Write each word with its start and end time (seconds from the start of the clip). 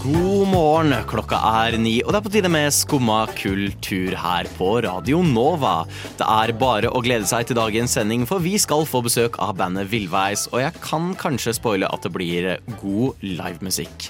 God 0.00 0.48
morgen, 0.48 0.94
klokka 1.04 1.36
er 1.66 1.74
ni, 1.76 1.98
og 2.00 2.14
det 2.14 2.16
er 2.16 2.24
på 2.24 2.30
tide 2.32 2.48
med 2.48 2.72
Skumma 2.72 3.18
kultur 3.36 4.14
her 4.16 4.48
på 4.56 4.70
Radio 4.86 5.18
Nova. 5.20 5.82
Det 6.16 6.24
er 6.24 6.54
bare 6.56 6.88
å 6.88 7.02
glede 7.04 7.28
seg 7.28 7.50
til 7.50 7.58
dagens 7.58 7.98
sending, 7.98 8.24
for 8.24 8.40
vi 8.40 8.54
skal 8.56 8.86
få 8.88 9.02
besøk 9.04 9.36
av 9.44 9.58
bandet 9.58 9.90
Villveis, 9.92 10.46
og 10.54 10.62
jeg 10.62 10.80
kan 10.80 11.10
kanskje 11.20 11.52
spoile 11.58 11.90
at 11.92 12.06
det 12.06 12.14
blir 12.16 12.48
god 12.80 13.20
livemusikk. 13.26 14.08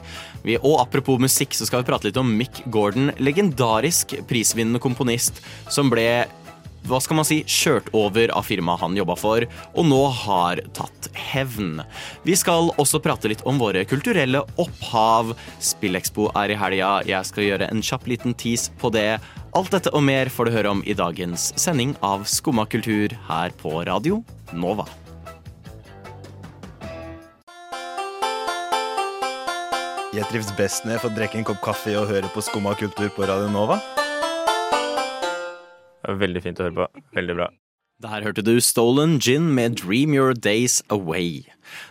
Og 0.60 0.78
apropos 0.78 1.18
musikk, 1.20 1.58
så 1.58 1.66
skal 1.66 1.82
vi 1.82 1.90
prate 1.90 2.06
litt 2.06 2.22
om 2.22 2.30
Mick 2.38 2.62
Gordon, 2.70 3.10
legendarisk 3.18 4.14
prisvinnende 4.30 4.78
komponist 4.80 5.42
som 5.74 5.90
ble 5.90 6.06
hva 6.88 7.00
skal 7.02 7.18
man 7.18 7.26
si, 7.28 7.40
kjørt 7.44 7.90
over 7.96 8.32
av 8.36 8.46
firmaet 8.48 8.80
han 8.84 8.96
jobba 8.96 9.16
for, 9.18 9.46
og 9.74 9.88
nå 9.88 10.00
har 10.22 10.62
tatt 10.76 11.10
hevn. 11.32 11.82
Vi 12.24 12.36
skal 12.38 12.72
også 12.80 13.02
prate 13.04 13.30
litt 13.32 13.44
om 13.48 13.60
våre 13.60 13.84
kulturelle 13.88 14.42
opphav. 14.60 15.34
Spillekspo 15.60 16.30
er 16.38 16.54
i 16.54 16.58
helga. 16.60 16.94
Jeg 17.08 17.28
skal 17.28 17.46
gjøre 17.46 17.70
en 17.70 17.84
kjapp 17.84 18.08
liten 18.10 18.36
tease 18.38 18.72
på 18.80 18.92
det. 18.94 19.18
Alt 19.56 19.72
dette 19.74 19.92
og 19.96 20.04
mer 20.06 20.30
får 20.30 20.46
du 20.46 20.54
høre 20.54 20.72
om 20.76 20.82
i 20.86 20.94
dagens 20.94 21.50
sending 21.58 21.96
av 22.06 22.24
Skumma 22.30 22.68
kultur 22.70 23.16
her 23.28 23.54
på 23.60 23.80
Radio 23.88 24.22
Nova. 24.54 24.86
Jeg 30.10 30.26
trives 30.26 30.50
best 30.58 30.82
når 30.82 30.96
jeg 30.96 31.02
får 31.04 31.16
drikke 31.18 31.38
en 31.38 31.44
kopp 31.46 31.60
kaffe 31.62 31.94
og 31.94 32.08
høre 32.10 32.30
på 32.34 32.42
Skumma 32.42 32.74
kultur 32.78 33.10
på 33.14 33.26
Radio 33.30 33.50
Nova. 33.50 33.78
Veldig 36.08 36.42
fint 36.44 36.60
å 36.60 36.68
høre 36.68 36.76
på. 36.76 37.02
Veldig 37.16 37.36
bra. 37.40 37.50
Der 38.00 38.22
hørte 38.24 38.40
du 38.40 38.54
Stolen 38.64 39.18
Gin 39.20 39.50
med 39.52 39.74
Dream 39.76 40.14
Your 40.16 40.32
Days 40.32 40.78
Away. 40.88 41.42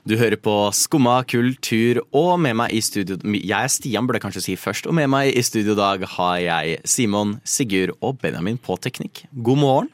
Du 0.10 0.16
hører 0.18 0.40
på 0.42 0.56
Skumma 0.74 1.20
kultur, 1.30 2.00
og 2.18 2.40
med 2.42 2.58
meg 2.58 2.74
i 2.74 2.82
studio 2.82 3.20
Jeg 3.22 3.54
er 3.54 3.70
Stian, 3.70 4.08
burde 4.10 4.18
jeg 4.18 4.26
kanskje 4.26 4.42
si 4.48 4.56
først. 4.58 4.90
Og 4.90 4.98
med 4.98 5.06
meg 5.14 5.30
i 5.38 5.44
studio 5.46 5.76
i 5.76 5.78
dag 5.78 6.08
har 6.18 6.40
jeg 6.42 6.80
Simon, 6.90 7.38
Sigurd 7.46 7.94
og 8.02 8.18
Benjamin 8.24 8.58
på 8.58 8.80
teknikk. 8.82 9.28
God 9.38 9.62
morgen. 9.62 9.92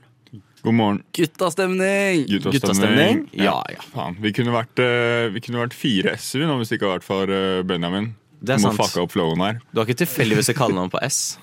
God 0.63 0.73
morgen. 0.79 1.03
Guttastemning! 1.13 2.23
Guttastemning? 2.47 3.25
Ja, 3.35 3.59
ja. 3.69 3.83
Faen. 3.91 4.15
Vi 4.23 4.31
kunne 4.33 4.55
vært, 4.55 4.79
eh, 4.79 5.27
vi 5.35 5.43
kunne 5.43 5.61
vært 5.61 5.75
fire 5.77 6.15
S-er 6.15 6.47
nå 6.47 6.55
hvis 6.57 6.71
det 6.71 6.79
ikke 6.79 6.87
hadde 6.87 7.01
vært 7.01 7.11
for 7.11 7.29
eh, 7.29 7.59
Benjamin. 7.67 8.13
Det 8.39 8.55
er 8.55 8.63
du 8.63 8.69
må 8.69 8.71
sant. 8.71 8.81
fucka 8.81 9.03
opp 9.03 9.13
flowen 9.13 9.43
her. 9.43 9.59
Du 9.73 9.83
har 9.83 9.85
ikke 9.85 10.05
tilfeldigvis 10.05 10.49
et 10.53 10.57
kallenavn 10.57 10.89
på 10.95 11.03
S? 11.05 11.35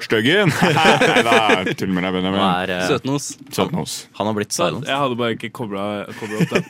Styggen! 0.00 0.48
Nei 0.62 1.22
da, 1.26 1.36
tull 1.76 1.92
med 1.92 2.04
deg, 2.06 2.14
Benjamin. 2.16 2.40
er, 2.40 2.70
eh, 2.78 2.86
Søtnos. 2.88 3.32
Søtnos. 3.52 3.96
han 4.18 4.26
har 4.30 4.34
blitt 4.38 4.52
silent. 4.56 4.86
Jeg 4.88 4.96
hadde 5.04 5.18
bare 5.20 5.36
ikke 5.36 5.50
kobla 5.52 5.84
opp 6.08 6.54
den. 6.56 6.64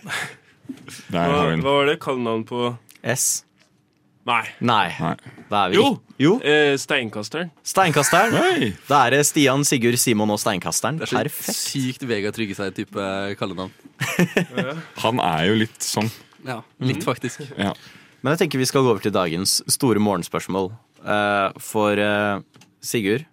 Der 1.13 1.17
Hva, 1.17 1.23
har 1.37 1.47
vi 1.47 1.57
den. 1.57 1.63
hva 1.65 1.73
var 1.79 1.87
det? 1.93 1.97
Kallenavn 2.03 2.45
på 2.49 2.67
S? 3.03 3.45
Nei. 4.27 4.45
Nei. 4.63 4.87
Nei. 5.03 5.15
Da 5.51 5.65
er 5.67 5.73
vi 5.73 5.79
Jo! 5.81 5.87
jo. 6.23 6.35
Eh, 6.47 6.77
steinkasteren. 6.79 7.49
Steinkasteren. 7.67 8.37
Hei! 8.39 8.69
Da 8.87 9.01
er 9.09 9.17
det 9.17 9.25
Stian, 9.27 9.65
Sigurd, 9.67 9.99
Simon 9.99 10.31
og 10.31 10.39
Steinkasteren. 10.39 11.01
Det 11.01 11.09
er 11.09 11.11
så 11.11 11.23
Perfekt. 11.25 11.59
sykt 11.59 12.07
Vegard 12.07 12.37
Tryggeseid-type 12.39 13.09
kallenavn. 13.41 13.73
Han 15.03 15.19
er 15.23 15.49
jo 15.51 15.59
litt 15.65 15.83
sånn. 15.83 16.11
Ja, 16.47 16.61
litt 16.83 17.03
faktisk. 17.07 17.43
Ja. 17.59 17.75
Men 18.23 18.37
jeg 18.37 18.45
tenker 18.45 18.63
vi 18.63 18.69
skal 18.71 18.87
gå 18.87 18.93
over 18.95 19.03
til 19.03 19.15
dagens 19.15 19.59
store 19.75 19.99
morgenspørsmål. 20.03 20.71
Eh, 21.03 21.59
for 21.59 21.99
eh, 21.99 22.39
Sigurd, 22.83 23.25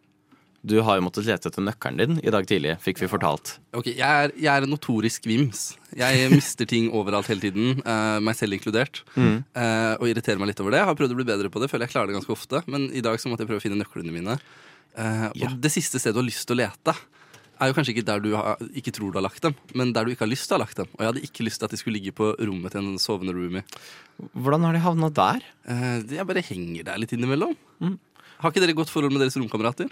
du 0.62 0.76
har 0.84 0.98
jo 1.00 1.04
måttet 1.06 1.24
lete 1.26 1.48
etter 1.48 1.64
nøkkelen 1.64 2.00
din 2.02 2.18
i 2.20 2.32
dag 2.34 2.44
tidlig, 2.48 2.74
fikk 2.84 3.00
vi 3.00 3.08
fortalt. 3.08 3.54
Ok, 3.74 3.88
jeg 3.94 4.04
er, 4.04 4.34
jeg 4.36 4.50
er 4.52 4.66
en 4.68 4.74
notorisk 4.74 5.24
vims. 5.30 5.62
Jeg 5.96 6.28
mister 6.36 6.68
ting 6.70 6.90
overalt 6.92 7.30
hele 7.32 7.42
tiden, 7.48 7.80
uh, 7.88 8.20
meg 8.24 8.36
selv 8.36 8.58
inkludert. 8.58 9.02
eh, 9.16 9.94
og 9.96 10.04
irriterer 10.12 10.38
meg 10.42 10.52
litt 10.52 10.60
over 10.64 10.76
det. 10.76 10.82
Jeg 10.84 10.90
har 10.92 10.98
prøvd 11.00 11.16
å 11.16 11.20
bli 11.22 11.28
bedre 11.32 11.52
på 11.54 11.64
det, 11.64 11.70
føler 11.72 11.88
jeg 11.88 11.96
klarer 11.96 12.12
det 12.12 12.20
ganske 12.20 12.36
ofte. 12.36 12.62
Men 12.68 12.90
i 12.92 13.02
dag 13.06 13.16
så 13.24 13.32
måtte 13.32 13.46
jeg 13.48 13.52
prøve 13.54 13.64
å 13.64 13.66
finne 13.68 13.80
nøklene 13.80 14.12
mine. 14.14 14.36
Og 15.00 15.38
Ja. 15.40 15.48
det 15.56 15.72
siste 15.72 15.96
stedet 16.02 16.18
du 16.18 16.20
har 16.20 16.28
lyst 16.28 16.44
til 16.50 16.58
å 16.58 16.60
lete, 16.66 16.96
er 17.60 17.70
jo 17.72 17.76
kanskje 17.78 17.94
ikke 17.96 18.06
der 18.08 18.22
du 18.24 18.30
har, 18.38 18.60
ikke 18.80 18.94
tror 18.96 19.12
du 19.12 19.18
har 19.20 19.26
lagt 19.26 19.44
dem, 19.44 19.56
men 19.78 19.94
der 19.96 20.06
du 20.08 20.14
ikke 20.14 20.26
har 20.26 20.32
lyst 20.32 20.48
til 20.48 20.56
å 20.56 20.60
ha 20.60 20.64
lagt 20.64 20.80
dem. 20.80 20.90
Og 20.96 21.02
jeg 21.04 21.10
hadde 21.12 21.24
ikke 21.28 21.46
lyst 21.48 21.60
til 21.62 21.68
at 21.68 21.74
de 21.76 21.80
skulle 21.82 22.00
ligge 22.00 22.14
på 22.16 22.30
rommet 22.40 22.74
til 22.76 22.82
en 22.84 23.00
sovende 23.02 23.36
roomie. 23.36 23.64
Hvordan 24.34 24.68
har 24.68 24.78
de 24.78 24.84
havna 24.84 25.10
der? 25.16 25.44
Eh, 25.70 25.98
jeg 26.16 26.28
bare 26.30 26.46
henger 26.46 26.88
der 26.92 27.02
litt 27.02 27.16
innimellom. 27.16 27.58
Har 28.40 28.54
ikke 28.54 28.64
dere 28.64 28.78
godt 28.78 28.94
forhold 28.94 29.12
med 29.16 29.24
deres 29.26 29.36
romkamerater? 29.40 29.92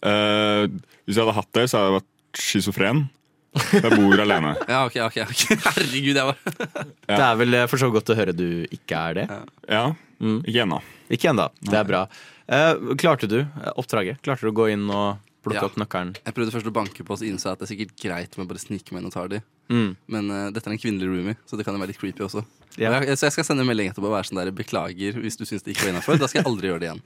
Eh, 0.00 0.66
hvis 1.06 1.16
jeg 1.16 1.24
hadde 1.24 1.38
hatt 1.40 1.50
det, 1.56 1.66
så 1.70 1.80
hadde 1.80 1.90
jeg 1.90 1.98
vært 2.00 2.44
schizofren. 2.44 3.02
Jeg 3.50 3.90
bor 3.96 4.20
alene. 4.22 4.52
Ja, 4.70 4.84
ok, 4.86 5.00
ok, 5.08 5.16
ok. 5.24 5.40
Herregud, 5.66 6.14
jeg 6.14 6.26
var 6.28 6.36
Det 7.10 7.16
er 7.24 7.40
vel 7.40 7.56
eh, 7.58 7.66
for 7.70 7.82
så 7.82 7.88
godt 7.90 8.12
å 8.12 8.18
høre 8.18 8.34
du 8.36 8.46
ikke 8.70 9.00
er 9.10 9.18
det. 9.22 9.24
Ja, 9.66 9.86
Ikke 10.20 10.62
ennå. 10.66 10.78
Ikke 11.10 11.32
ennå. 11.32 11.48
Det 11.64 11.80
er 11.80 11.88
bra. 11.88 12.04
Eh, 12.50 12.94
klarte 13.00 13.28
du 13.30 13.40
eh, 13.40 13.72
oppdraget? 13.78 14.20
Klarte 14.26 14.46
du 14.46 14.52
å 14.52 14.56
gå 14.60 14.68
inn 14.74 14.86
og 14.90 15.18
plukke 15.44 15.60
Ja. 15.60 15.64
opp 15.68 15.76
nøkkelen? 15.80 16.14
Jeg 16.24 16.34
prøvde 16.36 16.52
først 16.54 16.68
å 16.68 16.72
banke 16.74 17.04
på, 17.06 17.16
så 17.16 17.24
innså 17.28 17.48
jeg 17.48 17.52
at 17.56 17.60
det 17.62 17.66
er 17.66 17.72
sikkert 17.74 17.94
greit 18.02 18.36
med 18.36 18.46
å 18.46 18.50
bare 18.50 18.60
snike 18.62 18.92
meg 18.92 19.00
inn 19.02 19.08
og 19.10 19.14
ta 19.14 19.26
de. 19.28 19.40
Mm. 19.70 19.96
Men 20.08 20.30
uh, 20.30 20.50
dette 20.50 20.66
er 20.68 20.74
en 20.74 20.80
kvinnelig 20.82 21.08
roomie, 21.08 21.36
så 21.46 21.56
det 21.56 21.64
kan 21.64 21.74
jo 21.74 21.80
være 21.80 21.92
litt 21.92 22.00
creepy 22.00 22.24
også. 22.26 22.42
Ja. 22.76 22.92
Jeg, 23.00 23.16
så 23.18 23.26
jeg 23.28 23.36
skal 23.38 23.44
sende 23.48 23.64
en 23.64 23.70
melding 23.70 23.90
etterpå 23.90 24.06
og 24.10 24.14
være 24.16 24.28
sånn 24.30 24.40
der 24.42 24.50
beklager 24.54 25.16
hvis 25.18 25.38
du 25.40 25.44
syns 25.48 25.62
det 25.66 25.74
ikke 25.74 25.86
var 25.88 25.94
innafor. 25.94 26.18
Da 26.20 26.28
skal 26.30 26.42
jeg 26.42 26.48
aldri 26.50 26.70
gjøre 26.70 26.82
det 26.84 26.90
igjen. 26.90 27.02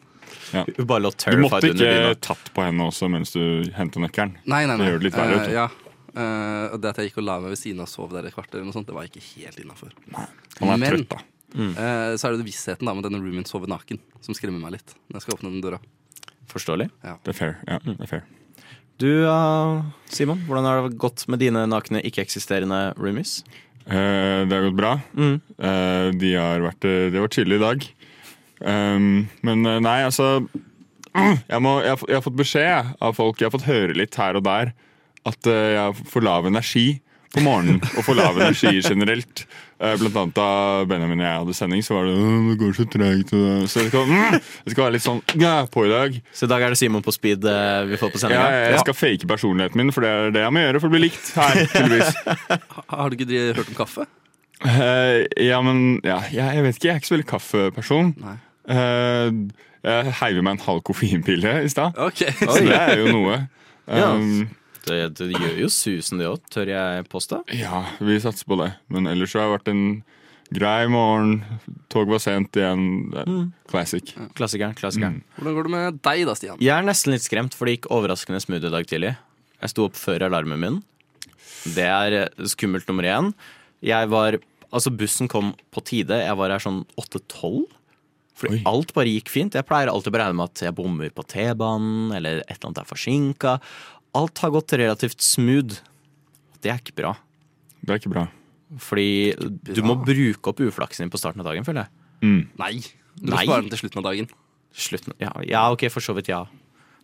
Du 0.77 0.85
bare 0.85 1.05
lå 1.05 1.11
Du 1.15 1.41
måtte 1.45 1.71
ikke 1.71 2.15
tatt 2.25 2.51
på 2.55 2.65
henne 2.65 2.89
også 2.91 3.09
mens 3.13 3.33
du 3.35 3.41
henta 3.77 4.03
nøkkelen. 4.03 4.37
Nei, 4.45 4.65
nei, 4.67 4.77
nei. 4.77 4.85
Det 4.85 4.93
gjør 4.93 5.03
det 5.03 5.09
litt 5.11 5.19
verre, 5.19 5.39
Uh. 5.41 5.47
Eh, 5.49 5.55
ja. 5.55 5.69
Uh, 6.15 6.77
det 6.79 6.91
at 6.93 6.99
jeg 7.03 7.09
gikk 7.11 7.17
og 7.25 7.27
la 7.27 7.41
meg 7.43 7.51
ved 7.55 7.59
siden 7.59 7.81
av 7.83 7.89
og 7.89 7.91
sov 7.91 8.13
der 8.15 8.29
et 8.29 8.35
kvarter, 8.37 8.61
eller 8.61 8.69
noe 8.71 8.77
sånt, 8.77 8.87
det 8.87 8.95
var 8.95 9.09
ikke 9.09 9.23
helt 9.35 9.59
innafor. 9.59 9.91
Han 10.15 10.69
er 10.71 10.77
Men- 10.79 10.91
trøtt, 10.93 11.09
da. 11.11 11.23
Eh, 11.55 12.17
så 12.19 12.27
er 12.27 12.35
det 12.35 12.41
det 12.43 12.49
vissheten 12.49 12.87
da 12.87 12.95
med 12.95 13.05
denne 13.07 13.21
roomien 13.23 13.45
sover 13.47 13.71
naken, 13.71 14.01
som 14.21 14.35
skremmer 14.35 14.59
meg 14.59 14.73
litt. 14.79 14.95
Når 15.07 15.21
jeg 15.21 15.23
skal 15.27 15.37
åpne 15.39 15.53
den 15.55 15.63
døra. 15.63 15.79
Forståelig. 16.51 16.91
Det 17.03 17.33
er 17.35 17.37
fair. 17.39 17.55
Ja, 17.69 17.79
det 17.85 17.97
er 18.01 18.11
fair. 18.11 18.25
Du, 19.03 19.09
eh, 19.27 19.83
Simon, 20.07 20.45
hvordan 20.47 20.65
har 20.69 20.89
det 20.89 20.99
gått 21.03 21.25
med 21.29 21.41
dine 21.43 21.65
nakne, 21.67 22.03
ikke-eksisterende 22.07 22.95
roomies? 22.97 23.41
Eh, 23.87 24.45
det 24.47 24.55
har 24.55 24.69
gått 24.69 24.79
bra. 24.79 24.93
Mm. 25.19 25.41
Eh, 25.59 26.11
de 26.21 26.35
har 26.39 26.63
vært, 26.63 26.87
de 26.87 27.19
vært 27.25 27.35
chille 27.41 27.59
i 27.59 27.63
dag. 27.65 27.89
Um, 28.65 29.27
men 29.43 29.65
nei, 29.83 29.99
altså 30.07 30.47
jeg, 31.51 31.59
må, 31.61 31.73
jeg, 31.83 31.91
har 31.91 31.99
fått- 32.01 32.09
jeg 32.13 32.17
har 32.17 32.25
fått 32.25 32.39
beskjed 32.39 32.93
av 33.03 33.17
folk, 33.19 33.41
jeg 33.43 33.51
har 33.51 33.55
fått 33.59 33.67
høre 33.69 33.97
litt 33.99 34.15
her 34.17 34.39
og 34.39 34.45
der, 34.47 34.71
at 35.27 35.49
jeg 35.51 35.77
har 35.81 35.93
for 36.09 36.25
lav 36.25 36.47
energi 36.49 37.01
på 37.35 37.43
morgenen. 37.45 37.81
Og 37.99 38.07
får 38.07 38.17
lav 38.19 38.39
energi 38.41 38.81
generelt. 38.85 39.45
Eh, 39.83 39.95
blant 40.01 40.17
annet 40.21 40.37
da 40.39 40.49
Benjamin 40.89 41.21
og 41.21 41.27
jeg 41.27 41.41
hadde 41.43 41.57
sending, 41.59 41.83
så 41.85 41.97
var 41.97 42.07
det 42.09 42.15
«Åh, 42.15 42.49
det 42.51 42.57
går 42.61 42.75
så 42.79 42.87
tregt. 42.95 43.33
Så 43.35 43.83
det 43.83 43.91
skal, 43.91 44.07
mm, 44.09 44.37
det 44.65 44.75
skal 44.75 44.85
være 44.87 44.95
litt 44.97 45.05
sånn 45.07 45.23
ja, 45.43 45.55
på 45.71 45.85
i 45.89 45.93
dag. 45.93 46.19
Så 46.33 46.47
i 46.47 46.53
dag 46.55 46.65
er 46.67 46.75
det 46.75 46.79
Simon 46.81 47.05
på 47.05 47.15
speed 47.15 47.47
eh, 47.51 47.81
vi 47.91 47.99
får 48.01 48.15
på 48.15 48.21
Ja, 48.21 48.25
sendinga? 48.27 48.51
jeg 48.71 48.83
skal 48.87 48.99
fake 48.99 49.31
personligheten 49.31 49.83
min, 49.83 49.93
for 49.95 50.07
det 50.07 50.13
er 50.15 50.35
det 50.39 50.45
jeg 50.47 50.55
må 50.55 50.63
gjøre 50.65 50.83
for 50.85 50.93
å 50.93 50.95
bli 50.95 51.03
likt 51.09 51.33
her. 51.37 51.65
har 52.95 53.11
du 53.11 53.19
ikke 53.19 53.45
hørt 53.59 53.69
om 53.75 53.79
kaffe? 53.83 54.07
Uh, 54.65 55.27
ja, 55.43 55.59
men 55.67 55.99
ja, 56.07 56.23
jeg, 56.33 56.47
jeg 56.57 56.65
vet 56.65 56.79
ikke. 56.79 56.87
Jeg 56.89 56.95
er 56.95 57.01
ikke 57.03 57.11
så 57.11 57.17
veldig 57.19 57.31
kaffeperson. 57.35 58.13
Eh, 58.71 59.27
jeg 59.85 60.15
heiv 60.23 60.39
i 60.41 60.45
meg 60.47 60.55
en 60.57 60.63
halv 60.65 60.81
koffeinpille 60.89 61.59
i 61.67 61.69
stad. 61.69 61.99
Ok. 62.01 62.23
Så 62.39 62.63
det 62.65 62.79
er 62.79 63.03
jo 63.03 63.11
noe. 63.13 63.43
Ja. 63.91 64.15
Det, 64.85 64.99
det 65.17 65.31
gjør 65.33 65.61
jo 65.65 65.69
susen, 65.73 66.21
det 66.21 66.29
òg, 66.29 66.43
tør 66.53 66.71
jeg 66.73 67.07
påstå. 67.13 67.43
ja, 67.57 67.85
vi 68.05 68.19
satser 68.21 68.49
på 68.51 68.59
det. 68.61 68.71
Men 68.93 69.09
ellers 69.11 69.33
så 69.33 69.41
har 69.43 69.49
det 69.49 69.57
vært 69.59 69.73
en 69.73 69.85
grei 70.55 70.87
morgen. 70.93 71.39
Tog 71.93 72.11
var 72.13 72.21
sent 72.23 72.57
igjen. 72.59 72.85
Mm. 73.15 73.45
Classic. 73.71 74.15
Klassikeren. 74.37 74.75
klassikeren. 74.79 75.23
Hvordan 75.39 75.57
går 75.57 75.69
det 75.69 75.75
med 75.75 76.01
deg 76.05 76.25
da, 76.29 76.35
Stian? 76.39 76.61
Jeg 76.63 76.75
er 76.77 76.87
nesten 76.87 77.15
litt 77.15 77.25
skremt, 77.27 77.57
for 77.57 77.67
det 77.67 77.79
gikk 77.79 77.91
overraskende 77.95 78.43
smooth 78.45 78.69
i 78.69 78.75
dag 78.75 78.89
tidlig. 78.91 79.15
Jeg 79.65 79.73
sto 79.73 79.87
opp 79.89 79.97
før 79.99 80.27
alarmen 80.29 80.61
min. 80.61 80.83
Det 81.75 81.87
er 81.89 82.19
eh, 82.19 82.45
skummelt 82.51 82.89
nummer 82.91 83.09
én. 83.09 83.33
Jeg 83.85 84.11
var 84.13 84.41
Altså, 84.75 84.91
bussen 84.91 85.29
kom 85.31 85.53
på 85.71 85.81
tide. 85.87 86.17
Jeg 86.19 86.35
var 86.35 86.51
her 86.51 86.59
sånn 86.59 86.81
8-12. 86.99 87.61
Fordi 88.35 88.57
Oi. 88.57 88.63
alt 88.67 88.91
bare 88.97 89.13
gikk 89.13 89.29
fint. 89.31 89.55
Jeg 89.55 89.67
pleier 89.69 89.87
alltid 89.87 90.11
å 90.11 90.19
regne 90.19 90.35
med 90.41 90.51
at 90.51 90.63
jeg 90.67 90.75
bommer 90.75 91.13
på 91.15 91.23
T-banen, 91.31 92.09
eller 92.17 92.41
et 92.43 92.57
eller 92.57 92.73
annet 92.73 92.81
er 92.83 92.89
forsinka. 92.89 93.53
Alt 94.15 94.39
har 94.45 94.53
gått 94.55 94.73
relativt 94.79 95.21
smooth. 95.25 95.81
Det 96.63 96.71
er 96.73 96.81
ikke 96.81 96.95
bra. 96.97 97.15
Det 97.83 97.93
er 97.93 98.01
ikke 98.01 98.13
bra. 98.15 98.27
Fordi 98.81 99.35
du 99.39 99.83
må 99.87 99.97
bruke 100.03 100.51
opp 100.51 100.63
uflaksen 100.65 101.05
din 101.05 101.13
på 101.13 101.21
starten 101.21 101.43
av 101.45 101.51
dagen, 101.51 101.67
føler 101.67 101.85
jeg. 101.85 102.47
Nei. 102.59 102.75
Du 103.21 103.31
må 103.31 103.43
spare 103.43 103.63
den 103.63 103.73
til 103.75 103.83
slutten 103.85 104.01
av 104.03 104.07
dagen. 104.09 104.29
Slutten, 104.75 105.15
ja, 105.23 105.31
ja, 105.47 105.67
ok, 105.71 105.85
for 105.93 106.03
så 106.03 106.15
vidt 106.17 106.33
ja. 106.33 106.41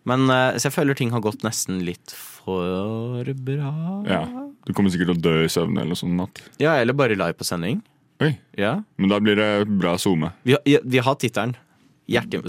Men 0.08 0.24
eh, 0.32 0.56
så 0.58 0.66
jeg 0.70 0.74
føler 0.74 0.96
ting 0.98 1.12
har 1.14 1.22
gått 1.22 1.44
nesten 1.46 1.82
litt 1.86 2.14
for 2.16 3.28
bra. 3.46 3.70
Ja. 4.08 4.24
Du 4.66 4.72
kommer 4.74 4.90
sikkert 4.90 5.12
til 5.12 5.18
å 5.18 5.22
dø 5.28 5.34
i 5.44 5.50
søvn 5.52 5.76
eller 5.76 5.92
noe 5.92 6.00
sånt. 6.00 6.16
Natt. 6.18 6.40
Ja, 6.62 6.74
eller 6.80 6.96
bare 6.96 7.14
live 7.18 7.36
på 7.38 7.46
sending. 7.46 7.82
Oi, 8.20 8.34
Ja. 8.58 8.80
Men 9.00 9.12
da 9.12 9.20
blir 9.22 9.38
det 9.38 9.50
bra 9.80 9.94
zoome. 10.00 10.32
Vi 10.44 10.56
har, 10.56 10.62
ja, 10.68 10.80
vi 10.84 10.98
har 11.04 11.14
tittelen. 11.20 11.54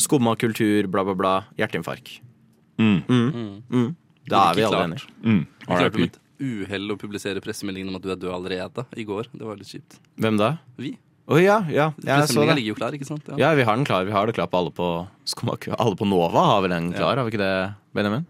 Skumma 0.01 0.33
kultur, 0.35 0.87
bla, 0.89 1.03
bla, 1.05 1.13
bla. 1.15 1.33
Hjerteinfarkt. 1.59 2.17
Mm. 2.81 3.03
Mm. 3.07 3.63
Mm. 3.69 3.95
Da 4.29 4.49
er 4.51 4.55
vi 4.59 4.63
alle 4.67 4.77
klart. 4.77 4.89
enige. 4.89 5.07
Mm. 5.23 5.45
Jeg 5.67 5.77
klarte 5.77 5.99
med 6.01 6.09
et 6.11 6.19
uhell 6.41 6.91
å 6.93 6.97
publisere 6.97 7.41
pressemeldingen 7.41 7.89
om 7.89 7.95
at 7.97 8.03
du 8.05 8.11
er 8.11 8.19
død 8.21 8.33
allerede 8.33 8.85
i 8.97 9.03
går. 9.05 9.27
Det 9.33 9.45
var 9.45 9.55
litt 9.57 9.67
kjipt. 9.69 9.97
Hvem 10.21 10.37
da? 10.41 10.57
Vi. 10.77 10.95
Å 11.31 11.37
ja, 11.39 11.59
ja. 11.69 11.91
Jeg 12.01 12.05
så 12.05 12.25
Pressemeldinga 12.25 12.53
det. 12.53 12.57
ligger 12.61 12.73
jo 12.73 12.77
klar, 12.79 12.95
ikke 12.97 13.07
sant? 13.07 13.27
Ja. 13.29 13.35
Ja, 13.37 13.51
vi 13.55 13.63
har 13.63 13.75
den 13.77 13.85
klar. 13.85 14.03
Vi 14.05 14.11
har 14.11 14.25
det 14.27 14.33
klar 14.35 14.47
på 14.51 14.57
alle 14.57 14.71
på 14.73 14.87
Skomaku. 15.25 15.69
Alle 15.77 15.95
på 15.95 16.07
Nova 16.09 16.47
har 16.55 16.61
vel 16.65 16.73
den 16.73 16.89
klar, 16.93 17.15
har 17.17 17.23
vi 17.27 17.31
ikke 17.35 17.43
det, 17.43 17.53
Benjamin? 17.93 18.25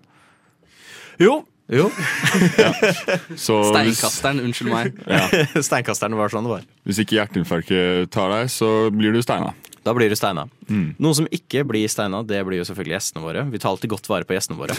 Jo, 1.19 1.45
Jo. 1.71 1.85
Så 3.39 3.55
Steinkasteren, 3.69 4.41
unnskyld 4.43 4.71
meg. 4.73 4.97
Steinkasteren 5.67 6.17
var 6.19 6.31
sånn 6.33 6.43
det 6.47 6.51
var. 6.57 6.65
hvis 6.83 6.99
ikke 7.03 7.15
hjerteinfarktet 7.19 8.11
tar 8.11 8.27
deg, 8.33 8.49
så 8.51 8.89
blir 8.91 9.15
du 9.15 9.21
steina. 9.23 9.53
Da 9.85 9.93
blir 9.97 10.11
du 10.11 10.17
steina. 10.19 10.43
Mm. 10.67 10.91
Noen 11.01 11.15
som 11.21 11.29
ikke 11.33 11.63
blir 11.65 11.87
steina, 11.89 12.19
det 12.27 12.41
blir 12.45 12.59
jo 12.59 12.65
selvfølgelig 12.67 12.97
gjestene 12.97 13.23
våre. 13.23 13.45
Vi 13.53 13.61
tar 13.63 13.71
alltid 13.71 13.93
godt 13.95 14.09
vare 14.11 14.27
på 14.27 14.35
gjestene 14.35 14.59
våre. 14.59 14.75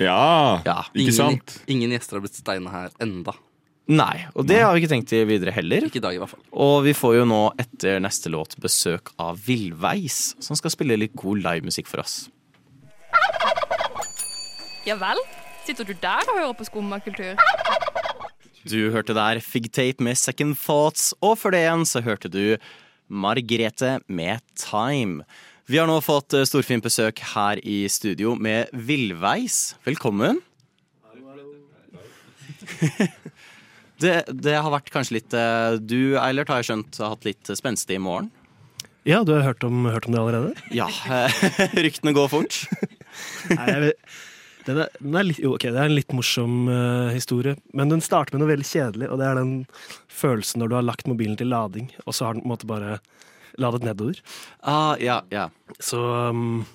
Ja, 0.00 0.62
Ja. 0.64 0.78
ikke 0.94 1.02
Ingen, 1.10 1.12
sant? 1.16 1.58
ingen 1.68 1.90
gjester 1.92 2.16
har 2.18 2.24
blitt 2.24 2.38
steina 2.40 2.70
her 2.72 2.90
enda. 3.04 3.34
Nei, 3.90 4.26
og 4.38 4.46
det 4.46 4.60
har 4.62 4.72
vi 4.72 4.80
ikke 4.84 4.92
tenkt 4.92 5.08
til 5.10 5.24
videre 5.26 5.50
heller. 5.52 5.82
Ikke 5.88 5.98
i 5.98 6.04
dag, 6.04 6.14
i 6.14 6.18
hvert 6.22 6.30
fall. 6.30 6.42
Og 6.52 6.84
vi 6.86 6.92
får 6.94 7.16
jo 7.18 7.24
nå 7.26 7.40
etter 7.58 7.98
neste 8.00 8.30
låt 8.30 8.54
besøk 8.62 9.10
av 9.18 9.36
Villveis, 9.44 10.36
som 10.40 10.54
skal 10.56 10.70
spille 10.70 10.96
litt 11.00 11.16
god 11.18 11.42
livemusikk 11.42 11.90
for 11.90 12.04
oss. 12.04 12.28
Ja 14.86 14.96
vel? 15.00 15.18
Sitter 15.66 15.84
du 15.84 15.92
der 16.00 16.24
og 16.30 16.38
hører 16.38 16.54
på 16.56 16.66
skummakultur? 16.68 17.36
Du 18.68 18.78
hørte 18.92 19.14
der 19.16 19.40
Figtape 19.44 20.02
med 20.04 20.16
Second 20.20 20.56
Thoughts, 20.60 21.10
og 21.24 21.36
før 21.40 21.54
det 21.54 21.62
igjen 21.64 21.84
så 21.88 22.02
hørte 22.04 22.30
du 22.32 22.56
Margrethe 23.10 23.98
med 24.08 24.40
Time. 24.60 25.24
Vi 25.70 25.78
har 25.78 25.86
nå 25.86 26.00
fått 26.02 26.34
eh, 26.34 26.42
storfint 26.48 26.82
besøk 26.82 27.20
her 27.30 27.60
i 27.62 27.84
studio 27.86 28.32
med 28.34 28.72
Villveis. 28.74 29.76
Velkommen. 29.86 30.40
Det, 34.00 34.14
det 34.32 34.54
har 34.56 34.72
vært 34.72 34.88
kanskje 34.88 35.18
litt 35.18 35.34
eh, 35.36 35.74
Du, 35.76 36.16
Eilert, 36.16 36.48
har 36.48 36.62
jeg 36.62 36.70
skjønt 36.70 36.98
har 37.02 37.10
hatt 37.12 37.26
litt 37.28 37.50
spenstig 37.52 37.98
i 37.98 38.00
morgen. 38.00 38.30
ja, 39.04 39.20
du 39.28 39.34
har 39.34 39.44
hørt 39.44 39.66
om, 39.66 39.84
hørt 39.92 40.08
om 40.08 40.16
det 40.16 40.22
allerede? 40.22 40.54
Ja, 40.80 40.88
ryktene 41.84 42.16
går 42.16 42.30
fort. 42.32 42.62
Nei, 43.52 43.66
jeg 43.68 43.82
vet, 43.84 44.16
den 44.64 44.80
er, 44.86 44.94
den 45.04 45.20
er 45.20 45.28
litt, 45.28 45.42
jo, 45.44 45.52
ok, 45.58 45.68
det 45.68 45.82
er 45.84 45.92
en 45.92 45.98
litt 45.98 46.16
morsom 46.16 46.64
uh, 46.72 47.12
historie, 47.12 47.58
men 47.76 47.92
den 47.92 48.00
starter 48.02 48.34
med 48.34 48.46
noe 48.46 48.54
veldig 48.54 48.70
kjedelig, 48.72 49.12
og 49.12 49.20
det 49.20 49.28
er 49.28 49.42
den 49.42 49.54
følelsen 50.08 50.64
når 50.64 50.72
du 50.72 50.78
har 50.80 50.88
lagt 50.88 51.10
mobilen 51.12 51.36
til 51.36 51.52
lading, 51.52 51.92
og 52.06 52.16
så 52.16 52.30
har 52.30 52.38
den 52.38 52.46
på 52.46 52.48
en 52.48 52.56
måte 52.56 52.72
bare 52.72 53.02
ladet 53.58 53.82
nedover. 53.86 54.20
Ah, 54.62 54.94
ja, 55.00 55.20
ja. 55.32 55.48
Så 55.80 55.98
um, 56.30 56.66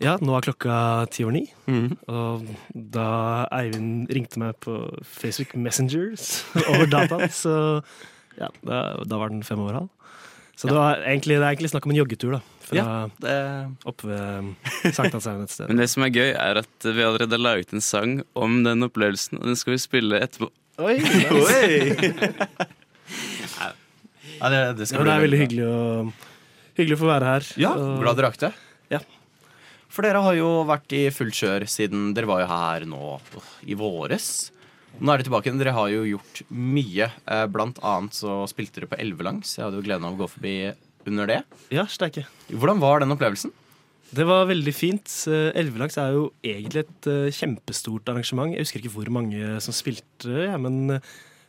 ja, 0.00 0.14
nå 0.22 0.36
er 0.38 0.46
klokka 0.46 0.78
ti 1.10 1.24
over 1.26 1.34
ni, 1.34 1.44
Mm. 1.66 1.96
og 2.08 2.46
da 2.72 3.44
Eivind 3.52 4.08
ringte 4.14 4.38
meg 4.40 4.54
på 4.64 4.76
Facebook 5.04 5.56
Messengers 5.58 6.44
over 6.70 6.86
dataen, 6.86 7.28
så 7.34 7.54
ja, 8.38 8.48
da, 8.62 8.82
da 9.04 9.18
var 9.18 9.28
den 9.34 9.42
fem 9.42 9.58
over 9.64 9.80
halv. 9.82 9.88
Så 10.58 10.66
det, 10.66 10.74
var 10.74 11.02
egentlig, 11.06 11.36
det 11.38 11.44
er 11.46 11.52
egentlig 11.52 11.68
snakk 11.70 11.84
om 11.86 11.92
en 11.94 11.98
joggetur, 12.00 12.32
da. 12.34 12.40
Fra 12.66 12.76
Ja. 12.78 12.86
Det, 13.22 13.34
oppe 13.86 14.08
ved 14.10 14.48
Sankthanshaugen 14.94 15.44
et 15.46 15.52
sted. 15.54 15.68
Men 15.70 15.78
det 15.78 15.86
som 15.92 16.02
er 16.02 16.10
gøy, 16.10 16.32
er 16.34 16.58
at 16.64 16.86
vi 16.88 17.04
allerede 17.06 17.30
har 17.36 17.42
laget 17.44 17.70
en 17.76 17.80
sang 17.84 18.16
om 18.34 18.56
den 18.66 18.82
opplevelsen, 18.86 19.38
og 19.38 19.46
den 19.46 19.58
skal 19.58 19.76
vi 19.76 19.78
spille 19.84 20.18
etterpå. 20.22 20.50
Oi, 20.82 20.98
Oi! 21.34 21.78
ja, 24.40 24.48
det, 24.52 24.60
det 24.78 24.90
Ja, 24.92 25.04
det 25.04 25.14
er 25.14 25.24
veldig 25.26 25.40
hyggelig 25.42 25.66
å, 25.68 26.12
hyggelig 26.78 26.96
å 26.98 27.02
få 27.02 27.10
være 27.10 27.32
her. 27.34 27.48
Ja, 27.60 27.72
Og- 27.74 28.00
glad 28.02 28.16
dere 28.18 28.28
rakk 28.30 28.38
det. 28.42 28.52
Ja. 28.94 29.00
For 29.88 30.02
dere 30.06 30.22
har 30.22 30.34
jo 30.38 30.48
vært 30.68 30.92
i 30.96 31.06
fullt 31.14 31.34
kjør 31.38 31.66
siden 31.68 32.12
dere 32.14 32.28
var 32.30 32.40
jo 32.44 32.48
her 32.50 32.86
nå 32.88 33.02
i 33.66 33.74
våres. 33.78 34.50
Nå 34.98 35.12
er 35.12 35.18
dere 35.20 35.28
tilbake 35.28 35.46
igjen. 35.48 35.58
Dere 35.60 35.72
har 35.76 35.88
jo 35.92 36.02
gjort 36.16 36.42
mye. 36.50 37.10
Eh, 37.28 37.46
Blant 37.46 37.78
annet 37.86 38.16
så 38.16 38.40
spilte 38.50 38.80
dere 38.80 38.90
på 38.90 38.98
Elvelangs. 38.98 39.56
Jeg 39.56 39.64
hadde 39.66 39.78
jo 39.80 39.86
gleden 39.86 40.04
av 40.08 40.16
å 40.16 40.20
gå 40.24 40.28
forbi 40.32 40.54
under 41.08 41.26
det. 41.30 41.40
Ja, 41.72 41.84
steike. 41.86 42.26
Hvordan 42.50 42.80
var 42.82 43.00
den 43.00 43.14
opplevelsen? 43.14 43.52
Det 44.12 44.24
var 44.24 44.46
veldig 44.48 44.72
fint. 44.74 45.06
Eh, 45.28 45.52
Elvelangs 45.60 45.98
er 46.00 46.12
jo 46.16 46.32
egentlig 46.42 46.84
et 46.86 47.06
eh, 47.12 47.28
kjempestort 47.36 48.08
arrangement. 48.08 48.54
Jeg 48.56 48.64
husker 48.64 48.80
ikke 48.82 48.94
hvor 48.96 49.10
mange 49.12 49.60
som 49.64 49.76
spilte, 49.76 50.46
ja, 50.48 50.56
men 50.60 51.00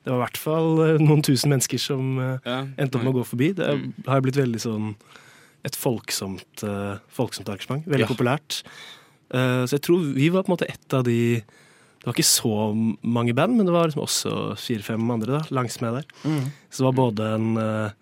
det 0.04 0.12
var 0.14 0.20
i 0.20 0.24
hvert 0.26 0.38
fall 0.38 0.70
eh, 0.86 0.98
noen 1.04 1.22
tusen 1.26 1.52
mennesker 1.52 1.80
som 1.80 2.20
eh, 2.20 2.38
Ja. 2.46 2.60
endte 2.78 2.96
opp 2.98 3.04
med 3.04 3.14
å 3.14 3.20
gå 3.20 3.26
forbi. 3.34 3.54
Det 3.56 3.68
Mm. 3.70 3.94
har 4.08 4.22
blitt 4.22 4.36
veldig 4.40 4.62
sånn 4.64 4.96
et 5.66 5.76
folksomt, 5.76 6.64
eh, 6.64 6.98
folksomt 7.12 7.50
arrangement. 7.50 7.86
Veldig 7.86 8.08
Ja. 8.08 8.14
populært. 8.14 8.64
Eh, 9.32 9.66
så 9.68 9.72
jeg 9.78 9.82
tror 9.82 10.14
vi 10.16 10.30
var 10.30 10.44
på 10.44 10.50
en 10.50 10.58
måte 10.58 10.70
et 10.70 10.94
av 10.94 11.04
de 11.04 11.44
Det 12.00 12.06
var 12.06 12.14
ikke 12.14 12.24
så 12.24 12.96
mange 13.04 13.34
band, 13.36 13.58
men 13.58 13.66
det 13.66 13.74
var 13.74 13.88
liksom 13.90 14.06
også 14.06 14.58
fire-fem 14.58 15.12
andre 15.12 15.40
da, 15.40 15.42
langs 15.52 15.82
med 15.82 15.94
der. 15.96 16.06
Så 16.72 16.78
det 16.80 16.86
var 16.88 16.94
både 17.12 17.34
en, 17.36 17.94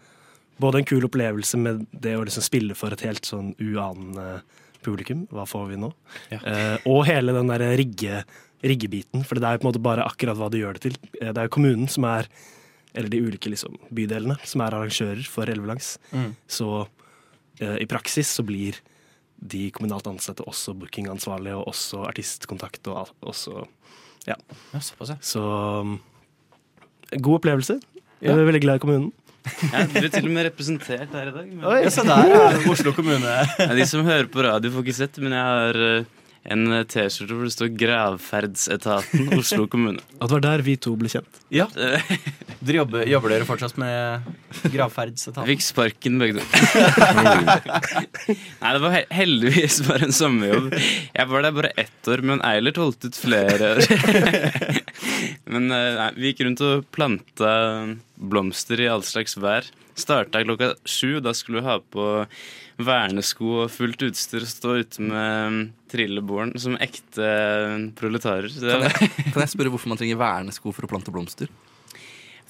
både 0.62 0.76
en 0.78 0.86
kul 0.86 1.02
opplevelse 1.02 1.58
med 1.58 1.88
det 2.00 2.14
å 2.16 2.24
liksom 2.24 2.44
spille 2.46 2.76
for 2.76 2.94
et 2.94 3.02
helt 3.02 3.24
sånn 3.26 3.56
uanende 3.58 4.42
publikum. 4.84 5.28
Hva 5.34 5.48
får 5.50 5.68
vi 5.72 5.76
nå? 5.82 5.92
Ja. 6.30 6.38
Eh, 6.46 6.78
og 6.86 7.08
hele 7.08 7.34
den 7.34 7.48
der 7.48 7.66
rigge, 7.76 8.24
riggebiten. 8.65 9.24
For 9.27 9.38
det 9.38 9.45
er 9.48 9.57
jo 9.57 9.63
på 9.63 9.68
en 9.68 9.71
måte 9.71 9.83
bare 9.86 10.06
akkurat 10.07 10.38
hva 10.39 10.50
du 10.51 10.57
gjør 10.59 10.77
det 10.77 10.86
til. 10.88 10.95
Eh, 11.21 11.31
Det 11.31 11.38
er 11.38 11.50
jo 11.50 11.56
kommunen 11.57 11.89
som 11.92 12.07
er 12.09 12.30
eller 12.98 13.12
de 13.13 13.19
ulike 13.21 13.50
liksom, 13.51 13.75
bydelene 13.94 14.38
som 14.48 14.62
er 14.65 14.74
arrangører 14.74 15.25
for 15.30 15.45
Elvelangs. 15.51 15.98
Mm. 16.12 16.31
Så 16.50 16.88
eh, 17.62 17.75
i 17.83 17.86
praksis 17.89 18.31
så 18.39 18.45
blir 18.48 18.80
de 19.38 19.68
kommunalt 19.75 20.07
ansatte 20.09 20.42
også 20.50 20.74
bookingansvarlige 20.80 21.59
og 21.59 21.68
også 21.69 22.01
artistkontakt 22.09 22.88
og 22.89 23.12
også 23.21 23.68
Ja, 24.27 24.36
såpass, 24.81 25.13
ja. 25.13 25.15
Så 25.21 25.39
um, 25.39 26.00
god 27.21 27.38
opplevelse. 27.38 27.77
Jeg 28.19 28.33
er 28.33 28.44
veldig 28.50 28.62
glad 28.65 28.80
i 28.81 28.83
kommunen. 28.83 29.12
Ja, 29.71 29.86
du 29.88 30.01
er 30.01 30.09
til 30.12 30.25
og 30.27 30.33
med 30.36 30.44
representert 30.50 31.13
her 31.15 31.30
i 31.30 31.31
dag. 31.31 31.45
Men... 31.54 31.62
Oi, 31.69 31.86
så 31.94 32.04
der 32.04 32.33
er 32.36 32.65
Oslo 32.68 32.92
kommune. 32.98 33.36
Ja, 33.62 33.69
de 33.77 33.86
som 33.88 34.04
hører 34.04 34.27
på 34.27 34.44
radio, 34.44 34.74
får 34.74 34.83
ikke 34.83 34.95
sett, 34.98 35.19
men 35.24 35.31
jeg 35.38 35.45
har 35.48 35.80
eh, 35.86 36.09
en 36.48 36.64
T-skjorte 36.88 37.36
hvor 37.36 37.48
det 37.48 37.54
står 37.56 37.72
'Gravferdsetaten 37.78 39.32
Oslo 39.40 39.66
kommune'. 39.72 40.02
At 40.22 40.30
det 40.30 40.36
var 40.38 40.44
der 40.46 40.64
vi 40.66 40.76
to 40.80 40.96
ble 41.00 41.12
kjent. 41.12 41.42
Ja, 41.54 41.68
Eh, 41.78 42.02
dere 42.66 42.82
jobber, 42.82 43.04
jobber 43.08 43.34
dere 43.36 43.46
fortsatt 43.48 43.78
med 43.78 44.26
gravferdsetaten? 44.74 45.46
Fikk 45.52 45.62
sparken 45.66 46.18
begge 46.22 46.40
to. 46.40 46.46
Nei, 48.62 48.72
det 48.74 48.82
var 48.84 48.96
he 48.96 49.04
heldigvis 49.14 49.82
bare 49.88 50.08
en 50.08 50.16
sommerjobb. 50.16 50.74
Jeg 51.14 51.30
var 51.32 51.46
der 51.46 51.56
bare 51.60 51.72
ett 51.80 52.10
år, 52.12 52.24
men 52.26 52.42
Eilert 52.48 52.80
holdt 52.81 53.07
ut 53.07 53.19
flere 53.19 53.74
år. 53.76 54.81
men 55.54 55.69
eh, 55.71 55.94
nei, 56.00 56.10
vi 56.18 56.31
gikk 56.31 56.44
rundt 56.48 56.64
og 56.68 56.88
planta 56.95 57.52
blomster 58.18 58.81
i 58.81 58.88
all 58.90 59.04
slags 59.06 59.38
vær. 59.40 59.68
Starta 59.97 60.44
klokka 60.45 60.74
sju. 60.86 61.19
Da 61.24 61.33
skulle 61.38 61.62
vi 61.62 61.68
ha 61.69 61.78
på 61.81 62.07
vernesko 62.78 63.64
og 63.64 63.71
fullt 63.74 64.04
utstyr 64.09 64.44
og 64.45 64.52
stå 64.52 64.76
ute 64.81 65.06
med 65.06 65.71
trillebåren 65.90 66.54
som 66.62 66.78
ekte 66.83 67.30
proletarer. 67.97 68.52
Så 68.54 68.68
Kan 68.68 68.86
jeg, 68.90 69.12
kan 69.31 69.42
jeg 69.45 69.54
spørre 69.56 69.74
hvorfor 69.74 69.94
man 69.94 70.02
trenger 70.02 70.19
vernesko 70.21 70.74
for 70.76 70.86
å 70.86 70.92
plante 70.92 71.14
blomster? 71.14 71.50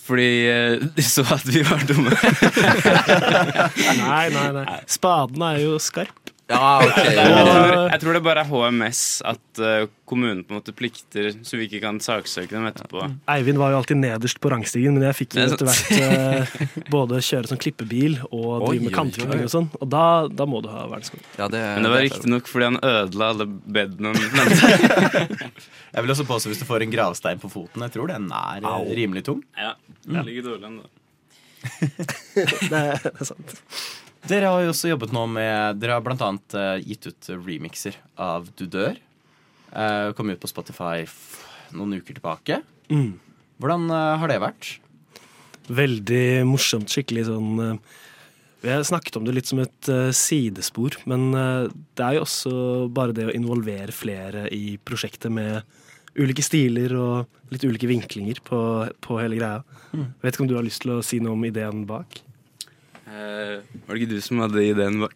Fordi 0.07 0.27
eh, 0.47 0.77
de 0.95 1.03
så 1.03 1.25
at 1.35 1.43
vi 1.47 1.63
var 1.67 1.81
dumme. 1.87 2.13
Nei, 4.07 4.27
nei, 4.31 4.45
nei. 4.55 4.65
Spaden 4.87 5.43
er 5.43 5.59
jo 5.65 5.75
skarp. 5.83 6.26
Ja, 6.47 6.79
ok. 6.79 6.97
Jeg 7.03 7.27
tror, 7.27 7.73
jeg 7.91 7.99
tror 8.03 8.15
det 8.15 8.21
bare 8.23 8.43
er 8.45 8.47
HMS 8.47 9.01
at 9.27 9.59
eh, 9.59 9.87
kommunen 10.07 10.45
på 10.47 10.53
en 10.53 10.59
måte 10.61 10.71
plikter, 10.75 11.33
så 11.43 11.59
vi 11.59 11.65
ikke 11.67 11.81
kan 11.83 11.99
saksøke 12.03 12.55
dem 12.55 12.67
etterpå. 12.69 13.01
Eivind 13.33 13.59
var 13.59 13.73
jo 13.73 13.81
alltid 13.81 13.99
nederst 13.99 14.39
på 14.43 14.51
rangstigen, 14.53 14.95
men 14.95 15.03
jeg 15.09 15.17
fikk 15.17 15.35
jo 15.35 15.43
er 15.43 15.55
etter 15.57 15.67
hvert 15.67 15.91
eh, 15.97 16.63
både 16.93 17.19
kjøre 17.27 17.51
sånn 17.51 17.59
klippebil 17.59 18.15
og 18.29 18.63
drive 18.63 18.87
med 18.87 18.95
kantklipping 18.95 19.43
og 19.43 19.51
sånn. 19.51 19.67
Og 19.81 19.91
da, 19.91 20.05
da 20.31 20.47
må 20.47 20.63
du 20.63 20.71
ha 20.71 20.85
verdenskort. 20.87 21.27
Ja, 21.35 21.49
Men 21.51 21.83
det 21.89 21.93
var 21.97 22.05
riktignok 22.07 22.47
fordi 22.51 22.69
han 22.71 22.79
ødela 22.93 23.31
alle 23.35 23.49
bedene. 23.51 24.15
Jeg 25.97 26.05
vil 26.05 26.15
også 26.15 26.27
påstå 26.31 26.53
hvis 26.53 26.63
du 26.63 26.67
får 26.69 26.87
en 26.87 26.95
gravstein 26.95 27.43
på 27.43 27.51
foten. 27.51 27.83
Jeg 27.89 27.97
tror 27.97 28.07
den 28.13 28.31
er 28.31 28.63
Au. 28.71 28.85
rimelig 28.87 29.27
tung. 29.27 29.43
Ja, 29.59 29.75
det 30.07 30.27
ligger 30.31 30.53
dårlig 30.53 30.71
an, 30.71 30.79
da. 30.85 30.93
Det 32.37 32.77
er, 32.77 32.99
det 33.01 33.11
er 33.17 33.27
sant. 33.27 33.57
Dere 34.25 34.49
har 34.49 34.63
jo 34.63 34.71
også 34.73 34.89
jobbet 34.91 35.13
nå 35.15 35.23
med 35.29 35.77
Dere 35.81 35.97
har 35.97 36.03
blant 36.05 36.23
annet 36.25 36.57
eh, 36.57 36.79
gitt 36.81 37.07
ut 37.09 37.29
remixer 37.35 37.99
av 38.19 38.49
Du 38.57 38.65
dør. 38.65 38.97
Uh, 39.67 40.15
kom 40.17 40.31
ut 40.31 40.39
på 40.41 40.49
Spotify 40.49 41.03
noen 41.75 41.99
uker 41.99 42.15
tilbake. 42.17 42.61
Mm. 42.89 43.19
Hvordan 43.59 43.89
eh, 43.91 44.17
har 44.21 44.31
det 44.31 44.41
vært? 44.41 44.69
Veldig 45.67 46.47
morsomt. 46.47 46.87
Skikkelig 46.87 47.25
sånn 47.27 47.57
Vi 48.63 48.71
har 48.71 48.85
snakket 48.87 49.19
om 49.19 49.25
det 49.27 49.35
litt 49.35 49.49
som 49.49 49.59
et 49.59 49.89
sidespor, 50.15 50.95
men 51.05 51.29
det 51.35 52.05
er 52.05 52.15
jo 52.15 52.23
også 52.23 52.53
bare 52.89 53.13
det 53.13 53.27
å 53.27 53.35
involvere 53.35 53.93
flere 53.93 54.47
i 54.55 54.79
prosjektet 54.79 55.29
med 55.33 55.61
ulike 56.17 56.45
stiler 56.45 56.95
og 56.97 57.51
litt 57.53 57.67
ulike 57.67 57.89
vinklinger 57.91 58.39
på, 58.47 58.61
på 59.03 59.19
hele 59.19 59.37
greia. 59.37 59.61
Vet 60.23 60.33
ikke 60.33 60.47
om 60.47 60.49
du 60.49 60.55
har 60.57 60.65
lyst 60.65 60.85
til 60.85 60.95
å 60.95 61.03
si 61.05 61.19
noe 61.21 61.35
om 61.35 61.45
ideen 61.47 61.83
bak? 61.89 62.23
Eh, 63.07 63.63
var 63.87 63.95
det 63.95 64.01
ikke 64.01 64.15
du 64.17 64.23
som 64.23 64.41
hadde 64.43 64.63
ideen 64.67 64.99
bak? 64.99 65.15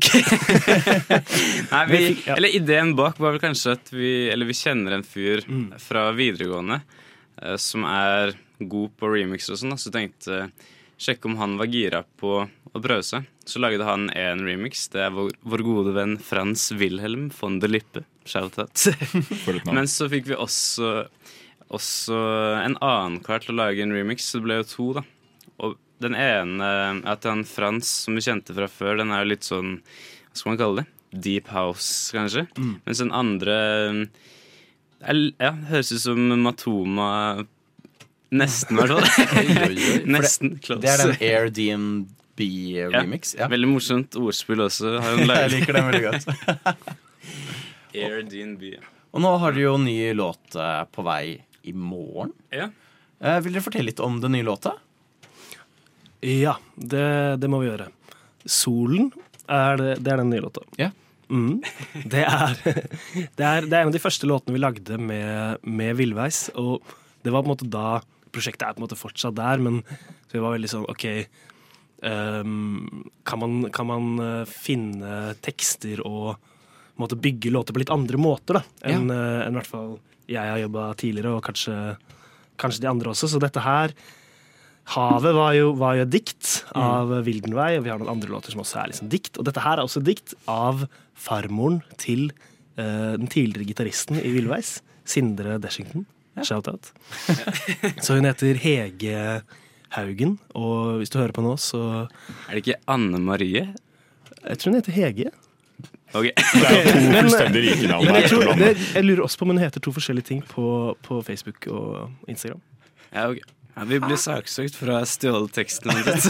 Nei, 1.73 1.81
vi. 1.89 2.03
Eller 2.31 2.55
ideen 2.55 2.93
bak 2.95 3.19
var 3.19 3.35
vel 3.35 3.43
kanskje 3.43 3.73
at 3.75 3.91
vi 3.91 4.29
Eller 4.31 4.47
vi 4.47 4.55
kjenner 4.55 4.95
en 4.95 5.03
fyr 5.03 5.43
fra 5.81 6.05
videregående 6.15 6.79
uh, 6.79 7.57
som 7.59 7.83
er 7.89 8.31
god 8.61 8.95
på 8.95 9.09
remix 9.11 9.49
og 9.51 9.59
sånn, 9.59 9.75
så 9.75 9.91
tenkte 9.91 10.37
jeg 10.37 10.69
sjekke 11.01 11.27
om 11.27 11.35
han 11.41 11.57
var 11.59 11.67
gira 11.73 12.03
på 12.21 12.35
å 12.45 12.79
prøve 12.79 13.03
seg. 13.03 13.27
Så 13.43 13.59
lagde 13.59 13.83
han 13.87 14.07
en 14.13 14.43
remix. 14.45 14.85
Det 14.93 15.01
er 15.07 15.15
vår, 15.15 15.33
vår 15.41 15.63
gode 15.65 15.95
venn 15.97 16.13
Frans 16.21 16.69
Wilhelm 16.77 17.31
von 17.33 17.57
der 17.59 17.73
Lippe. 17.73 18.05
Shout-out. 18.23 18.85
Men 19.73 19.89
så 19.89 20.05
fikk 20.13 20.29
vi 20.29 20.37
også, 20.37 21.07
også 21.73 22.19
en 22.61 22.77
annen 22.77 23.17
kar 23.25 23.41
til 23.41 23.55
å 23.55 23.63
lage 23.63 23.81
en 23.81 23.95
remix, 23.97 24.29
så 24.29 24.37
det 24.39 24.45
ble 24.45 24.61
jo 24.61 24.67
to, 24.69 24.87
da. 24.99 25.07
Og 25.65 25.79
den 26.01 26.15
ene 26.17 26.67
er 27.05 27.17
til 27.21 27.31
han 27.35 27.43
Frans, 27.47 27.87
som 28.05 28.11
vi 28.17 28.23
kjente 28.25 28.55
fra 28.57 28.67
før, 28.71 28.93
den 29.01 29.11
er 29.15 29.27
litt 29.29 29.45
sånn 29.47 29.69
Hva 29.81 30.35
skal 30.39 30.49
man 30.51 30.59
kalle 30.61 30.77
det? 30.83 30.87
Deep 31.11 31.47
house, 31.51 31.89
kanskje. 32.15 32.45
Mens 32.55 33.01
den 33.03 33.11
andre 33.11 33.55
ja, 35.01 35.51
høres 35.71 35.91
ut 35.91 35.99
som 36.03 36.19
Matoma 36.39 37.09
Nesten, 38.31 38.79
i 38.79 38.81
hvert 38.85 38.95
fall. 38.95 39.03
Nesten 40.15 40.53
close. 40.63 40.79
Det 40.79 40.87
er 40.87 41.03
den 41.03 41.19
Airdnb-remix. 41.27 43.35
Ja. 43.35 43.49
Veldig 43.51 43.67
morsomt 43.73 44.15
ordspill 44.15 44.63
også. 44.63 44.87
Jeg 45.27 45.51
liker 45.51 45.75
den 45.75 45.83
veldig 45.89 46.03
godt. 46.05 46.23
Airbnb. 48.05 48.63
Og 49.11 49.19
nå 49.25 49.31
har 49.43 49.51
dere 49.51 49.65
jo 49.65 49.75
ny 49.83 49.97
låt 50.15 50.55
eh, 50.55 50.83
på 50.95 51.03
vei 51.03 51.43
i 51.67 51.73
morgen. 51.75 52.31
Ja. 52.55 52.69
Eh, 53.19 53.43
Vil 53.43 53.51
dere 53.57 53.65
fortelle 53.65 53.91
litt 53.91 53.99
om 53.99 54.21
den 54.23 54.31
nye 54.37 54.47
låta? 54.47 54.77
Ja, 56.21 56.55
det, 56.75 57.05
det 57.41 57.49
må 57.49 57.61
vi 57.63 57.69
gjøre. 57.71 57.89
Solen 58.45 59.11
er, 59.47 59.77
det, 59.79 59.93
det 60.05 60.13
er 60.13 60.21
den 60.21 60.31
nye 60.33 60.43
låta. 60.43 60.63
Ja. 60.79 60.91
Mm. 61.31 61.61
Det, 62.11 62.23
er, 62.25 62.57
det, 63.37 63.45
er, 63.45 63.67
det 63.67 63.73
er 63.73 63.81
en 63.81 63.91
av 63.91 63.95
de 63.95 64.03
første 64.03 64.27
låtene 64.29 64.57
vi 64.57 64.61
lagde 64.61 64.99
med, 65.01 65.63
med 65.63 65.95
Villveis. 65.99 66.49
Og 66.59 66.83
det 67.25 67.33
var 67.33 67.43
på 67.43 67.49
en 67.49 67.55
måte 67.55 67.71
da 67.71 68.01
Prosjektet 68.31 68.63
er 68.63 68.75
på 68.77 68.79
en 68.79 68.85
måte 68.85 68.95
fortsatt 68.95 69.35
der, 69.35 69.59
men 69.59 69.81
vi 70.31 70.39
var 70.39 70.53
veldig 70.53 70.69
sånn 70.71 70.85
OK 70.87 71.03
um, 72.01 73.01
kan, 73.27 73.41
man, 73.41 73.57
kan 73.75 73.89
man 73.89 74.05
eh, 74.23 74.45
finne 74.47 75.33
tekster 75.43 75.99
og 76.07 76.37
måte 77.01 77.17
bygge 77.19 77.51
låter 77.51 77.75
på 77.75 77.81
litt 77.81 77.91
andre 77.91 78.19
måter 78.21 78.59
da, 78.59 78.63
enn 78.87 79.11
ja. 79.11 79.17
enn 79.43 79.49
en, 79.49 79.59
hvert 79.59 79.67
fall 79.67 79.91
jeg 80.31 80.47
har 80.47 80.61
jobba 80.61 80.85
tidligere, 80.95 81.33
og 81.35 81.43
kanskje, 81.43 81.75
kanskje 82.61 82.85
de 82.85 82.89
andre 82.91 83.11
også. 83.11 83.27
Så 83.27 83.39
dette 83.41 83.63
her 83.65 83.91
Havet 84.91 85.35
var 85.37 85.53
jo, 85.55 85.71
var 85.79 85.95
jo 85.95 86.05
et 86.05 86.11
dikt 86.11 86.49
av 86.75 87.11
Vildenvei, 87.25 87.77
og 87.79 87.85
vi 87.85 87.91
har 87.93 87.99
noen 88.01 88.11
andre 88.11 88.31
låter 88.33 88.51
som 88.51 88.63
også 88.63 88.81
er 88.81 88.91
liksom 88.91 89.11
dikt. 89.11 89.37
Og 89.39 89.47
dette 89.47 89.63
her 89.63 89.79
er 89.79 89.87
også 89.87 90.01
et 90.01 90.09
dikt 90.09 90.33
av 90.51 90.85
farmoren 91.15 91.79
til 92.01 92.29
uh, 92.79 93.15
den 93.15 93.29
tidligere 93.31 93.69
gitaristen 93.69 94.19
i 94.19 94.33
Villveis, 94.33 94.79
Sindre 95.07 95.55
Deshington. 95.63 96.03
Shout-out. 96.41 96.91
Så 98.03 98.15
hun 98.17 98.27
heter 98.27 98.59
Hege 98.59 99.41
Haugen, 99.91 100.37
og 100.55 101.01
hvis 101.01 101.11
du 101.11 101.19
hører 101.19 101.35
på 101.35 101.43
nå, 101.43 101.57
så 101.59 102.07
Er 102.47 102.55
det 102.55 102.61
ikke 102.63 102.79
Anne 102.87 103.19
Marie? 103.19 103.65
Jeg 104.41 104.59
tror 104.59 104.71
hun 104.71 104.79
heter 104.79 104.95
Hege. 104.95 105.31
Ok. 106.15 106.27
Det 106.61 106.67
er 106.67 106.87
to 106.87 107.01
fullstendig 107.15 107.63
like 107.65 107.87
navn 107.87 108.07
Men 108.07 108.17
jeg, 108.19 108.29
tror, 108.31 108.53
det, 108.59 108.71
jeg 108.95 109.05
lurer 109.07 109.23
også 109.23 109.39
på 109.39 109.47
om 109.47 109.53
hun 109.53 109.61
heter 109.63 109.83
to 109.83 109.93
forskjellige 109.95 110.27
ting 110.27 110.43
på, 110.47 110.65
på 111.03 111.21
Facebook 111.27 111.67
og 111.71 112.31
Instagram. 112.31 112.59
Ja, 113.11 113.29
ok. 113.29 113.43
Ja, 113.81 113.85
vi 113.89 113.97
blir 113.97 114.19
saksøkt 114.21 114.75
for 114.77 114.91
å 114.93 114.99
ha 114.99 115.05
stjålet 115.09 115.55
teksten 115.55 115.89
hennes. 115.89 116.27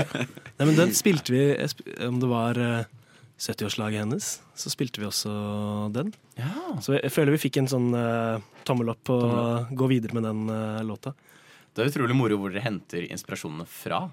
Nei, 0.58 0.66
men 0.68 0.76
den 0.78 0.92
spilte 0.94 1.34
vi 1.34 1.40
Om 2.06 2.20
det 2.22 2.28
var 2.30 2.60
eh, 2.62 2.84
70-årslaget 3.42 4.04
hennes, 4.04 4.28
så 4.54 4.70
spilte 4.70 5.02
vi 5.02 5.08
også 5.08 5.32
den. 5.90 6.12
Så 6.78 6.94
jeg, 6.94 7.02
jeg 7.08 7.14
føler 7.16 7.34
vi 7.34 7.40
fikk 7.42 7.58
en 7.58 7.70
sånn 7.72 7.88
uh, 7.90 8.38
tommel 8.62 8.92
opp 8.92 9.00
på 9.08 9.16
å 9.18 9.40
gå 9.74 9.88
videre 9.90 10.14
med 10.14 10.28
den 10.28 10.44
uh, 10.46 10.78
låta. 10.86 11.10
Det 11.74 11.82
er 11.82 11.90
utrolig 11.90 12.14
moro 12.14 12.38
hvor 12.38 12.54
dere 12.54 12.62
henter 12.68 13.08
inspirasjonene 13.08 13.66
fra. 13.66 14.04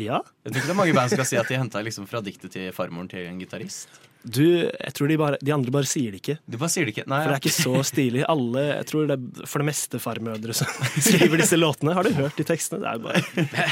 Ja. 0.00 0.22
Jeg 0.40 0.54
tror 0.54 0.62
ikke 0.62 0.70
det 0.70 0.76
er 0.78 0.80
mange 0.80 0.96
band 0.96 1.12
som 1.12 1.20
skal 1.20 1.28
si 1.34 1.40
at 1.42 1.52
de 1.52 1.60
henta 1.60 1.84
liksom 1.84 2.08
fra 2.08 2.24
diktet 2.24 2.56
til 2.56 2.72
farmoren 2.72 3.12
til 3.12 3.28
en 3.28 3.44
gitarist. 3.44 3.92
Du, 4.22 4.42
jeg 4.46 4.92
tror 4.94 5.08
de, 5.10 5.16
bare, 5.18 5.38
de 5.42 5.50
andre 5.54 5.72
bare 5.74 5.88
sier 5.90 6.12
det 6.14 6.20
ikke. 6.22 6.36
Du 6.46 6.54
bare 6.60 6.70
sier 6.70 6.86
det 6.86 6.92
ikke. 6.94 7.04
Nei, 7.10 7.18
For 7.24 7.32
det 7.32 7.36
er 7.38 7.42
ikke 7.42 7.54
så 7.56 7.82
stilig. 7.92 8.20
Alle, 8.30 8.62
jeg 8.68 8.86
tror 8.92 9.08
det 9.10 9.16
er 9.18 9.48
for 9.50 9.58
det 9.64 9.66
meste 9.66 9.98
farmødre 10.02 10.54
som 10.54 10.70
skriver 11.08 11.42
disse 11.42 11.58
låtene. 11.58 11.94
Har 11.96 12.06
du 12.06 12.12
hørt 12.14 12.38
de 12.38 12.46
tekstene? 12.46 12.78
Det 12.84 12.92
er 12.92 13.02
bare 13.02 13.22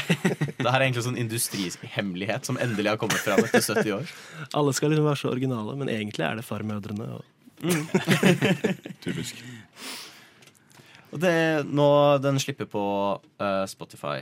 Det 0.61 0.67
her 0.67 0.75
er 0.81 0.85
egentlig 0.89 1.05
sånn 1.07 1.19
industrihemmelighet 1.21 2.49
som 2.51 2.59
endelig 2.61 2.91
har 2.91 2.99
kommet 3.01 3.23
fram 3.23 3.39
etter 3.47 3.63
70 3.63 3.95
år. 4.01 4.11
Alle 4.59 4.73
skal 4.75 4.91
liksom 4.91 5.07
være 5.07 5.21
så 5.23 5.31
originale, 5.31 5.77
men 5.79 5.91
egentlig 5.93 6.27
er 6.27 6.41
det 6.41 6.45
farmødrene. 6.47 7.07
Og 7.15 7.23
Typisk. 9.01 9.39
Og 11.11 11.19
det, 11.19 11.33
nå, 11.67 11.87
den 12.23 12.39
slipper 12.39 12.67
på 12.71 12.83
uh, 13.19 13.63
Spotify 13.71 14.21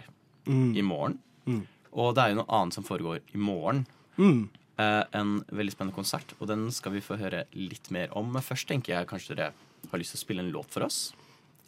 Mm. 0.50 0.72
i 0.78 0.82
morgen. 0.82 1.18
Mm. 1.46 1.60
Og 1.94 2.14
det 2.18 2.24
er 2.24 2.32
jo 2.32 2.38
noe 2.40 2.56
annet 2.58 2.74
som 2.74 2.86
foregår 2.88 3.20
i 3.36 3.38
morgen. 3.38 3.84
Mm. 4.18 4.48
Eh, 4.80 5.04
en 5.12 5.42
veldig 5.52 5.74
spennende 5.76 5.96
konsert, 5.96 6.32
og 6.40 6.48
den 6.48 6.70
skal 6.72 6.94
vi 6.96 7.02
få 7.04 7.18
høre 7.20 7.44
litt 7.58 7.90
mer 7.92 8.14
om. 8.16 8.30
Men 8.32 8.46
først 8.46 8.68
tenker 8.70 8.96
jeg 8.96 9.10
kanskje 9.10 9.36
dere 9.36 9.52
har 9.92 10.00
lyst 10.00 10.16
til 10.16 10.22
å 10.22 10.24
spille 10.24 10.46
en 10.46 10.54
låt 10.54 10.72
for 10.72 10.88
oss. 10.88 11.14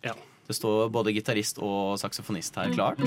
Ja. 0.05 0.15
Det 0.47 0.55
står 0.57 0.89
både 0.91 1.13
gitarist 1.15 1.59
og 1.63 1.99
saksofonist 2.01 2.55
her 2.59 2.71
klart. 2.73 2.99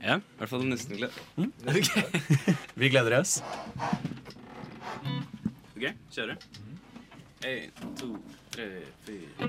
Ja, 0.00 0.16
i 0.16 0.38
hvert 0.40 0.50
fall 0.50 0.64
nesten 0.68 0.96
glad. 0.96 1.12
Vi 2.80 2.90
gleder 2.92 3.20
oss. 3.20 3.42
Ok, 5.76 5.86
kjører. 6.12 6.36
En, 7.44 7.70
to, 7.96 8.08
tre, 8.52 8.68
fire. 9.06 9.48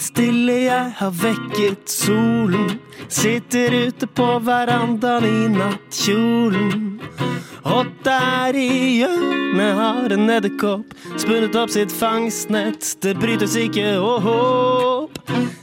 Stille, 0.00 0.54
jeg 0.64 0.92
har 0.96 1.10
vekket 1.12 1.90
solen. 1.92 2.78
Sitter 3.08 3.74
ute 3.86 4.06
på 4.08 4.28
verandaen 4.46 5.26
i 5.28 5.48
nattkjolen. 5.52 7.02
Og 7.68 7.90
der 8.04 8.56
i 8.56 8.70
hjørnet 9.02 9.76
har 9.76 10.14
en 10.16 10.32
edderkopp 10.32 10.96
spunnet 11.20 11.58
opp 11.60 11.74
sitt 11.74 11.92
fangstnett. 11.92 12.94
Det 13.04 13.18
brytes 13.20 13.58
ikke 13.60 13.98
åhå. 14.00 14.99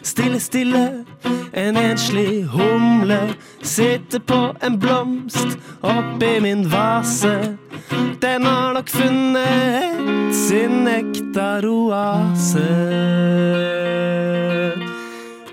Stille, 0.04 0.40
stille, 0.40 1.06
en 1.54 1.78
enslig 1.78 2.46
humle 2.46 3.20
sitter 3.62 4.20
på 4.20 4.56
en 4.64 4.80
blomst 4.80 5.58
oppi 5.82 6.40
min 6.42 6.72
vase. 6.72 7.58
Den 8.22 8.46
har 8.46 8.74
nok 8.74 8.90
funnet 8.90 10.36
sin 10.36 10.70
nektaroase. 10.70 12.68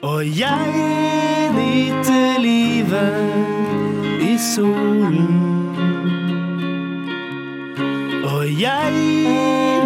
Og 0.03 0.39
jeg 0.41 0.73
nyter 1.55 2.39
livet 2.39 3.35
i 4.23 4.39
solen. 4.55 5.41
Og 8.25 8.61
jeg 8.61 8.93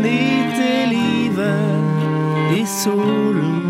nyter 0.03 0.87
livet 0.93 2.59
i 2.59 2.67
solen. 2.67 3.68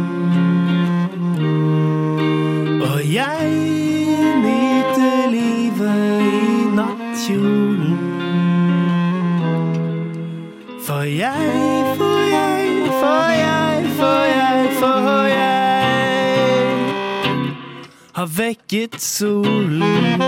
Har 18.18 18.26
vekket 18.26 19.00
solen. 19.00 20.22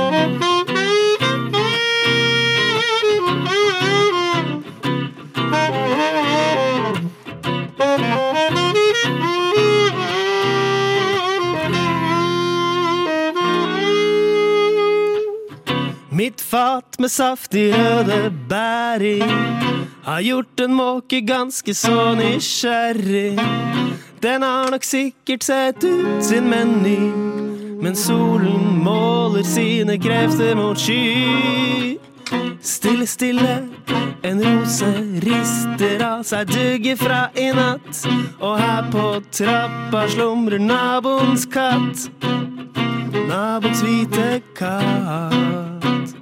Mitt 16.10 16.40
fat 16.40 16.98
med 16.98 17.10
saftig 17.10 17.72
røde 17.74 18.30
bær 18.48 19.02
i 19.02 19.18
har 20.04 20.20
gjort 20.20 20.60
en 20.60 20.74
måke 20.78 21.20
ganske 21.26 21.74
så 21.74 22.14
nysgjerrig. 22.14 23.34
Den 24.22 24.42
har 24.42 24.70
nok 24.70 24.84
sikkert 24.84 25.42
sett 25.42 25.84
ut 25.84 26.22
sin 26.22 26.46
meny, 26.46 27.29
Men 27.80 27.96
solen 27.96 28.82
måler 28.84 29.42
sine 29.42 29.98
krefter 29.98 30.54
mot 30.54 30.78
sky. 30.78 31.96
Stille, 32.60 33.06
stille, 33.06 33.68
en 34.22 34.42
rose 34.44 34.90
rister 35.24 36.02
av 36.04 36.20
seg 36.28 36.50
dugget 36.52 37.00
fra 37.00 37.22
i 37.40 37.48
natt. 37.56 38.02
Og 38.36 38.58
her 38.60 38.90
på 38.92 39.06
trappa 39.32 40.04
slumrer 40.12 40.60
naboens 40.60 41.46
katt. 41.48 42.10
Naboens 43.30 43.80
hvite 43.80 44.42
katt. 44.58 46.12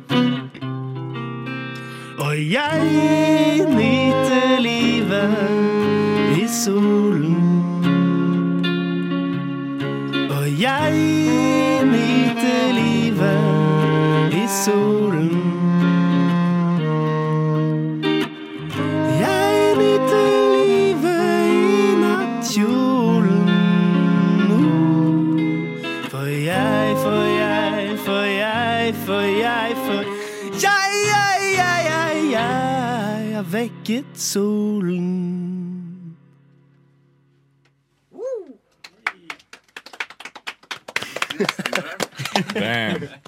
Og 2.22 2.38
jeg 2.38 3.66
nyter 3.74 4.62
livet 4.62 6.38
i 6.38 6.46
solen. 6.46 7.42
Og 10.30 10.46
jeg 10.62 11.07
solen. 14.68 15.30
Jeg 19.20 19.76
nyter 19.78 20.28
livet 20.54 21.44
i 21.52 21.94
nattkjolen. 22.02 23.48
For 26.10 26.26
jeg, 26.26 26.96
for 27.04 27.22
jeg, 27.40 27.98
for 28.04 28.22
jeg, 28.22 28.94
for 29.06 29.20
jeg, 29.20 29.76
for 29.86 30.02
jeg, 30.66 30.90
jeg, 31.14 31.38
jeg, 31.56 31.78
jeg, 31.92 32.30
jeg 32.32 33.34
har 33.36 33.42
vekket 33.52 34.04
solen. 34.14 35.14
Damn. 42.54 43.27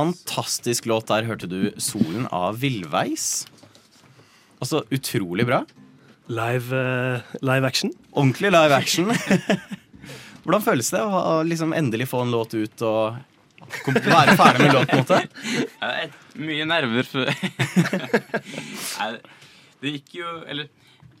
Fantastisk 0.00 0.88
låt. 0.88 1.10
Der 1.10 1.26
hørte 1.28 1.46
du 1.50 1.60
'Solen' 1.76 2.28
av 2.32 2.56
Villveis. 2.60 3.46
Altså, 4.60 4.84
utrolig 4.90 5.46
bra. 5.48 5.64
Live, 6.30 6.72
uh, 6.72 7.20
live 7.42 7.66
action. 7.66 7.90
Ordentlig 8.12 8.52
live 8.52 8.72
action. 8.76 9.06
Hvordan 10.44 10.62
føles 10.64 10.90
det 10.92 11.00
å 11.04 11.20
å 11.20 11.42
liksom 11.44 11.72
endelig 11.76 12.08
få 12.08 12.22
en 12.24 12.30
låt 12.32 12.54
ut 12.56 12.82
og 12.86 13.14
være 13.84 14.36
ferdig 14.38 14.60
med 14.64 14.74
låt, 14.74 14.88
på 14.88 14.96
en 14.96 15.02
måte? 15.04 15.20
Mye 16.40 16.64
nerver 16.64 17.02
før 17.04 17.28
Det 19.80 19.88
gikk 19.96 20.14
jo 20.20 20.28
Eller 20.46 20.66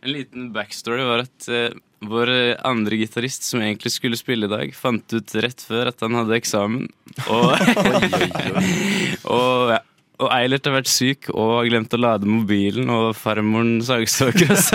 en 0.00 0.12
liten 0.14 0.52
backstory 0.54 1.02
var 1.04 1.18
at 1.26 1.48
eh, 1.52 1.70
vår 2.00 2.32
eh, 2.32 2.56
andre 2.64 2.96
gitarist, 2.96 3.44
som 3.44 3.60
egentlig 3.60 3.92
skulle 3.92 4.18
spille 4.18 4.48
i 4.48 4.52
dag, 4.52 4.74
fant 4.76 5.12
ut 5.12 5.34
rett 5.44 5.62
før 5.66 5.92
at 5.92 6.00
han 6.04 6.16
hadde 6.16 6.38
eksamen. 6.38 6.88
Og, 7.28 7.52
og, 9.34 9.74
ja, 9.74 9.80
og 10.20 10.28
Eilert 10.34 10.68
har 10.68 10.76
vært 10.76 10.90
syk 10.92 11.30
og 11.32 11.54
har 11.56 11.68
glemt 11.70 11.96
å 11.96 12.00
lade 12.00 12.28
mobilen, 12.28 12.90
og 12.92 13.12
farmoren 13.16 13.78
sagsøker 13.84 14.52
oss. 14.52 14.70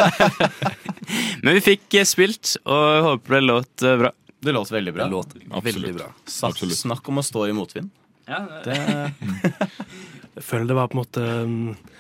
Men 1.43 1.57
vi 1.57 1.63
fikk 1.65 1.99
eh, 1.99 2.07
spilt, 2.07 2.55
og 2.65 3.09
håper 3.09 3.37
det 3.37 3.43
låt 3.45 3.85
eh, 3.85 3.97
bra. 4.01 4.13
Det 4.45 4.53
låt 4.53 4.71
veldig 4.73 4.93
bra. 4.93 5.07
Låt 5.09 5.35
veldig 5.65 5.93
bra. 5.95 6.09
Snakk, 6.29 6.61
snakk 6.77 7.09
om 7.09 7.21
å 7.21 7.25
stå 7.25 7.47
i 7.49 7.53
motvind. 7.57 7.93
Ja, 8.25 8.41
Det, 8.65 8.77
Jeg 10.35 10.43
føler 10.43 10.65
det 10.65 10.77
var 10.77 10.89
på 10.89 10.97
en 10.97 11.03
måte 11.03 11.25
eh, 11.25 11.93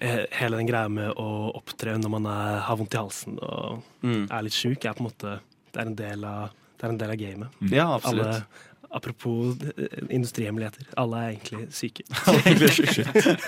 Hele 0.00 0.56
den 0.60 0.66
greia 0.68 0.88
med 0.92 1.10
å 1.16 1.28
opptre 1.56 1.94
når 1.98 2.10
man 2.18 2.26
er, 2.30 2.58
har 2.66 2.76
vondt 2.76 2.94
i 2.94 3.00
halsen 3.00 3.38
og 3.42 3.82
Mm. 4.04 4.26
er 4.30 4.42
litt 4.46 4.52
sjuk, 4.56 4.84
er 4.84 4.92
på 4.94 5.00
en 5.02 5.08
måte 5.10 5.38
Det 5.72 5.80
er 5.82 5.86
en 5.90 5.94
del 5.98 6.24
av, 6.24 6.50
det 6.78 6.84
er 6.86 6.88
en 6.92 6.98
del 7.00 7.10
av 7.10 7.16
gamet. 7.20 7.48
Ja, 7.72 7.86
absolutt. 7.96 8.26
Alle, 8.26 8.44
apropos 8.96 9.56
eh, 9.76 10.06
industrihemmeligheter. 10.14 10.86
Alle 10.96 11.16
er 11.22 11.30
egentlig 11.34 11.66
syke. 11.74 12.04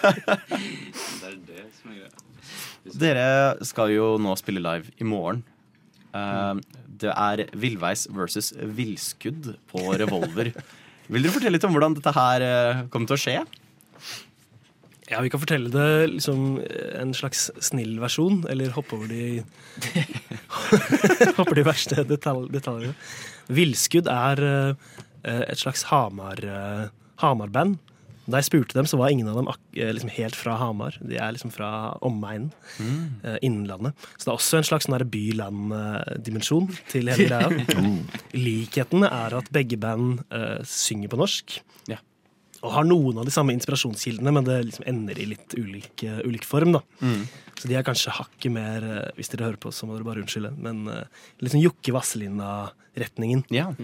Det 0.08 1.28
er 1.28 1.36
det 1.46 1.64
som 1.78 1.92
er 1.92 2.00
greia. 2.02 2.10
Dere 2.98 3.64
skal 3.68 3.92
jo 3.92 4.10
nå 4.22 4.34
spille 4.40 4.60
live 4.64 4.92
i 5.00 5.04
morgen. 5.08 5.42
Eh, 6.16 6.54
det 6.98 7.12
er 7.14 7.44
Villveis 7.54 8.06
versus 8.10 8.52
Villskudd 8.56 9.52
på 9.70 9.84
Revolver. 10.00 10.52
Vil 11.08 11.24
dere 11.24 11.32
fortelle 11.32 11.56
litt 11.56 11.64
om 11.68 11.72
hvordan 11.76 11.96
dette 11.96 12.12
her 12.16 12.44
eh, 12.44 12.82
kommer 12.92 13.08
til 13.12 13.16
å 13.16 13.22
skje? 13.22 13.36
Ja, 15.08 15.22
vi 15.24 15.30
kan 15.32 15.40
fortelle 15.40 15.70
det 15.72 16.10
liksom 16.12 16.58
en 17.00 17.14
slags 17.16 17.46
snill 17.64 17.96
versjon, 18.02 18.42
eller 18.50 18.74
hoppe 18.76 18.98
over 18.98 19.08
de 19.08 19.40
Hopper 21.38 21.56
de 21.56 21.64
verste 21.66 22.04
detalj, 22.08 22.48
detaljene. 22.52 22.94
Villskudd 23.48 24.10
er 24.12 24.42
eh, 24.44 25.44
et 25.48 25.60
slags 25.60 25.86
Hamar, 25.88 26.42
eh, 26.44 26.88
Hamar-band. 27.22 27.78
Da 28.28 28.42
jeg 28.42 28.48
spurte 28.50 28.76
dem, 28.76 28.84
så 28.84 28.98
var 29.00 29.08
ingen 29.08 29.28
av 29.30 29.38
dem 29.38 29.48
ak 29.48 29.60
eh, 29.78 29.88
liksom 29.96 30.10
helt 30.12 30.36
fra 30.36 30.58
Hamar. 30.60 30.98
De 31.00 31.16
er 31.16 31.32
liksom 31.32 31.52
fra 31.54 31.70
omegnen. 32.04 32.50
eh, 33.24 33.38
Innlandet. 33.46 33.96
Så 34.18 34.26
det 34.26 34.32
er 34.34 34.36
også 34.36 34.60
en 34.60 34.68
slags 34.68 34.88
sånn 34.88 35.06
by-land-dimensjon 35.14 36.68
til 36.92 37.08
hele 37.08 37.30
greia. 37.30 37.88
Likheten 38.48 39.08
er 39.08 39.38
at 39.40 39.48
begge 39.54 39.80
band 39.80 40.20
uh, 40.28 40.60
synger 40.68 41.08
på 41.14 41.20
norsk. 41.22 41.56
Ja. 41.88 42.02
Og 42.66 42.72
har 42.74 42.86
noen 42.88 43.20
av 43.20 43.26
de 43.28 43.30
samme 43.34 43.54
inspirasjonskildene, 43.54 44.32
men 44.34 44.46
det 44.46 44.56
liksom 44.66 44.86
ender 44.90 45.18
i 45.22 45.28
litt 45.30 45.54
ulik, 45.54 46.02
uh, 46.08 46.18
ulik 46.26 46.44
form. 46.48 46.72
da. 46.78 46.82
Så 47.58 47.66
de 47.70 47.74
er 47.78 47.84
kanskje 47.86 48.12
hakket 48.14 48.52
mer 48.54 48.84
uh, 48.86 49.10
Hvis 49.18 49.30
dere 49.32 49.46
hører 49.48 49.60
på, 49.62 49.70
så 49.74 49.86
må 49.86 49.94
dere 49.96 50.06
bare 50.06 50.22
unnskylde. 50.24 50.50
Men 50.62 50.84
uh, 50.90 51.04
litt 51.42 51.54
sånn 51.54 51.62
Jokke 51.62 51.94
Vazelina-retningen. 51.94 53.44
Ja. 53.54 53.70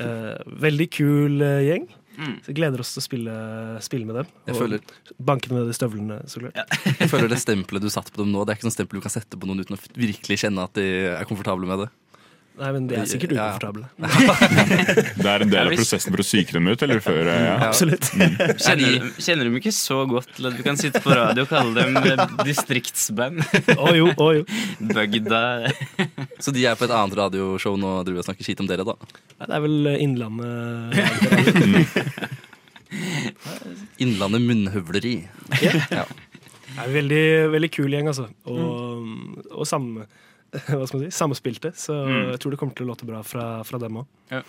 Eh, 0.00 0.36
veldig 0.62 0.86
kul 0.94 1.42
gjeng. 1.66 1.82
Så 2.46 2.52
gleder 2.56 2.80
oss 2.80 2.92
til 2.94 3.00
å 3.00 3.04
spille, 3.04 3.34
spille 3.84 4.06
med 4.08 4.16
dem. 4.20 4.28
Jeg 4.48 4.54
og 4.54 4.60
føler- 4.62 4.94
banke 5.20 5.50
ned 5.52 5.66
de 5.68 5.74
støvlene, 5.76 6.16
så 6.30 6.40
klart. 6.40 6.56
Jeg 6.86 7.10
føler 7.10 7.28
det 7.32 7.38
stempelet 7.42 7.84
du 7.84 7.90
satte 7.92 8.12
på 8.14 8.22
dem 8.22 8.30
nå, 8.32 8.44
det 8.46 8.54
er 8.54 8.58
ikke 8.60 8.68
sånn 8.68 8.76
stempel 8.78 9.00
du 9.00 9.04
kan 9.04 9.12
sette 9.12 9.36
på 9.40 9.48
noen 9.48 9.60
uten 9.60 9.76
å 9.76 9.80
virkelig 9.96 10.38
kjenne 10.44 10.64
at 10.64 10.76
de 10.78 10.86
er 11.10 11.28
komfortable 11.28 11.68
med 11.68 11.84
det. 11.84 11.88
Nei, 12.60 12.70
men 12.76 12.86
de 12.90 12.96
er 13.00 13.06
sikkert 13.08 13.32
ukomfortable. 13.32 13.86
Det 15.22 15.28
er 15.30 15.44
en 15.46 15.52
del 15.52 15.70
av 15.70 15.72
prosessen 15.78 16.12
for 16.12 16.20
å 16.20 16.26
psyke 16.26 16.52
dem 16.58 16.66
ut, 16.68 16.82
eller 16.84 17.00
før? 17.00 17.30
Ja. 17.32 17.54
Absolutt. 17.70 18.10
Kjenner, 18.66 19.06
kjenner 19.16 19.48
dem 19.48 19.56
ikke 19.56 19.72
så 19.72 20.02
godt 20.10 20.28
til 20.36 20.50
at 20.50 20.58
vi 20.58 20.66
kan 20.66 20.76
sitte 20.80 21.00
på 21.00 21.14
radio 21.16 21.46
og 21.46 21.52
kalle 21.54 21.72
dem 21.78 21.96
eh, 22.02 22.24
distriktsband. 22.44 23.40
Å 23.78 23.94
jo, 23.96 24.12
å 24.12 24.28
jo. 24.36 24.44
Bygda 24.90 25.40
Så 26.42 26.52
de 26.52 26.66
er 26.68 26.76
på 26.76 26.84
et 26.84 26.92
annet 26.92 27.16
radioshow 27.22 27.80
nå 27.80 27.96
og 28.02 28.04
driver 28.08 28.20
og 28.20 28.28
snakker 28.28 28.44
skit 28.50 28.60
om 28.60 28.68
dere, 28.68 28.84
da. 28.84 28.94
Nei, 29.40 29.46
det 29.46 29.56
er 29.56 29.64
vel 29.64 29.78
eh, 29.94 30.04
Innlandet 30.04 30.52
Innlandet 34.04 34.44
munnhøvleri. 34.44 35.16
Ja. 35.64 35.72
Det 35.80 36.76
er 36.76 36.84
en 36.84 36.94
veldig, 36.94 37.24
veldig 37.56 37.70
kul 37.72 37.92
gjeng, 37.96 38.12
altså. 38.12 38.28
Og, 38.52 39.48
og 39.48 39.64
samme, 39.68 40.04
hva 40.66 40.86
skal 40.88 40.98
man 41.00 41.06
si, 41.06 41.12
samspilte. 41.16 41.72
Så 41.78 41.96
jeg 42.32 42.40
tror 42.42 42.54
det 42.54 42.60
kommer 42.60 42.76
til 42.78 42.88
å 42.88 42.92
låte 42.92 43.08
bra 43.08 43.22
fra, 43.26 43.46
fra 43.66 43.80
dem 43.82 44.02
òg. 44.02 44.08
Ja. 44.32 44.42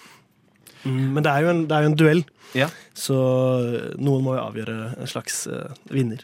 Mm, 0.81 1.11
men 1.13 1.21
det 1.25 1.29
er 1.29 1.43
jo 1.45 1.51
en, 1.53 1.59
det 1.69 1.77
er 1.77 1.83
jo 1.85 1.91
en 1.91 1.99
duell, 1.99 2.23
Ja. 2.57 2.67
så 2.97 3.17
noen 4.01 4.23
må 4.25 4.33
jo 4.33 4.41
avgjøre 4.47 4.77
en 4.97 5.09
slags 5.09 5.43
uh, 5.51 5.69
vinner. 5.93 6.23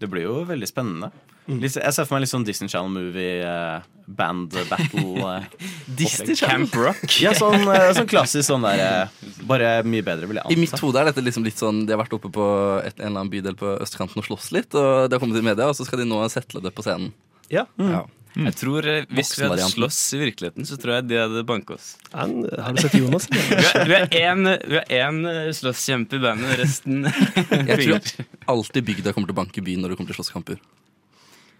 Det 0.00 0.08
blir 0.08 0.24
jo 0.24 0.38
veldig 0.48 0.68
spennende. 0.70 1.10
Mm. 1.44 1.58
Litt, 1.58 1.74
jeg 1.74 1.92
ser 1.92 2.06
for 2.06 2.14
meg 2.14 2.22
litt 2.22 2.30
sånn 2.30 2.44
Disney 2.46 2.70
Channel-movie, 2.70 3.42
eh, 3.42 4.06
band 4.16 4.54
battle. 4.70 5.02
uh, 5.18 5.66
Disney 5.98 6.36
Channel? 6.38 6.68
Camp 6.70 6.78
Rock. 6.78 7.02
Ja, 7.24 7.34
sånn, 7.36 7.66
sånn 7.98 8.08
klassisk 8.08 8.46
sånn 8.46 8.64
der 8.64 9.10
Bare 9.50 9.74
mye 9.84 10.06
bedre, 10.06 10.30
vil 10.30 10.38
jeg 10.38 10.54
I 10.54 10.58
mitt 10.62 10.78
hode 10.80 11.02
er 11.02 11.10
dette 11.10 11.24
liksom 11.26 11.44
litt 11.44 11.58
sånn 11.58 11.82
De 11.84 11.92
har 11.92 12.00
vært 12.04 12.14
oppe 12.16 12.30
på 12.32 12.46
et, 12.80 12.94
en 12.96 13.10
eller 13.10 13.24
annen 13.24 13.32
bydel 13.34 13.58
på 13.58 13.74
østkanten 13.82 14.22
og 14.22 14.28
slåss 14.30 14.52
litt, 14.54 14.70
og 14.78 15.10
det 15.10 15.18
har 15.18 15.22
kommet 15.24 15.42
i 15.42 15.44
media, 15.50 15.66
og 15.68 15.76
så 15.76 15.84
skal 15.88 16.00
de 16.00 16.08
nå 16.08 16.22
settle 16.32 16.62
det 16.64 16.72
på 16.78 16.86
scenen. 16.86 17.10
Ja. 17.52 17.66
Ja. 17.82 18.06
Jeg 18.32 18.54
tror 18.56 18.86
eh, 18.88 19.04
Hvis 19.12 19.34
vi 19.36 19.44
hadde 19.44 19.66
slåss 19.68 19.98
i 20.16 20.20
virkeligheten, 20.22 20.64
så 20.68 20.78
tror 20.80 20.94
jeg 20.96 21.08
de 21.10 21.18
hadde 21.20 21.42
banket 21.48 21.74
oss. 21.76 21.88
Ja, 22.14 22.24
har 22.64 22.72
du 22.72 22.80
sett 22.80 22.94
Jonas? 22.96 23.26
Vi 23.32 23.92
har- 23.92 24.06
én- 24.08 24.56
vi 24.68 24.78
har 24.78 24.86
én 24.88 25.18
eh, 25.28 25.50
slåsskjempe 25.52 26.16
i 26.16 26.22
bandet, 26.22 26.54
resten 26.62 27.04
Jeg 27.68 27.76
tror 27.84 28.24
alltid 28.54 28.84
bygda 28.88 29.12
kommer 29.12 29.28
til 29.28 29.36
å 29.36 29.40
banke 29.42 29.64
byen 29.66 29.84
når 29.84 29.92
det 29.92 29.98
kommer 30.00 30.14
til 30.14 30.20
slåsskamper. 30.22 30.62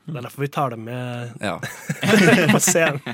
Det 0.09 0.17
er 0.19 0.25
derfor 0.25 0.43
vi 0.43 0.49
tar 0.51 0.73
dem 0.75 0.85
med 0.89 1.37
Ja. 1.45 1.59
på 2.57 2.59
scenen. 2.65 3.05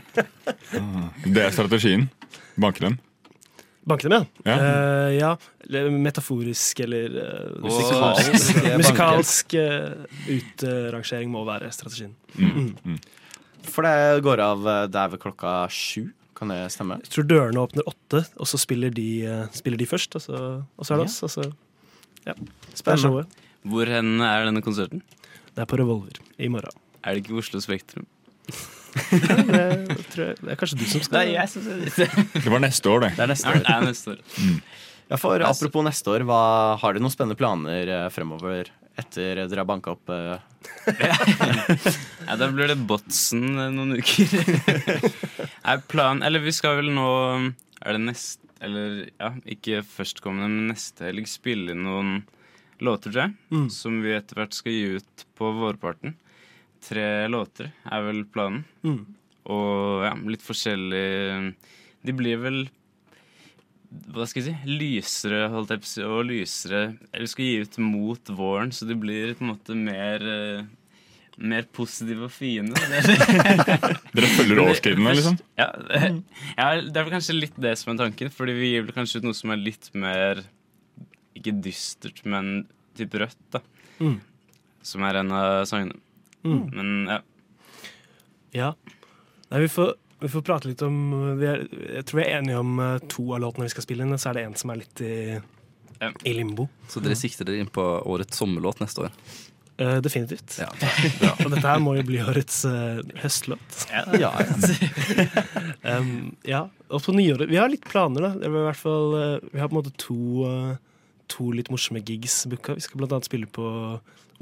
Det 1.27 1.43
er 1.49 1.51
strategien. 1.53 2.07
Banke 2.57 2.81
dem. 2.87 2.97
Banke 3.89 4.05
dem, 4.09 4.15
ja. 4.45 4.53
Ja. 4.53 4.57
Uh, 4.61 5.11
ja. 5.17 5.89
Metaforisk 5.93 6.81
eller 6.85 7.13
uh, 7.19 7.61
Musikalsk. 7.65 8.59
Musikalsk 8.81 9.55
uh, 9.57 10.09
utrangering 10.39 11.31
må 11.33 11.43
være 11.49 11.71
strategien. 11.73 12.15
For 13.69 13.85
det 13.87 14.23
går 14.27 14.41
av 14.45 14.63
der 14.65 14.89
Det 14.93 15.01
er 15.03 15.13
ved 15.15 15.21
klokka 15.23 15.53
sju. 15.73 16.09
Kan 16.39 16.53
det 16.53 16.61
stemme? 16.71 17.01
Jeg 17.03 17.11
tror 17.17 17.27
dørene 17.27 17.63
åpner 17.65 17.87
åtte, 17.91 18.21
og 18.39 18.47
så 18.47 18.59
spiller 18.63 18.93
de, 18.95 19.09
eh, 19.27 19.47
spiller 19.59 19.79
de 19.81 19.87
først. 19.91 20.15
Og 20.15 20.23
så, 20.23 20.43
og 20.79 20.87
så 20.87 20.95
er 20.95 21.01
det 21.03 21.07
oss. 21.09 21.17
Og 21.27 21.33
så, 21.35 21.47
ja. 22.29 22.35
Spennende. 22.79 23.25
Hvor 23.69 23.91
hen 23.91 24.21
er 24.23 24.47
denne 24.47 24.63
konserten? 24.63 25.03
Det 25.55 25.65
er 25.65 25.67
på 25.67 25.79
Revolver 25.81 26.21
i 26.39 26.47
morgen. 26.53 26.71
Er 27.03 27.15
det 27.17 27.25
ikke 27.25 27.41
Oslo 27.43 27.59
Spektrum? 27.65 28.07
Det, 28.99 29.59
jeg, 30.17 30.35
det 30.41 30.49
er 30.51 30.57
kanskje 30.59 30.79
du 30.81 30.85
som 30.89 31.03
skal 31.05 31.19
Nei, 31.21 31.35
jeg 31.37 31.51
synes 31.53 31.99
det. 31.99 32.07
Det 32.43 32.51
var 32.51 32.63
neste 32.65 32.89
år, 32.91 33.03
det. 33.05 33.11
Det 33.19 33.23
er 33.27 33.31
neste 33.31 33.47
Ja, 33.47 33.53
år. 33.53 33.61
det 33.67 33.75
er 33.75 33.85
neste 33.85 34.15
år. 34.15 34.23
Ja, 35.11 35.19
for 35.21 35.45
Apropos 35.45 35.85
neste 35.87 36.11
år, 36.15 36.25
hva, 36.27 36.39
har 36.81 36.97
dere 36.97 37.05
noen 37.05 37.13
spennende 37.15 37.37
planer 37.39 37.93
eh, 37.95 38.07
fremover 38.15 38.71
etter 38.99 39.41
dere 39.41 39.63
har 39.63 39.69
banka 39.69 39.95
opp 39.95 40.11
uh... 40.11 40.39
Ja, 42.29 42.37
da 42.37 42.49
blir 42.53 42.69
det 42.69 42.79
Botsen 42.89 43.55
eh, 43.55 43.71
noen 43.73 43.99
uker. 44.01 44.33
er 45.71 45.83
plan 45.89 46.23
Eller 46.27 46.43
vi 46.45 46.53
skal 46.53 46.81
vel 46.81 46.91
nå 46.93 47.09
Er 47.79 47.95
det 47.97 48.03
neste 48.03 48.49
Eller 48.65 49.05
ja, 49.15 49.31
ikke 49.47 49.85
førstkommende, 49.87 50.49
men 50.51 50.73
neste 50.73 51.07
helg 51.09 51.31
spille 51.31 51.77
noen 51.79 52.25
låter, 52.83 53.11
tror 53.11 53.23
jeg. 53.25 53.37
Mm. 53.55 53.69
Som 53.75 54.01
vi 54.03 54.17
etter 54.17 54.39
hvert 54.39 54.55
skal 54.55 54.75
gi 54.75 54.99
ut 54.99 55.23
på 55.39 55.51
vårparten. 55.55 56.17
Tre 56.83 57.07
låter 57.31 57.71
er 57.87 58.03
vel 58.07 58.25
planen. 58.31 58.65
Mm. 58.87 59.01
Og 59.51 60.05
ja, 60.05 60.13
litt 60.29 60.45
forskjellig 60.45 61.55
De 62.07 62.15
blir 62.19 62.43
vel 62.43 62.59
hva 63.89 64.27
skal 64.29 64.43
jeg 64.45 64.53
si, 64.53 64.75
lysere, 64.81 65.47
holdt 65.53 65.71
jeg 65.73 65.81
på 65.81 65.89
å 65.89 65.91
si, 65.91 66.03
og 66.05 66.27
lysere 66.29 66.81
Eller 67.09 67.31
skal 67.31 67.47
gi 67.47 67.63
ut 67.65 67.79
mot 67.81 68.33
våren, 68.37 68.73
så 68.75 68.85
de 68.89 68.97
blir 68.99 69.33
på 69.39 69.47
en 69.47 69.53
måte 69.55 69.77
mer 69.79 70.25
eh, 70.29 70.67
Mer 71.39 71.69
positive 71.71 72.27
og 72.27 72.33
fine. 72.35 72.75
Dere 74.17 74.31
følger 74.35 74.59
årstidene, 74.59 75.13
liksom? 75.15 75.37
Ja, 75.55 75.69
ja, 76.59 76.67
det 76.83 76.99
er 76.99 77.05
vel 77.07 77.13
kanskje 77.13 77.37
litt 77.37 77.61
det 77.63 77.77
som 77.79 77.93
er 77.93 78.01
tanken. 78.01 78.33
Fordi 78.35 78.57
vi 78.59 78.73
gir 78.73 78.83
vel 78.83 78.97
kanskje 78.97 79.21
ut 79.21 79.29
noe 79.29 79.39
som 79.39 79.53
er 79.55 79.61
litt 79.63 79.87
mer 79.95 80.43
Ikke 81.39 81.55
dystert, 81.55 82.25
men 82.27 82.67
typ 82.99 83.15
rødt, 83.23 83.39
da. 83.55 83.63
Mm. 84.03 84.17
Som 84.83 85.07
er 85.07 85.21
en 85.21 85.31
av 85.39 85.63
sangene. 85.71 86.03
Mm. 86.43 86.65
Men 86.75 86.91
ja. 87.07 87.21
Ja. 88.59 88.73
Nei, 89.53 89.63
vi 89.63 89.71
får, 89.71 89.95
vi 90.21 90.29
får 90.29 90.43
prate 90.43 90.69
litt 90.69 90.83
om 90.83 90.97
vi 91.39 91.47
er, 91.47 91.67
Jeg 91.99 92.07
tror 92.09 92.21
vi 92.21 92.25
er 92.25 92.41
enige 92.41 92.63
om 92.63 92.81
eh, 92.83 92.97
to 93.11 93.29
av 93.35 93.43
låtene 93.45 93.69
vi 93.69 93.75
skal 93.75 93.87
spille 93.87 94.07
inn. 94.07 94.17
Så 94.19 94.33
er 94.33 94.39
det 94.39 94.49
en 94.49 94.57
som 94.59 94.73
er 94.73 94.81
litt 94.81 95.03
i, 95.05 95.19
i 96.27 96.35
limbo. 96.35 96.69
Så 96.91 97.03
dere 97.05 97.19
sikter 97.19 97.47
dere 97.47 97.63
inn 97.63 97.71
på 97.71 97.85
årets 97.85 98.41
sommerlåt 98.41 98.83
neste 98.83 99.07
år? 99.07 99.15
Uh, 99.79 100.01
definitivt. 100.03 100.57
Ja. 100.59 100.67
Og 101.45 101.53
dette 101.53 101.63
her 101.63 101.79
må 101.79 101.95
jo 102.01 102.03
bli 102.09 102.19
årets 102.19 102.65
uh, 102.67 102.99
høstlåt. 103.23 103.85
Ja, 104.19 104.35
Um, 105.89 106.35
ja, 106.45 106.65
og 106.91 107.01
på 107.05 107.13
nyåret 107.15 107.49
Vi 107.49 107.57
har 107.57 107.71
litt 107.71 107.85
planer, 107.87 108.25
da. 108.27 108.29
Det 108.43 108.49
var 108.51 108.65
i 108.65 108.67
hvert 108.67 108.81
fall, 108.81 109.13
uh, 109.15 109.45
vi 109.55 109.61
har 109.63 109.71
på 109.71 109.77
en 109.77 109.79
måte 109.79 109.93
to, 110.03 110.43
to 111.31 111.47
litt 111.55 111.71
morsomme 111.73 112.03
gigs 112.03 112.43
booka. 112.51 112.75
Vi 112.77 112.83
skal 112.85 112.99
blant 112.99 113.15
annet 113.15 113.29
spille 113.31 113.49
på 113.49 113.69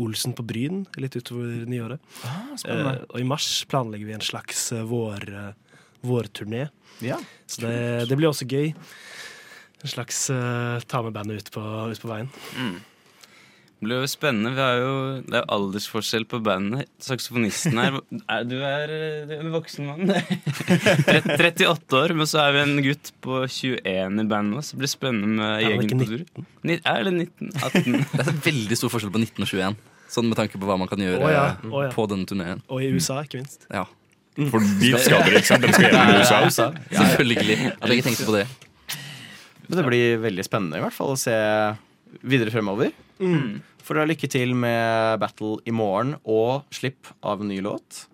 Olsen 0.03 0.35
på 0.37 0.45
Bryn 0.45 0.85
litt 1.01 1.17
utover 1.17 1.65
nyåret. 1.69 2.03
Eh, 2.25 2.89
og 3.09 3.21
i 3.21 3.27
mars 3.29 3.49
planlegger 3.69 4.09
vi 4.09 4.17
en 4.17 4.25
slags 4.25 4.69
vår, 4.89 5.25
vårturné. 6.05 6.67
Ja. 7.05 7.21
Så 7.47 7.67
det, 7.67 8.09
det 8.11 8.19
blir 8.19 8.31
også 8.31 8.49
gøy. 8.49 8.73
En 9.85 9.93
slags 9.93 10.27
uh, 10.33 10.83
ta 10.89 11.03
med 11.05 11.15
bandet 11.15 11.45
ut 11.45 11.51
på, 11.55 11.63
ut 11.63 12.01
på 12.03 12.11
veien. 12.11 12.31
Mm. 12.57 12.77
Det 13.77 13.85
blir 13.85 13.99
jo 14.01 14.09
spennende. 14.09 14.55
Vi 14.57 14.63
har 14.65 14.79
jo, 14.81 14.93
det 15.29 15.37
er 15.37 15.51
aldersforskjell 15.53 16.25
på 16.31 16.39
bandet. 16.41 16.89
Saksofonisten 17.05 17.77
her 17.77 17.99
er, 18.33 18.47
Du 18.49 18.55
er, 18.57 18.89
eh, 18.89 19.27
du 19.29 19.35
er 19.37 19.43
en 19.43 19.53
voksen 19.53 19.91
mann. 19.91 20.15
38 21.37 21.99
år, 21.99 22.15
men 22.17 22.31
så 22.31 22.41
er 22.47 22.57
vi 22.57 22.63
en 22.63 22.81
gutt 22.87 23.13
på 23.21 23.43
21 23.45 23.85
i 23.85 24.25
bandet 24.33 24.57
vårt. 24.57 24.65
Så 24.65 24.79
det 24.79 24.81
blir 24.81 24.93
spennende 24.95 25.29
med 25.43 25.67
gjengen 25.67 25.93
på 25.93 26.09
tur. 26.09 26.25
Er 26.73 27.05
det 27.05 27.13
19? 27.19 27.53
18? 27.53 28.01
Det 28.17 28.25
er 28.25 28.41
veldig 28.49 28.81
stor 28.81 28.95
forskjell 28.97 29.13
på 29.13 29.23
19 29.27 29.45
og 29.45 29.53
21. 29.53 29.79
Sånn 30.17 30.31
med 30.31 30.41
tanke 30.41 30.57
på 30.57 30.71
hva 30.71 30.79
man 30.81 30.89
kan 30.89 31.03
gjøre 31.03 31.21
oh 31.21 31.35
ja, 31.35 31.47
oh 31.69 31.85
ja. 31.85 31.93
på 31.93 32.09
denne 32.09 32.25
turneen. 32.31 32.65
Og 32.73 32.81
i 32.81 32.89
USA, 32.95 33.21
ikke 33.27 33.43
minst. 33.43 33.69
Ja. 33.69 33.85
For 34.37 34.61
dit 34.81 34.97
skal 35.01 35.23
dere, 35.25 35.41
ikke 35.41 35.49
sant? 35.49 35.65
Dere 35.65 35.77
skal 35.77 35.87
gjennom 35.89 36.21
USA. 36.21 36.69
Selvfølgelig. 36.93 37.57
Jeg 37.57 37.77
hadde 37.81 37.97
ikke 37.97 38.09
tenkt 38.11 38.27
på 38.29 38.35
det. 38.37 38.45
Men 39.67 39.81
det 39.81 39.87
blir 39.89 40.19
veldig 40.23 40.45
spennende 40.47 40.79
i 40.79 40.85
hvert 40.85 40.95
fall 40.95 41.15
å 41.15 41.21
se 41.21 41.37
videre 42.27 42.53
fremover. 42.55 42.93
Mm. 43.19 43.63
For 43.87 43.97
å 43.97 44.05
ha 44.05 44.11
lykke 44.11 44.29
til 44.31 44.53
med 44.59 45.17
battle 45.23 45.57
i 45.67 45.75
morgen 45.75 46.17
og 46.23 46.69
slipp 46.75 47.09
av 47.27 47.43
ny 47.47 47.59
låt. 47.65 48.05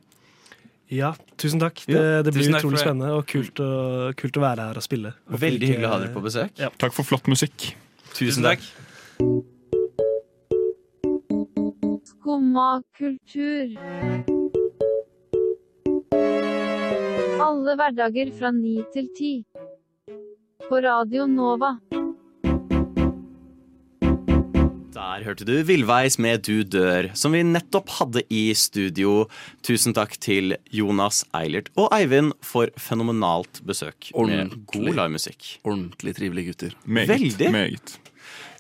Ja, 0.93 1.15
tusen 1.41 1.61
takk. 1.63 1.81
Det, 1.89 2.01
det 2.27 2.35
blir 2.37 2.51
takk 2.53 2.61
utrolig 2.61 2.79
det. 2.79 2.85
spennende 2.85 3.15
og 3.17 3.25
kult 3.29 3.63
å, 3.65 3.71
kult 4.19 4.37
å 4.37 4.45
være 4.45 4.69
her 4.69 4.81
og 4.81 4.85
spille. 4.85 5.15
Og 5.33 5.41
Veldig 5.41 5.71
hyggelig 5.73 5.89
å 5.89 5.95
ha 5.95 6.03
dere 6.05 6.13
på 6.15 6.25
besøk. 6.25 6.53
Ja. 6.61 6.69
Takk 6.83 6.95
for 6.97 7.09
flott 7.09 7.31
musikk. 7.33 7.73
Tusen 8.13 8.45
takk. 8.45 8.69
Skumma 12.13 12.69
kultur. 12.99 14.32
Alle 17.42 17.74
hverdager 17.78 18.31
fra 18.38 18.52
ni 18.55 18.76
til 18.94 19.09
ti. 19.16 19.33
På 20.68 20.78
Radio 20.85 21.24
Nova. 21.26 21.72
Der 24.92 25.24
hørte 25.26 25.46
du 25.48 25.52
Villveis 25.66 26.18
med 26.22 26.44
Du 26.46 26.62
dør, 26.62 27.09
som 27.18 27.35
vi 27.35 27.42
nettopp 27.42 27.90
hadde 27.98 28.22
i 28.33 28.44
studio. 28.57 29.24
Tusen 29.66 29.96
takk 29.96 30.14
til 30.22 30.55
Jonas 30.70 31.24
Eilert 31.35 31.72
og 31.74 31.90
Eivind 31.96 32.37
for 32.46 32.70
fenomenalt 32.81 33.61
besøk 33.66 34.12
med 34.12 34.20
Ordentlig. 34.22 34.61
god 34.72 34.90
livemusikk. 35.00 35.48
Ordentlig 35.66 36.14
trivelige 36.20 36.52
gutter. 36.52 36.76
Meget. 36.87 37.11
Veldig. 37.11 37.48
Meget. 37.52 37.96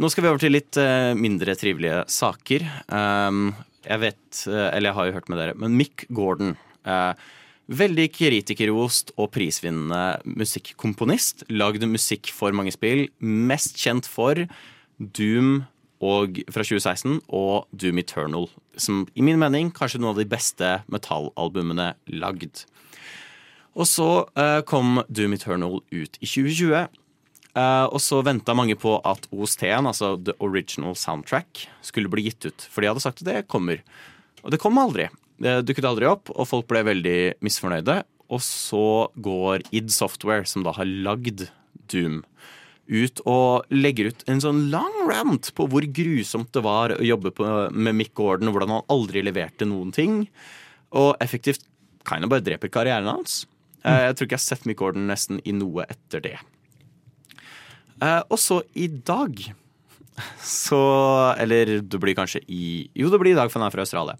Nå 0.02 0.10
skal 0.10 0.24
vi 0.24 0.32
over 0.32 0.42
til 0.42 0.56
litt 0.56 0.80
eh, 0.80 1.12
mindre 1.14 1.54
trivelige 1.54 2.02
saker. 2.10 2.66
Um, 2.90 3.52
jeg 3.86 4.02
vet, 4.08 4.42
eh, 4.48 4.68
eller 4.72 4.90
jeg 4.90 4.98
har 4.98 5.06
jo 5.08 5.14
hørt 5.20 5.30
med 5.30 5.40
dere, 5.42 5.54
men 5.58 5.78
Mick 5.78 6.06
Gordon 6.10 6.56
eh, 6.82 7.14
Veldig 7.72 8.08
kritikerrost 8.12 9.14
og 9.16 9.30
prisvinnende 9.32 10.18
musikkomponist. 10.28 11.46
Lagde 11.48 11.88
musikk 11.88 12.28
for 12.34 12.52
mange 12.52 12.74
spill. 12.74 13.06
Mest 13.18 13.78
kjent 13.80 14.08
for 14.08 14.42
Doom 14.98 15.62
og, 16.02 16.42
fra 16.52 16.66
2016 16.66 17.22
og 17.32 17.70
Doom 17.72 18.02
Eternal. 18.02 18.48
Som 18.76 19.06
i 19.16 19.24
min 19.24 19.40
mening 19.40 19.70
kanskje 19.72 20.02
noen 20.02 20.12
av 20.12 20.20
de 20.20 20.28
beste 20.28 20.72
metallalbumene 20.92 21.92
lagd. 22.12 22.66
Og 23.72 23.88
så 23.88 24.10
uh, 24.36 24.60
kom 24.68 25.00
Doom 25.08 25.38
Eternal 25.38 25.80
ut 25.80 26.20
i 26.20 26.28
2020. 26.28 26.98
Uh, 27.52 27.86
og 27.88 28.00
så 28.04 28.20
venta 28.24 28.56
mange 28.56 28.76
på 28.80 28.98
at 29.08 29.30
OST-en, 29.32 29.88
altså 29.88 30.18
The 30.20 30.36
Original 30.44 30.96
Soundtrack, 30.96 31.66
skulle 31.84 32.12
bli 32.12 32.28
gitt 32.28 32.44
ut. 32.48 32.68
For 32.68 32.84
de 32.84 32.92
hadde 32.92 33.04
sagt 33.04 33.24
at 33.24 33.30
det 33.30 33.48
kommer. 33.52 33.80
Og 34.42 34.52
det 34.52 34.60
kom 34.60 34.80
aldri. 34.80 35.08
Det 35.42 35.56
dukket 35.66 35.86
aldri 35.88 36.06
opp, 36.06 36.30
og 36.30 36.46
folk 36.46 36.68
ble 36.70 36.84
veldig 36.86 37.16
misfornøyde. 37.42 38.02
Og 38.32 38.40
så 38.44 38.82
går 39.20 39.64
id 39.74 39.90
Software, 39.92 40.46
som 40.48 40.62
da 40.64 40.72
har 40.76 40.86
lagd 40.88 41.48
Doom, 41.92 42.22
ut 42.92 43.20
og 43.28 43.66
legger 43.72 44.10
ut 44.12 44.22
en 44.30 44.40
sånn 44.42 44.62
lang 44.72 44.94
rant 45.08 45.50
på 45.56 45.66
hvor 45.70 45.84
grusomt 45.94 46.50
det 46.54 46.62
var 46.64 46.94
å 46.96 47.04
jobbe 47.04 47.32
på, 47.34 47.46
med 47.72 47.96
Mick 47.98 48.14
Gordon, 48.18 48.48
og 48.50 48.56
hvordan 48.56 48.72
han 48.76 48.88
aldri 48.92 49.22
leverte 49.24 49.68
noen 49.68 49.92
ting. 49.94 50.22
Og 50.94 51.14
effektivt 51.24 51.66
kind 52.08 52.26
of 52.26 52.32
bare 52.32 52.44
dreper 52.44 52.72
karrieren 52.72 53.08
hans. 53.10 53.42
Eh, 53.84 54.08
Jeg 54.08 54.16
tror 54.16 54.26
ikke 54.28 54.36
jeg 54.38 54.42
har 54.42 54.48
sett 54.48 54.66
Mick 54.68 54.80
Gordon 54.80 55.06
nesten 55.10 55.40
i 55.44 55.54
noe 55.56 55.86
etter 55.90 56.22
det. 56.24 56.36
Eh, 58.02 58.22
og 58.28 58.38
så 58.40 58.62
i 58.74 58.88
dag 58.88 59.38
så 60.42 60.80
Eller 61.40 61.80
det 61.80 61.98
blir 62.00 62.14
kanskje 62.14 62.42
i 62.48 62.88
Jo, 62.94 63.08
det 63.10 63.20
blir 63.22 63.32
i 63.32 63.38
dag, 63.38 63.50
for 63.50 63.60
han 63.60 63.68
er 63.68 63.74
fra 63.74 63.84
Australia. 63.86 64.16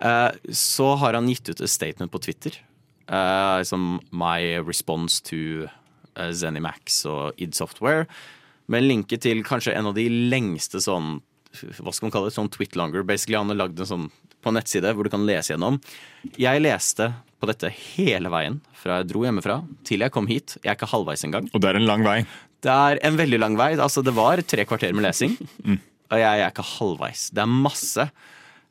Eh, 0.00 0.30
så 0.52 0.94
har 1.00 1.14
han 1.16 1.28
gitt 1.28 1.48
ut 1.48 1.60
et 1.60 1.70
statement 1.70 2.12
på 2.12 2.20
Twitter. 2.20 2.58
eh, 3.08 3.62
som 3.62 4.00
My 4.12 4.58
response 4.60 5.22
to 5.22 5.66
uh, 6.18 6.32
Zenimax 6.32 7.04
og 7.06 7.34
id 7.38 7.54
Software. 7.54 8.06
Med 8.68 8.84
linke 8.84 9.18
til 9.18 9.42
kanskje 9.42 9.74
en 9.74 9.86
av 9.90 9.94
de 9.96 10.08
lengste 10.08 10.78
sånn 10.80 11.20
Hva 11.80 11.90
skal 11.90 12.06
man 12.06 12.12
kalle 12.14 12.28
det? 12.30 12.36
Sånn 12.36 12.52
twit-longer. 12.52 13.02
Basically, 13.02 13.36
Han 13.36 13.48
har 13.50 13.56
lagd 13.66 13.80
en 13.80 13.86
sånn 13.86 14.10
på 14.40 14.52
nettside 14.54 14.94
hvor 14.94 15.04
du 15.04 15.10
kan 15.12 15.26
lese 15.26 15.52
gjennom. 15.52 15.80
Jeg 16.38 16.62
leste 16.62 17.10
på 17.40 17.48
dette 17.48 17.70
hele 17.72 18.30
veien 18.32 18.58
fra 18.76 19.00
jeg 19.00 19.10
dro 19.10 19.24
hjemmefra 19.24 19.60
til 19.88 20.04
jeg 20.04 20.12
kom 20.12 20.28
hit. 20.30 20.58
Jeg 20.60 20.72
er 20.72 20.76
ikke 20.78 20.90
halvveis 20.92 21.24
engang. 21.26 21.48
Og 21.54 21.62
det 21.62 21.70
er 21.70 21.78
en 21.80 21.88
lang 21.88 22.04
vei. 22.04 22.18
Det 22.60 22.72
er 22.72 23.00
en 23.08 23.16
veldig 23.16 23.40
lang 23.40 23.56
vei. 23.56 23.72
Altså, 23.80 24.04
det 24.04 24.12
var 24.16 24.42
tre 24.44 24.66
kvarter 24.68 24.92
med 24.96 25.06
lesing. 25.06 25.38
Og 26.10 26.18
jeg, 26.18 26.26
jeg 26.26 26.44
er 26.44 26.52
ikke 26.52 26.66
halvveis. 26.74 27.30
Det 27.32 27.42
er 27.44 27.50
masse. 27.50 28.06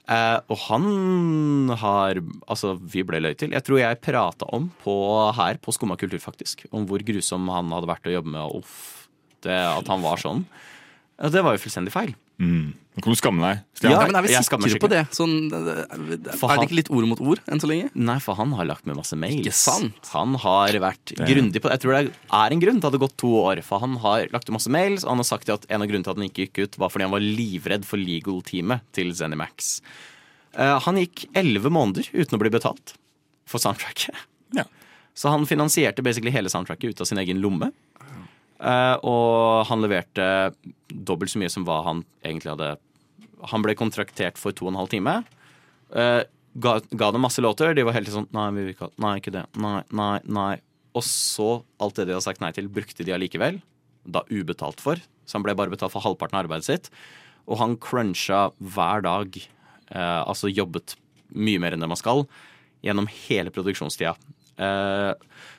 Eh, 0.10 0.38
og 0.50 0.62
han 0.68 1.74
har 1.78 2.22
Altså, 2.50 2.76
vi 2.78 3.04
ble 3.06 3.22
løyet 3.22 3.42
til. 3.42 3.54
Jeg 3.58 3.66
tror 3.66 3.82
jeg 3.82 4.02
prata 4.06 4.48
om 4.56 4.70
på, 4.84 4.96
her 5.38 5.60
på 5.62 5.74
Skumma 5.76 5.98
kultur, 6.00 6.22
faktisk, 6.22 6.66
om 6.74 6.88
hvor 6.90 7.04
grusom 7.06 7.50
han 7.54 7.70
hadde 7.76 7.90
vært 7.90 8.10
å 8.10 8.16
jobbe 8.18 8.34
med, 8.34 8.42
og 8.42 8.64
uff, 8.64 9.08
det, 9.46 9.54
at 9.54 9.90
han 9.90 10.02
var 10.04 10.22
sånn. 10.22 10.44
Og 11.20 11.34
det 11.34 11.44
var 11.46 11.56
jo 11.56 11.62
fullstendig 11.62 11.94
feil. 11.94 12.14
Mm. 12.40 12.74
Nå 13.00 13.04
kan 13.06 13.14
du 13.14 13.20
skamme 13.20 13.40
deg. 13.46 13.60
Ja, 13.84 13.92
Ja, 13.94 14.00
men 14.08 14.16
er 14.20 14.26
vi 14.26 14.32
jeg 14.34 14.44
skammer 14.44 14.68
sikre 14.68 14.82
på 14.84 14.90
det? 14.92 15.02
Sånn, 15.16 15.36
er 15.54 16.60
det 16.60 16.66
ikke 16.68 16.78
litt 16.82 16.90
ord 16.92 17.06
mot 17.08 17.22
ord 17.24 17.40
enn 17.48 17.62
så 17.64 17.70
lenge? 17.70 17.92
Nei, 17.96 18.18
for 18.24 18.36
han 18.36 18.52
har 18.58 18.68
lagt 18.68 18.88
med 18.90 18.98
masse 19.00 19.16
mails. 19.16 19.40
Ikke 19.40 19.56
sant? 19.56 20.10
Han 20.12 20.36
har 20.44 20.76
vært 20.84 21.14
grundig 21.16 21.62
på 21.64 21.70
det. 21.70 21.78
Jeg 21.78 21.84
tror 21.86 21.96
det 21.96 22.02
er 22.42 22.56
en 22.56 22.64
grunn 22.64 22.80
til 22.82 22.84
at 22.84 22.84
det 22.84 22.90
hadde 22.90 23.04
gått 23.06 23.18
to 23.22 23.32
år. 23.40 23.62
For 23.64 23.80
han 23.84 23.96
har 24.04 24.28
lagt 24.34 24.50
med 24.50 24.58
masse 24.58 24.74
mails, 24.74 25.06
og 25.06 25.14
han 25.14 25.24
har 25.24 25.30
sagt 25.32 25.52
at 25.54 25.68
en 25.70 25.86
av 25.86 25.88
grunnene 25.88 26.08
til 26.08 26.12
at 26.16 26.20
han 26.20 26.28
ikke 26.28 26.48
gikk 26.50 26.64
ut, 26.66 26.80
var 26.84 26.92
fordi 26.92 27.08
han 27.08 27.16
var 27.16 27.24
livredd 27.24 27.88
for 27.88 28.02
legal-teamet 28.02 28.84
til 29.00 29.14
Zenimax. 29.16 29.80
Eh, 30.60 30.76
han 30.84 31.00
gikk 31.00 31.28
elleve 31.40 31.72
måneder 31.72 32.10
uten 32.12 32.36
å 32.36 32.42
bli 32.42 32.52
betalt 32.52 32.96
for 33.48 33.64
soundtracket. 33.64 34.26
Ja. 34.58 34.66
Så 35.16 35.32
han 35.32 35.48
finansierte 35.48 36.04
basically 36.04 36.32
hele 36.36 36.52
soundtracket 36.52 36.96
ut 36.96 37.02
av 37.04 37.08
sin 37.08 37.22
egen 37.22 37.40
lomme. 37.44 37.72
Eh, 38.60 38.96
og 39.08 39.66
han 39.70 39.84
leverte 39.84 40.26
dobbelt 40.92 41.32
så 41.32 41.40
mye 41.40 41.52
som 41.52 41.66
hva 41.68 41.80
han 41.86 42.02
egentlig 42.26 42.52
hadde 42.52 42.74
Han 43.54 43.64
ble 43.64 43.72
kontraktert 43.80 44.36
for 44.36 44.52
to 44.52 44.66
og 44.68 44.74
en 44.74 44.80
halv 44.82 44.92
time. 44.92 45.14
Eh, 45.96 46.24
ga, 46.60 46.74
ga 46.92 47.12
dem 47.16 47.24
masse 47.24 47.44
låter. 47.44 47.72
De 47.76 47.86
var 47.88 47.96
helt 47.96 48.12
sånn 48.12 48.28
Nei, 48.36 48.50
vi 48.58 48.66
vil 48.66 48.74
ikke 48.76 48.90
ha 48.90 49.06
Nei, 49.06 49.14
ikke 49.22 49.36
det. 49.38 49.46
Nei, 49.64 49.80
nei, 49.96 50.18
nei. 50.28 50.54
Og 50.98 51.06
så, 51.06 51.62
alt 51.80 51.96
det 51.96 52.10
de 52.10 52.18
hadde 52.18 52.26
sagt 52.26 52.44
nei 52.44 52.52
til, 52.56 52.68
brukte 52.74 53.06
de 53.08 53.16
allikevel. 53.16 53.62
Da 54.04 54.26
ubetalt 54.28 54.84
for. 54.84 55.00
Så 55.24 55.38
han 55.38 55.46
ble 55.46 55.56
bare 55.56 55.72
betalt 55.72 55.94
for 55.94 56.04
halvparten 56.04 56.36
av 56.36 56.48
arbeidet 56.48 56.68
sitt. 56.68 56.92
Og 57.48 57.62
han 57.62 57.78
cruncha 57.82 58.50
hver 58.60 59.06
dag. 59.06 59.40
Eh, 59.40 60.22
altså 60.26 60.52
jobbet 60.52 60.98
mye 61.30 61.62
mer 61.62 61.76
enn 61.76 61.86
det 61.86 61.92
man 61.92 62.00
skal. 62.00 62.26
Gjennom 62.84 63.08
hele 63.28 63.54
produksjonstida. 63.54 64.16
Eh, 64.60 65.12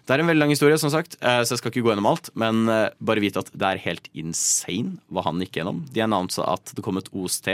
det 0.07 0.15
er 0.15 0.23
en 0.23 0.31
veldig 0.31 0.43
lang 0.43 0.53
historie, 0.53 0.79
som 0.81 0.93
sagt, 0.93 1.17
eh, 1.21 1.41
så 1.43 1.55
jeg 1.55 1.61
skal 1.61 1.73
ikke 1.73 1.85
gå 1.87 1.93
gjennom 1.93 2.11
alt. 2.11 2.31
Men 2.39 2.63
eh, 2.69 2.89
bare 3.01 3.23
vite 3.25 3.43
at 3.43 3.53
det 3.55 3.69
er 3.69 3.85
helt 3.87 4.09
insane 4.13 4.99
hva 5.09 5.25
han 5.27 5.41
gikk 5.43 5.61
gjennom. 5.61 5.85
De 5.93 6.05
annonsa 6.05 6.47
at 6.53 6.75
det 6.77 6.85
kom 6.87 7.01
et 7.01 7.11
OST 7.13 7.53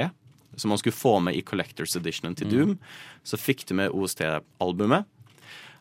som 0.57 0.73
han 0.73 0.81
skulle 0.81 0.97
få 0.97 1.19
med 1.21 1.37
i 1.37 1.45
Collectors 1.45 1.97
Editionen 1.99 2.37
til 2.39 2.49
Doom. 2.49 2.77
Så 3.27 3.37
fikk 3.37 3.67
de 3.69 3.77
med 3.77 3.93
OST-albumet. 3.93 5.05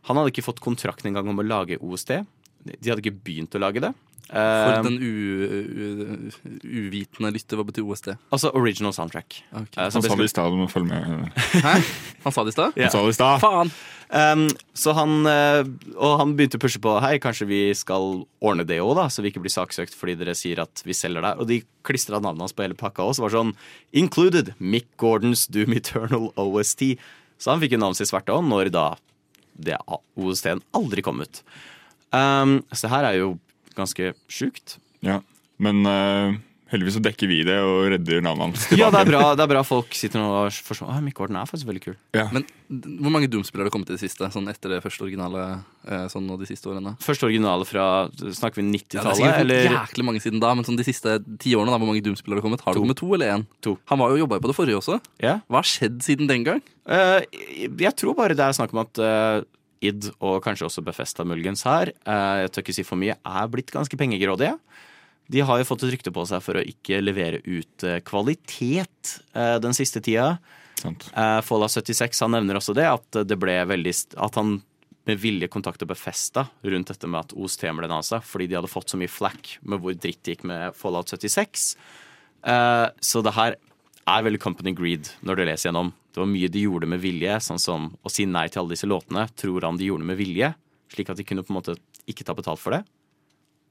Han 0.06 0.19
hadde 0.19 0.34
ikke 0.34 0.45
fått 0.45 0.60
kontrakten 0.62 1.10
engang 1.10 1.32
om 1.32 1.39
å 1.39 1.45
lage 1.47 1.80
OST. 1.80 2.12
De 2.65 2.89
hadde 2.91 3.01
ikke 3.06 3.19
begynt 3.25 3.56
å 3.56 3.62
lage 3.62 3.84
det. 3.86 3.93
For 4.25 4.73
Eh, 4.73 4.82
den 4.82 4.95
u, 4.97 5.10
u, 5.86 6.32
uvitende 6.65 7.30
lytter, 7.36 7.60
hva 7.60 7.65
betyr 7.67 7.86
OST? 7.86 8.08
altså 8.34 8.49
original 8.58 8.93
soundtrack. 8.95 9.36
Ok. 9.54 9.75
Eh, 9.78 9.84
Han 9.93 10.01
sa 10.01 10.15
det 10.17 10.25
i 10.25 10.32
stad, 10.32 10.49
du 10.49 10.58
må 10.58 10.65
følge 10.71 10.89
med. 10.89 11.30
Hæ? 11.62 11.73
Han 12.23 12.34
sa 12.34 12.43
det 12.43 12.56
i 12.56 12.56
stad? 12.56 12.73
Ja. 12.80 12.88
Han 12.88 12.91
sa 12.95 13.04
det 13.06 13.13
i 13.13 13.17
stad. 13.19 13.43
Faen! 13.43 13.71
Um, 14.15 14.43
så 14.78 14.93
han, 14.97 15.13
eh, 15.30 15.62
og 15.97 16.17
han 16.21 16.34
begynte 16.38 16.58
å 16.60 16.62
pushe 16.62 16.82
på 16.82 16.91
Hei, 17.01 17.15
kanskje 17.21 17.47
vi 17.49 17.60
skal 17.78 18.25
ordne 18.41 18.65
det 18.65 18.78
òg, 18.82 18.95
da, 18.97 19.06
så 19.13 19.21
vi 19.25 19.30
ikke 19.32 19.41
blir 19.45 19.54
saksøkt 19.54 19.93
fordi 19.97 20.17
dere 20.19 20.36
sier 20.38 20.62
at 20.65 20.82
vi 20.86 20.93
selger 20.97 21.21
det. 21.25 21.36
Og 21.41 21.49
de 21.49 21.60
klistra 21.86 22.17
navnet 22.21 22.45
hans 22.47 22.54
på 22.58 22.65
hele 22.65 22.78
pakka 22.78 23.06
òg, 23.06 23.13
så 23.17 23.25
var 23.25 23.34
det 23.34 23.39
sånn 23.39 23.54
Included 23.93 24.54
Mick 24.58 24.89
Gordons 25.01 25.45
Doom 25.54 25.73
Eternal 25.78 26.32
OST. 26.38 26.95
Så 27.38 27.54
han 27.54 27.62
fikk 27.62 27.78
jo 27.78 27.82
navnet 27.82 28.01
sitt 28.01 28.10
svarte 28.10 28.34
òg, 28.34 28.45
når 28.49 28.73
da 28.73 28.88
det 29.56 29.78
OST-en 30.17 30.62
aldri 30.75 31.01
kom 31.06 31.21
ut. 31.21 31.43
Um, 32.15 32.58
så 32.71 32.88
det 32.88 32.95
her 32.95 33.12
er 33.12 33.19
jo 33.19 33.30
ganske 33.75 34.13
sjukt. 34.32 34.78
Ja. 35.04 35.19
Men 35.62 35.84
uh, 35.88 36.36
heldigvis 36.71 36.97
så 36.97 37.01
dekker 37.04 37.30
vi 37.30 37.39
det 37.47 37.56
og 37.63 37.88
redder 37.93 38.23
navnet 38.25 38.47
hans. 38.49 38.65
Ja, 38.73 38.89
det 38.93 39.04
er 39.04 39.10
bra, 39.10 39.21
det 39.38 39.43
er 39.45 39.51
bra 39.51 39.62
folk 39.65 39.95
sitter 39.95 40.21
nå 40.21 40.30
og 40.39 40.58
forstår 40.65 40.89
ah, 40.91 41.01
Mick 41.04 41.17
Gordon 41.17 41.38
er 41.39 41.49
faktisk 41.49 41.69
veldig 41.69 41.84
kul. 41.84 41.95
Ja. 42.17 42.25
Men 42.34 42.47
hvor 42.67 43.13
mange 43.13 43.30
Doom-spillere 43.32 43.67
har 43.67 43.69
det 43.69 43.75
kommet 43.75 43.91
i 43.91 43.95
det 43.95 44.01
siste? 44.01 44.28
Sånn 44.34 44.49
etter 44.51 44.73
det 44.73 44.82
første 44.84 45.06
originale 45.06 45.43
eh, 45.86 46.06
sånn 46.12 46.28
og 46.34 46.41
de 46.41 46.49
siste 46.49 46.71
årene? 46.71 46.95
Første 47.06 47.28
originale 47.28 47.67
fra 47.69 47.86
Snakker 48.17 48.62
vi 48.62 48.65
Ja, 48.65 49.04
det 49.06 49.12
er 49.13 49.41
90-tallet, 49.45 49.67
jæklig 49.69 50.08
mange 50.10 50.23
siden 50.23 50.41
da, 50.43 50.54
men 50.58 50.67
sånn 50.67 50.80
de 50.80 50.88
siste 50.88 51.19
ti 51.41 51.54
årene, 51.54 51.75
da, 51.75 51.80
hvor 51.82 51.91
mange 51.91 52.04
Doom-spillere 52.06 52.39
har 52.39 52.43
det 52.43 52.47
kommet? 52.47 52.65
Har 52.65 52.78
det 52.78 52.84
kommet 52.84 53.01
to 53.01 53.12
eller 53.17 53.36
én? 53.38 53.45
To. 53.67 53.78
Han 53.91 54.01
var 54.01 54.13
jo 54.15 54.23
jobba 54.25 54.41
på 54.41 54.51
det 54.51 54.58
forrige 54.58 54.82
også. 54.82 54.99
Ja. 55.23 55.38
Hva 55.45 55.62
har 55.62 55.69
skjedd 55.69 56.01
siden 56.06 56.32
den 56.32 56.47
gang? 56.47 56.63
Uh, 56.89 57.21
jeg 57.65 57.93
tror 57.97 58.17
bare 58.17 58.38
det 58.38 58.45
er 58.45 58.58
snakk 58.58 58.73
om 58.73 58.84
at 58.84 59.01
eh, 59.01 59.45
id, 59.84 60.10
og 60.24 60.42
kanskje 60.46 60.68
også 60.70 60.84
Befesta 60.86 61.26
muligens 61.28 61.66
her, 61.68 61.92
eh, 62.06 62.36
jeg 62.44 62.52
tør 62.52 62.66
ikke 62.66 62.78
si 62.78 62.86
for 62.88 63.00
mye, 63.02 63.18
er 63.18 63.50
blitt 63.52 63.74
ganske 63.74 64.00
pengegrådige. 64.00 64.56
De 65.32 65.42
har 65.42 65.58
jo 65.58 65.66
fått 65.66 65.84
et 65.88 65.96
rykte 65.96 66.14
på 66.14 66.26
seg 66.30 66.44
for 66.46 66.60
å 66.60 66.66
ikke 66.66 67.02
levere 67.02 67.42
ut 67.46 67.84
eh, 67.88 68.02
kvalitet 68.06 69.18
eh, 69.34 69.58
den 69.64 69.74
siste 69.78 70.04
tida. 70.06 70.38
Sant. 70.76 71.08
Fallout 71.48 71.72
76 71.72 72.20
han 72.22 72.34
nevner 72.36 72.60
også 72.60 72.76
det, 72.76 72.84
at 72.86 73.18
det 73.26 73.38
ble 73.40 73.54
veldig 73.66 73.94
At 74.22 74.36
han 74.36 74.58
med 75.06 75.22
vilje 75.22 75.48
kontakta 75.48 75.86
Befesta 75.88 76.48
rundt 76.66 76.90
dette 76.90 77.08
med 77.08 77.28
at 77.28 77.36
OST-en 77.38 77.78
ble 77.78 77.90
nasa, 77.90 78.20
fordi 78.26 78.50
de 78.50 78.58
hadde 78.58 78.72
fått 78.72 78.92
så 78.92 79.00
mye 79.00 79.12
flack 79.12 79.56
med 79.62 79.82
hvor 79.82 79.96
dritt 79.96 80.24
det 80.26 80.36
gikk 80.36 80.46
med 80.50 80.76
Fallout 80.78 81.14
76. 81.14 81.68
Eh, 82.46 82.88
så 83.02 83.22
det 83.26 83.36
her 83.38 83.58
er 84.06 84.26
veldig 84.26 84.41
company 84.41 84.74
greed 84.78 85.10
når 85.26 85.39
du 85.39 85.44
leser 85.48 85.70
gjennom. 85.70 85.91
Det 86.13 86.22
var 86.22 86.30
mye 86.32 86.50
de 86.52 86.65
gjorde 86.65 86.89
med 86.89 87.02
vilje, 87.04 87.39
sånn 87.44 87.62
som 87.62 87.89
å 88.06 88.12
si 88.13 88.28
nei 88.30 88.46
til 88.48 88.62
alle 88.62 88.76
disse 88.76 88.89
låtene. 88.89 89.26
Tror 89.36 89.65
han 89.68 89.80
de 89.80 89.89
gjorde 89.89 90.08
med 90.08 90.20
vilje, 90.20 90.52
slik 90.94 91.10
at 91.12 91.20
de 91.20 91.26
kunne 91.28 91.44
på 91.46 91.54
en 91.54 91.60
måte 91.60 91.76
ikke 92.10 92.28
ta 92.28 92.36
betalt 92.38 92.62
for 92.62 92.78
det. 92.78 92.84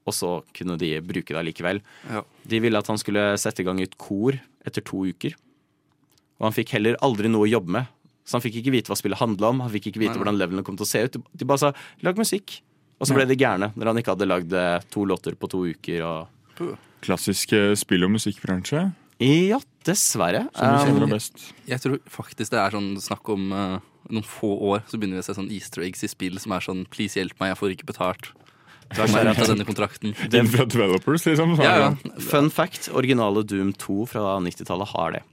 Og 0.05 0.13
så 0.13 0.31
kunne 0.53 0.77
de 0.77 0.91
bruke 1.01 1.33
det 1.33 1.39
allikevel. 1.39 1.81
Ja. 2.11 2.21
De 2.45 2.61
ville 2.61 2.77
at 2.77 2.91
han 2.91 2.99
skulle 3.01 3.31
sette 3.41 3.63
i 3.63 3.67
gang 3.67 3.81
et 3.81 3.97
kor 3.97 4.37
etter 4.67 4.83
to 4.85 5.05
uker. 5.07 5.33
Og 6.37 6.49
han 6.49 6.55
fikk 6.55 6.75
heller 6.75 6.99
aldri 7.05 7.31
noe 7.31 7.47
å 7.47 7.49
jobbe 7.49 7.77
med. 7.79 7.91
Så 8.25 8.37
han 8.37 8.43
fikk 8.43 8.59
ikke 8.59 8.73
vite 8.73 8.91
hva 8.91 8.97
spillet 8.99 9.21
handla 9.21 9.51
om, 9.53 9.61
han 9.61 9.71
fikk 9.73 9.91
ikke 9.91 10.01
vite 10.01 10.15
Nei. 10.15 10.21
hvordan 10.21 10.39
levelene 10.39 10.65
kom 10.65 10.77
til 10.77 10.85
å 10.85 10.89
se 10.89 11.03
ut. 11.05 11.17
De 11.31 11.45
bare 11.45 11.61
sa 11.61 11.73
'lag 12.01 12.17
musikk'. 12.17 12.59
Og 12.99 13.07
så 13.07 13.15
ble 13.15 13.25
de 13.27 13.35
gærne 13.35 13.71
når 13.75 13.91
han 13.91 13.97
ikke 13.99 14.13
hadde 14.13 14.27
lagd 14.29 14.53
eh, 14.53 14.83
to 14.89 15.03
låter 15.05 15.35
på 15.35 15.49
to 15.51 15.65
uker. 15.67 16.05
Og... 16.05 16.77
Klassisk 17.03 17.53
eh, 17.53 17.75
spill- 17.75 18.05
og 18.07 18.13
musikkbransje. 18.15 18.85
Ja, 19.23 19.59
dessverre. 19.87 20.47
Som 20.55 20.71
du 20.73 20.85
kjenner 20.85 21.05
Um, 21.07 21.13
best. 21.15 21.43
Jeg 21.69 21.81
tror 21.83 21.99
faktisk 22.11 22.51
det 22.51 22.59
er 22.59 22.75
sånn 22.75 22.95
snakk 22.99 23.29
om 23.31 23.51
uh, 23.53 23.77
noen 24.09 24.25
få 24.27 24.49
år, 24.71 24.83
så 24.89 24.99
begynner 24.99 25.19
vi 25.19 25.23
å 25.23 25.27
se 25.27 25.37
sånn 25.37 25.51
easter 25.53 25.85
eggs 25.85 26.03
i 26.03 26.09
spill 26.11 26.39
som 26.41 26.51
er 26.55 26.65
sånn 26.65 26.85
'please 26.89 27.15
hjelp 27.19 27.39
meg, 27.39 27.53
jeg 27.53 27.61
får 27.61 27.75
ikke 27.75 27.91
betalt'. 27.93 28.33
Ta 28.93 29.07
meg 29.09 29.31
ut 29.31 29.39
av 29.41 29.49
denne 29.49 29.65
kontrakten. 29.65 30.13
Den 30.33 30.49
fra 30.51 30.65
developers, 30.69 31.25
liksom. 31.25 31.55
Ja, 31.57 31.77
ja. 31.79 32.17
Fun 32.21 32.51
fact, 32.53 32.89
originale 32.93 33.41
Doom 33.47 33.73
2 33.73 34.05
fra 34.11 34.35
90-tallet 34.45 34.91
har 34.93 35.15
det. 35.17 35.23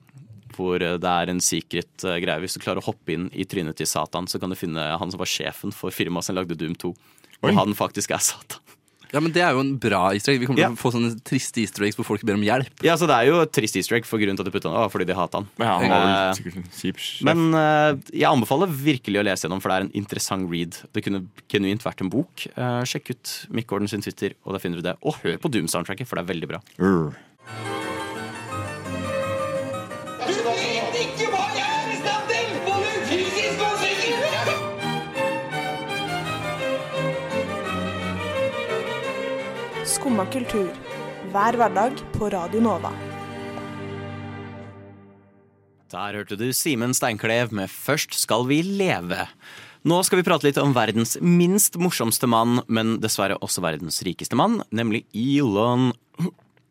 Hvor 0.56 0.80
eh, 0.80 0.96
det 1.00 1.10
er 1.10 1.32
en 1.32 1.42
secret 1.44 2.06
eh, 2.06 2.16
greie. 2.24 2.40
Hvis 2.40 2.56
du 2.56 2.62
klarer 2.64 2.80
å 2.80 2.86
hoppe 2.88 3.12
inn 3.12 3.28
i 3.36 3.44
trynet 3.44 3.76
til 3.76 3.88
Satan, 3.90 4.28
så 4.28 4.40
kan 4.40 4.52
du 4.52 4.56
finne 4.56 4.96
han 4.96 5.12
som 5.12 5.20
var 5.20 5.28
sjefen 5.28 5.74
for 5.76 5.92
firmaet 5.92 6.28
som 6.28 6.38
lagde 6.38 6.56
Doom 6.56 6.74
2. 6.80 6.94
Og 7.42 7.50
Oi. 7.50 7.54
han 7.58 7.76
faktisk 7.76 8.14
er 8.16 8.24
Satan. 8.24 8.61
Ja, 9.12 9.20
men 9.20 9.32
det 9.34 9.42
er 9.44 9.52
jo 9.52 9.60
en 9.60 9.74
bra 9.76 10.06
easter 10.16 10.32
egg. 10.32 10.40
Vi 10.40 10.46
kommer 10.48 10.62
Ja. 10.62 10.68
til 10.70 10.76
å 10.76 10.80
få 10.80 10.92
sånne 10.94 11.10
triste 11.22 11.60
easter 11.60 11.84
eggs 11.84 11.96
hvor 11.98 12.06
folk 12.08 12.22
ber 12.24 12.34
om 12.38 12.40
hjelp. 12.42 12.70
Ja, 12.82 12.94
så 12.96 13.06
Det 13.06 13.14
er 13.18 13.26
jo 13.28 13.40
et 13.42 13.52
trist 13.52 13.76
easter 13.76 13.96
egg 13.98 14.06
for 14.08 14.18
grunnen 14.18 14.36
til 14.38 14.46
at 14.46 14.50
de 14.50 14.54
putta 14.58 14.70
han 14.72 14.78
der, 14.80 14.88
fordi 14.88 15.06
de 15.06 15.14
hata 15.14 15.38
han. 15.42 15.48
Ja, 15.60 15.78
han 15.78 15.90
var 15.90 16.00
Eh, 16.02 16.14
vel 16.32 16.38
sikkert 16.38 16.56
en 16.56 16.68
kjip 16.72 16.96
sjef. 16.96 17.24
Men 17.28 17.54
eh, 17.54 17.92
jeg 18.12 18.28
anbefaler 18.30 18.68
virkelig 18.72 19.20
å 19.20 19.24
lese 19.28 19.44
gjennom, 19.46 19.60
for 19.60 19.68
det 19.68 19.76
er 19.76 19.84
en 19.86 19.92
interessant 20.02 20.50
read. 20.50 20.76
Det 20.94 21.04
kunne 21.04 21.26
genuint 21.48 21.82
vært 21.84 22.00
en 22.00 22.08
bok. 22.10 22.46
Eh, 22.56 22.82
sjekk 22.88 23.10
ut 23.10 23.46
Mick 23.50 23.66
Gordon 23.66 23.88
sin 23.88 24.00
Twitter, 24.00 24.32
og 24.46 24.54
der 24.54 24.60
finner 24.64 24.76
du 24.80 24.82
det. 24.88 24.96
Og 25.02 25.14
hør 25.22 25.36
på 25.38 25.50
Doom-soundtracket, 25.52 26.06
for 26.08 26.16
det 26.16 26.24
er 26.24 26.32
veldig 26.34 26.48
bra. 26.48 26.60
Urr. 26.80 27.14
Skumma 40.12 40.26
kultur. 40.28 40.66
Hver 41.32 41.56
hverdag 41.56 42.00
på 42.12 42.26
Radio 42.28 42.60
Nova. 42.60 42.90
Der 45.88 46.18
hørte 46.18 46.36
du 46.36 46.50
Simen 46.52 46.92
Steinklev 46.92 47.48
med 47.50 47.70
'Først 47.72 48.12
skal 48.20 48.44
vi 48.44 48.60
leve'. 48.60 49.24
Nå 49.88 50.04
skal 50.04 50.20
vi 50.20 50.28
prate 50.28 50.44
litt 50.44 50.58
om 50.60 50.74
verdens 50.74 51.16
minst 51.22 51.78
morsomste 51.80 52.28
mann, 52.28 52.60
men 52.68 52.98
dessverre 53.00 53.40
også 53.40 53.64
verdens 53.64 54.02
rikeste 54.04 54.36
mann, 54.36 54.60
nemlig 54.70 55.06
Elon 55.14 55.94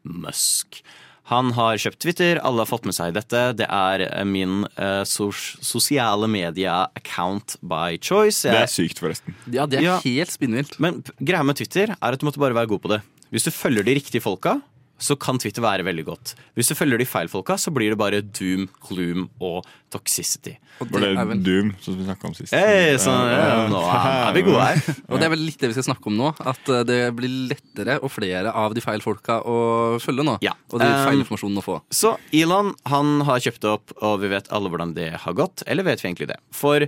Musk. 0.05 0.83
Han 1.31 1.53
har 1.55 1.77
kjøpt 1.77 1.99
Twitter, 2.03 2.39
alle 2.43 2.59
har 2.59 2.69
fått 2.69 2.85
med 2.85 2.93
seg 2.93 3.13
dette. 3.15 3.53
Det 3.55 3.65
er 3.69 4.23
min 4.27 4.65
uh, 4.77 5.01
sos 5.07 5.55
sosiale 5.63 6.27
media-account 6.27 7.55
by 7.63 7.97
choice. 7.97 8.43
Det 8.43 8.65
er 8.65 8.67
sykt, 8.67 8.99
forresten. 8.99 9.33
Ja, 9.47 9.65
det 9.65 9.79
er 9.79 9.83
Ja. 9.83 9.99
helt 10.03 10.29
spinnvilt. 10.29 10.79
Men 10.79 11.01
greia 11.23 11.41
med 11.41 11.55
Twitter 11.55 11.95
er 11.95 12.11
at 12.11 12.19
du 12.19 12.25
måtte 12.27 12.37
bare 12.37 12.53
være 12.53 12.67
god 12.67 12.81
på 12.81 12.89
det. 12.89 13.01
Hvis 13.31 13.47
du 13.47 13.51
følger 13.55 13.87
de 13.87 13.95
riktige 13.97 14.23
folka, 14.23 14.59
så 15.01 15.15
kan 15.17 15.39
Twitter 15.41 15.63
være 15.65 15.85
veldig 15.87 16.03
godt. 16.05 16.33
Hvis 16.57 16.69
du 16.69 16.75
følger 16.77 17.01
de 17.01 17.07
feil 17.09 17.29
folka, 17.31 17.55
så 17.57 17.73
blir 17.73 17.93
det 17.93 17.97
bare 17.97 18.21
doom, 18.21 18.67
gloom 18.85 19.29
og 19.41 19.65
toxicity. 19.91 20.53
Var 20.81 21.03
det 21.03 21.37
Doom, 21.45 21.71
som 21.81 21.97
vi 21.97 22.05
snakka 22.05 22.29
om 22.29 22.35
sist? 22.37 22.53
Hey, 22.55 22.95
sånn, 23.01 23.27
ja, 23.29 23.65
nå 23.69 23.81
er 23.81 24.35
vi 24.37 24.43
gode 24.45 24.61
her. 24.63 24.99
Og 25.09 25.19
det 25.19 25.27
er 25.27 25.33
vel 25.33 25.43
litt 25.45 25.61
det 25.61 25.71
vi 25.71 25.75
skal 25.75 25.87
snakke 25.89 26.09
om 26.09 26.15
nå. 26.19 26.29
At 26.47 26.69
eh, 26.71 26.83
det 26.87 26.99
blir 27.17 27.33
lettere 27.51 27.97
og 28.01 28.13
flere 28.13 28.53
av 28.57 28.75
de 28.77 28.83
feil 28.83 29.03
folka 29.03 29.39
å 29.41 29.57
følge 30.01 30.25
nå. 30.27 30.37
Og 30.41 30.77
de 30.77 30.91
Um, 30.91 31.05
feil 31.07 31.21
informasjonen 31.23 31.59
å 31.61 31.63
få. 31.65 31.75
Så 31.93 32.13
Elon 32.35 32.73
han 32.91 33.21
har 33.27 33.41
kjøpt 33.43 33.67
opp, 33.69 33.93
og 34.03 34.21
vi 34.23 34.31
vet 34.33 34.49
alle 34.53 34.71
hvordan 34.71 34.95
det 34.97 35.09
har 35.25 35.35
gått. 35.37 35.65
Eller 35.71 35.87
vet 35.87 36.01
vi 36.03 36.09
egentlig 36.09 36.29
det? 36.31 36.39
For 36.55 36.85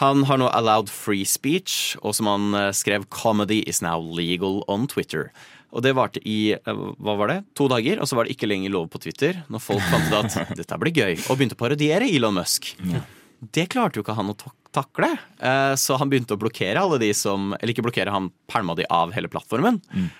han 0.00 0.24
har 0.28 0.40
nå 0.40 0.48
allowed 0.50 0.90
free 0.92 1.26
speech, 1.28 1.94
og 2.02 2.16
som 2.18 2.30
han 2.30 2.54
eh, 2.58 2.70
skrev 2.76 3.08
'Comedy 3.10 3.62
is 3.66 3.82
now 3.82 4.00
legal 4.00 4.62
on 4.68 4.88
Twitter'. 4.90 5.30
Og 5.74 5.82
det 5.84 5.94
varte 5.96 6.22
i 6.22 6.54
eh, 6.54 6.82
hva 7.02 7.16
var 7.18 7.32
det? 7.32 7.38
to 7.58 7.66
dager, 7.70 8.00
og 8.00 8.08
så 8.08 8.18
var 8.18 8.26
det 8.26 8.36
ikke 8.36 8.48
lenger 8.50 8.72
lov 8.74 8.88
på 8.92 9.00
Twitter 9.02 9.42
når 9.52 9.62
folk 9.62 9.84
fant 9.90 10.10
ut 10.10 10.18
at 10.20 10.54
dette 10.60 10.80
blir 10.80 10.94
gøy, 10.94 11.14
og 11.26 11.38
begynte 11.38 11.58
å 11.58 11.62
parodiere 11.64 12.08
Elon 12.08 12.36
Musk. 12.38 12.74
Det 13.54 13.66
klarte 13.72 13.98
jo 13.98 14.04
ikke 14.04 14.16
han 14.16 14.32
å 14.32 14.36
takle, 14.74 15.10
eh, 15.38 15.74
så 15.80 15.98
han 16.00 16.10
begynte 16.10 16.36
å 16.36 16.40
blokkere 16.40 16.80
alle 16.80 17.00
de 17.02 17.10
som 17.14 17.52
Eller 17.58 17.74
ikke 17.74 17.84
blokkere, 17.86 18.14
han 18.14 18.30
pælma 18.50 18.76
de 18.78 18.86
av 18.90 19.12
hele 19.16 19.30
plattformen. 19.30 19.82
Mm. 19.94 20.12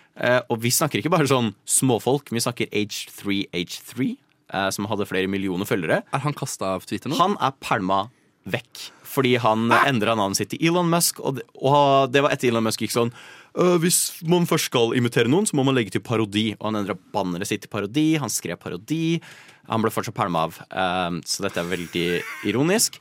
Og 0.53 0.61
vi 0.63 0.71
snakker 0.71 1.01
ikke 1.01 1.11
bare 1.11 1.27
sånn 1.27 1.49
småfolk, 1.67 2.29
vi 2.31 2.43
snakker 2.43 2.69
H3H3, 2.71 4.13
eh, 4.55 4.69
som 4.71 4.87
hadde 4.91 5.09
flere 5.11 5.31
millioner 5.31 5.67
følgere. 5.69 6.03
Er 6.15 6.23
han 6.23 6.37
kasta 6.37 6.77
av 6.77 6.87
Twitter 6.87 7.11
nå? 7.11 7.19
Han 7.19 7.39
er 7.43 7.57
pælma 7.65 8.05
vekk. 8.51 8.91
Fordi 9.15 9.37
han 9.41 9.71
endra 9.85 10.17
navnet 10.19 10.41
sitt 10.41 10.53
til 10.53 10.63
Elon 10.69 10.91
Musk, 10.91 11.21
og 11.23 11.39
det, 11.39 11.47
og 11.55 12.13
det 12.13 12.25
var 12.25 12.35
etter 12.35 12.51
Elon 12.51 12.67
Musk 12.67 12.83
gikk 12.85 12.95
sånn 12.95 13.13
«Øh, 13.57 13.79
Hvis 13.79 14.23
man 14.27 14.47
først 14.47 14.67
skal 14.71 14.97
imitere 14.97 15.31
noen, 15.31 15.47
så 15.47 15.55
må 15.55 15.65
man 15.65 15.75
legge 15.75 15.91
til 15.95 16.03
parodi. 16.03 16.57
Og 16.59 16.73
han 16.73 16.83
endra 16.83 16.97
banneret 17.15 17.47
sitt 17.47 17.63
til 17.63 17.71
parodi. 17.71 18.17
Han 18.19 18.31
skrev 18.31 18.59
parodi. 18.59 19.21
Han 19.69 19.81
ble 19.81 19.91
fortsatt 19.91 20.15
pælma 20.15 20.45
av, 20.45 20.59
Uh, 20.69 21.21
så 21.25 21.43
dette 21.47 21.61
er 21.61 21.71
veldig 21.71 22.23
ironisk. 22.45 22.99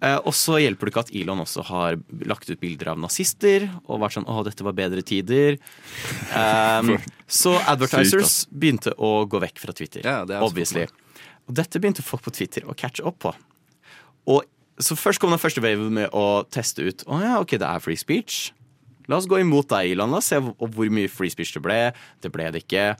Eh, 0.00 0.16
og 0.24 0.32
så 0.32 0.56
hjelper 0.62 0.88
det 0.88 0.94
ikke 0.94 1.02
at 1.04 1.12
Elon 1.14 1.42
også 1.42 1.62
har 1.68 1.98
lagt 2.24 2.48
ut 2.48 2.60
bilder 2.60 2.94
av 2.94 2.98
nazister 2.98 3.66
og 3.84 4.00
vært 4.00 4.16
sånn 4.16 4.24
'Å, 4.24 4.44
dette 4.46 4.64
var 4.64 4.72
bedre 4.72 5.02
tider'. 5.04 5.58
Um, 6.32 6.96
så 7.28 7.52
advertisers 7.68 8.46
begynte 8.48 8.94
å 8.96 9.28
gå 9.28 9.40
vekk 9.44 9.60
fra 9.60 9.72
Twitter. 9.76 10.00
Ja, 10.04 10.24
det 10.24 10.38
er 10.38 10.46
obviously. 10.46 10.86
Og 11.46 11.54
dette 11.54 11.78
begynte 11.78 12.02
folk 12.02 12.24
på 12.24 12.32
Twitter 12.32 12.64
å 12.64 12.74
catche 12.74 13.04
opp 13.04 13.18
på. 13.26 13.34
Og 14.26 14.44
så 14.80 14.96
først 14.96 15.20
kom 15.20 15.30
den 15.34 15.42
første 15.42 15.60
waven 15.60 15.92
med 15.92 16.08
å 16.16 16.42
teste 16.48 16.80
ut 16.80 17.04
Å 17.04 17.20
ja, 17.20 17.34
ok, 17.40 17.58
det 17.60 17.68
er 17.68 17.82
free 17.84 18.00
speech. 18.00 18.52
La 19.10 19.18
oss 19.18 19.26
gå 19.30 19.40
imot 19.42 19.68
deg, 19.72 19.92
Elon. 19.94 20.12
La 20.14 20.20
oss 20.20 20.30
se 20.30 20.38
hvor, 20.38 20.92
mye 20.94 21.10
free 21.10 21.32
speech 21.32 21.52
det 21.56 21.64
ble. 21.64 21.80
Det 22.22 22.30
ble 22.32 22.46
det 22.54 22.62
ikke. 22.64 22.92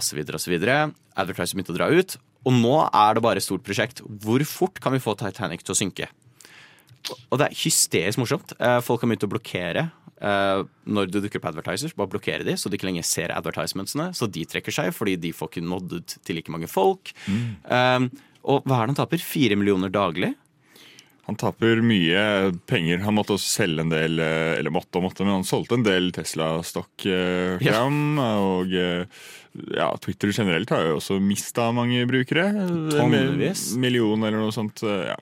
Så 0.00 0.16
videre. 0.16 0.88
Advertiser 1.18 1.58
begynte 1.58 1.74
å 1.74 1.78
dra 1.78 1.90
ut. 1.92 2.16
Og 2.48 2.54
nå 2.54 2.74
er 2.86 3.16
det 3.16 3.24
bare 3.24 3.40
et 3.42 3.44
stort 3.46 3.64
prosjekt. 3.66 4.00
Hvor 4.22 4.42
fort 4.48 4.80
kan 4.80 4.94
vi 4.94 5.02
få 5.02 5.16
Titanic 5.18 5.64
til 5.66 5.74
å 5.74 5.78
synke? 5.78 6.08
Og 7.30 7.38
det 7.40 7.48
er 7.48 7.56
hysterisk 7.56 8.20
morsomt. 8.20 8.54
Eh, 8.58 8.78
Folk 8.84 9.02
har 9.02 9.10
begynt 9.10 9.26
å 9.26 9.30
blokkere 9.32 9.84
eh, 10.20 10.62
når 10.88 11.10
det 11.12 11.22
dukker 11.26 11.42
opp 11.42 11.50
advertisers. 11.52 11.94
Bare 11.98 12.12
blokkere 12.14 12.46
de, 12.46 12.56
så 12.58 12.70
de 12.70 12.78
ikke 12.78 12.88
lenger 12.88 13.06
ser 13.06 13.34
advertisementsene. 13.36 14.10
Så 14.16 14.28
de 14.32 14.44
trekker 14.48 14.74
seg, 14.74 14.90
fordi 14.96 15.16
de 15.20 15.34
får 15.36 15.52
ikke 15.52 15.66
nådd 15.68 15.96
ut 15.98 16.16
til 16.24 16.38
like 16.40 16.52
mange 16.54 16.70
folk. 16.70 17.12
Eh, 17.28 18.08
og 18.48 18.64
hva 18.64 18.80
er 18.80 18.88
det 18.88 18.94
han 18.94 19.00
taper? 19.02 19.24
Fire 19.24 19.58
millioner 19.60 19.92
daglig? 19.92 20.32
Han 21.28 21.36
taper 21.36 21.82
mye 21.84 22.22
penger. 22.66 23.02
Han 23.04 23.14
måtte 23.18 23.34
også 23.36 23.50
selge 23.60 23.84
en 23.84 23.90
del 23.92 24.18
eh, 24.24 24.54
Eller 24.58 24.72
måtte 24.72 24.96
og 24.96 25.04
måtte, 25.10 25.26
men 25.26 25.36
han 25.38 25.44
solgte 25.48 25.76
en 25.76 25.84
del 25.86 26.10
Tesla-stokk 26.16 27.04
eh, 27.06 27.58
Ja. 27.66 27.82
Og 27.84 28.72
eh, 28.72 29.04
ja, 29.76 29.90
Twitter 30.00 30.32
generelt 30.32 30.70
har 30.72 30.86
jo 30.88 30.96
også 30.98 31.18
mista 31.20 31.68
mange 31.76 32.06
brukere. 32.08 32.48
Tonnevis. 32.94 33.74
En 33.74 33.84
million 33.84 34.24
eller 34.24 34.40
noe 34.40 34.54
sånt. 34.56 34.82
eh, 34.88 35.10
Ja. 35.12 35.18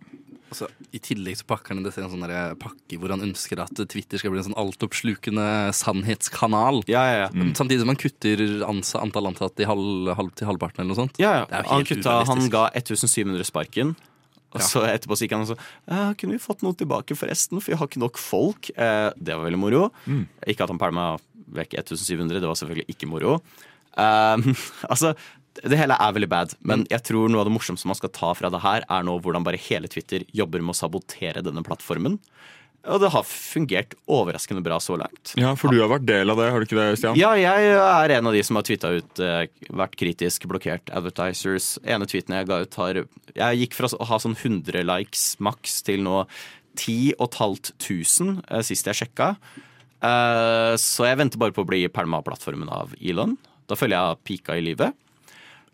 Altså, 0.47 0.69
I 0.95 1.01
tillegg 1.03 1.35
så 1.41 1.43
pakker 1.51 1.75
han 1.75 1.83
det 1.83 1.91
til 1.97 2.05
en 2.05 2.13
sånn 2.13 2.23
pakke 2.63 2.99
hvor 3.03 3.11
han 3.11 3.25
ønsker 3.27 3.59
at 3.65 3.81
Twitter 3.91 4.21
skal 4.23 4.31
bli 4.31 4.39
en 4.39 4.47
sånn 4.47 4.61
altoppslukende 4.63 5.47
sannhetskanal. 5.75 6.85
Ja, 6.87 7.03
ja, 7.11 7.29
Mm. 7.35 7.51
Samtidig 7.59 7.81
som 7.83 7.89
han 7.91 7.99
kutter 7.99 8.45
ansa, 8.65 9.01
antall 9.03 9.27
ansatte 9.27 9.67
halv, 9.67 10.15
halv, 10.15 10.31
til 10.39 10.47
halvparten 10.47 10.85
eller 10.85 10.95
noe 10.95 11.01
sånt. 11.03 11.19
Ja, 11.19 11.47
er 11.51 11.67
han, 11.67 11.83
kutta, 11.85 12.25
han 12.31 12.49
ga 12.49 12.69
1700 12.79 13.43
sparken. 13.45 13.97
Og 14.57 14.65
så 14.65 14.83
etterpå 14.89 15.17
så 15.17 15.27
gikk 15.27 15.37
han 15.37 15.47
og 15.47 15.53
så 15.53 15.57
ja, 15.59 16.11
Kunne 16.19 16.37
vi 16.37 16.43
fått 16.43 16.65
noe 16.67 16.77
tilbake, 16.79 17.17
forresten? 17.19 17.61
For 17.61 17.73
vi 17.73 17.79
har 17.81 17.91
ikke 17.91 18.03
nok 18.03 18.21
folk. 18.21 18.71
Eh, 18.75 19.09
det 19.17 19.37
var 19.37 19.47
veldig 19.47 19.63
moro. 19.63 19.87
Ikke 20.49 20.67
at 20.67 20.73
han 20.73 20.81
pælma 20.83 21.15
vekk 21.57 21.79
1700, 21.79 22.41
det 22.43 22.51
var 22.51 22.59
selvfølgelig 22.59 22.95
ikke 22.97 23.09
moro. 23.11 23.39
Um, 23.97 24.51
altså, 24.93 25.15
det 25.63 25.79
hele 25.81 25.97
er 25.97 26.15
veldig 26.17 26.29
bad, 26.29 26.55
men 26.69 26.85
jeg 26.91 27.05
tror 27.07 27.31
noe 27.31 27.43
av 27.43 27.49
det 27.49 27.55
morsomste 27.55 27.89
man 27.89 27.99
skal 27.99 28.13
ta 28.13 28.33
fra 28.37 28.51
det 28.53 28.61
her, 28.65 28.85
er 28.93 29.07
nå 29.07 29.17
hvordan 29.25 29.47
bare 29.47 29.61
hele 29.69 29.89
Twitter 29.93 30.27
jobber 30.37 30.65
med 30.65 30.75
å 30.75 30.81
sabotere 30.81 31.45
denne 31.45 31.65
plattformen. 31.67 32.19
Og 32.87 33.01
det 33.03 33.11
har 33.11 33.25
fungert 33.27 33.95
overraskende 34.11 34.63
bra 34.65 34.79
så 34.83 34.97
langt. 35.01 35.35
ja, 35.39 35.53
for 35.59 35.73
du 35.73 35.81
har 35.81 35.91
vært 35.91 36.07
del 36.07 36.31
av 36.31 36.39
det, 36.39 36.49
har 36.53 36.63
du 36.63 36.67
ikke 36.69 36.79
det, 36.79 36.99
Stian? 37.01 37.19
Ja, 37.19 37.33
jeg 37.39 37.71
er 37.75 38.15
en 38.17 38.31
av 38.31 38.37
de 38.37 38.43
som 38.47 38.59
har 38.59 38.67
tweeta 38.67 38.93
ut, 38.95 39.23
eh, 39.23 39.47
vært 39.71 39.97
kritisk, 39.99 40.47
blokkert 40.51 40.93
advertisers. 40.95 41.77
Ene 41.85 42.07
tweeten 42.07 42.37
jeg 42.37 42.47
ga 42.47 42.63
ut, 42.63 42.75
har 42.75 43.03
Jeg 43.37 43.59
gikk 43.63 43.75
fra 43.75 43.91
å 43.91 44.07
ha 44.07 44.19
sånn 44.23 44.37
100 44.37 44.85
likes 44.87 45.37
maks 45.41 45.83
til 45.83 46.03
nå 46.07 46.27
10 46.77 47.17
500 47.19 48.45
eh, 48.51 48.63
sist 48.63 48.87
jeg 48.87 49.01
sjekka. 49.03 49.35
Eh, 50.05 50.75
så 50.79 51.09
jeg 51.09 51.19
venter 51.19 51.41
bare 51.41 51.53
på 51.57 51.65
å 51.65 51.69
bli 51.69 51.87
pælma 51.89 52.21
av 52.21 52.29
plattformen 52.29 52.71
av 52.71 52.95
Elon. 53.01 53.37
Da 53.67 53.75
føler 53.75 53.97
jeg 53.97 54.03
jeg 54.03 54.13
har 54.13 54.25
pika 54.31 54.57
i 54.57 54.65
livet. 54.65 55.06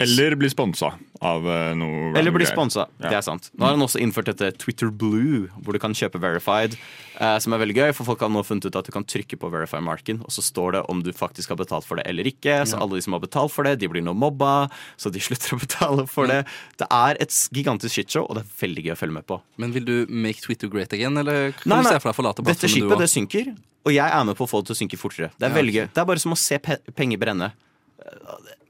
Eller 0.00 0.35
bli 0.35 0.48
sponsa 0.50 0.94
av 1.22 1.44
eh, 1.46 1.74
noe 1.78 2.12
Eller 2.18 2.33
bli 2.35 2.46
sponsa. 2.48 2.87
Ja. 2.98 3.11
Det 3.12 3.16
er 3.18 3.22
sant. 3.22 3.50
Nå 3.55 3.66
har 3.66 3.74
han 3.76 3.85
også 3.85 4.00
innført 4.02 4.26
dette 4.33 4.48
Twitter 4.59 4.88
Blue, 4.90 5.48
hvor 5.62 5.76
du 5.76 5.78
kan 5.78 5.92
kjøpe 5.94 6.18
verified, 6.18 6.74
eh, 7.20 7.37
som 7.38 7.52
er 7.55 7.61
veldig 7.62 7.76
gøy. 7.76 7.92
For 7.94 8.09
folk 8.09 8.24
har 8.24 8.33
nå 8.33 8.42
funnet 8.46 8.66
ut 8.66 8.78
at 8.81 8.88
du 8.88 8.90
kan 8.94 9.05
trykke 9.07 9.38
på 9.38 9.50
verify-marken, 9.52 10.22
og 10.24 10.33
så 10.35 10.42
står 10.42 10.72
det 10.78 10.83
om 10.90 11.02
du 11.07 11.12
faktisk 11.14 11.52
har 11.55 11.61
betalt 11.61 11.87
for 11.87 12.00
det 12.00 12.07
eller 12.11 12.24
ikke. 12.26 12.62
Så 12.66 12.74
Ja. 12.74 12.83
alle 12.83 12.96
de 12.98 13.02
som 13.07 13.12
har 13.14 13.20
betalt 13.22 13.52
for 13.55 13.62
det, 13.68 13.78
de 13.78 13.87
blir 13.92 14.02
nå 14.02 14.14
mobba, 14.16 14.68
så 14.98 15.12
de 15.12 15.20
slutter 15.28 15.55
å 15.55 15.61
betale 15.61 16.07
for 16.11 16.26
det. 16.26 16.44
Det 16.78 16.88
er 16.90 17.16
et 17.22 17.31
gigantisk 17.55 17.94
shitshow, 18.00 18.26
og 18.28 18.37
det 18.40 18.42
er 18.46 18.55
veldig 18.66 18.85
gøy 18.88 18.92
å 18.96 18.98
følge 18.98 19.18
med 19.20 19.26
på. 19.28 19.40
Men 19.59 19.72
vil 19.76 19.85
du 19.87 19.96
make 20.09 20.40
Twitter 20.42 20.66
great 20.72 20.92
again, 20.92 21.16
eller 21.16 21.52
kan 21.52 21.76
Nei, 21.76 21.83
du 21.85 21.92
se 21.92 22.00
for 22.00 22.09
deg 22.11 22.16
å 22.16 22.18
forlate 22.22 22.42
Dette 22.42 22.59
plattformen 22.66 22.74
skipet 22.74 22.98
du 22.98 23.05
det 23.07 23.12
synker, 23.12 23.52
og 23.87 23.92
jeg 23.92 24.09
er 24.18 24.24
med 24.24 24.37
på 24.38 24.46
å 24.46 24.50
få 24.50 24.62
det 24.62 24.72
til 24.72 24.74
å 24.74 24.81
synke 24.83 24.98
fortere. 24.98 25.31
Det 25.38 25.46
er 25.46 25.52
Ja, 25.55 25.61
veldig 25.62 25.74
gøy. 25.78 25.87
Det 25.94 26.00
er 26.02 26.05
bare 26.11 26.18
som 26.22 26.33
å 26.35 26.38
se 26.38 26.59
pe 26.59 26.78
penger 26.96 27.18
brenne. 27.22 27.52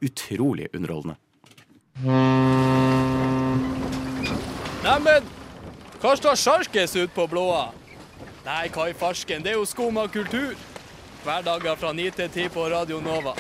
Utrolig 0.03 0.69
underholdende. 0.75 1.17
Neimen, 4.83 5.29
hva 6.03 6.17
står 6.19 6.39
sjarkes 6.41 6.97
ut 6.99 7.15
på 7.15 7.29
blåa? 7.31 7.71
Nei, 8.43 8.67
hva 8.75 8.89
i 8.91 8.97
farsken, 8.99 9.45
det 9.45 9.53
er 9.53 9.61
jo 9.61 9.69
skum 9.69 10.01
av 10.03 10.11
kultur. 10.11 10.57
Hverdager 11.23 11.79
fra 11.79 11.93
9 11.95 12.11
til 12.17 12.29
10 12.29 12.51
på 12.51 12.67
Radio 12.73 12.99
Nova. 13.05 13.37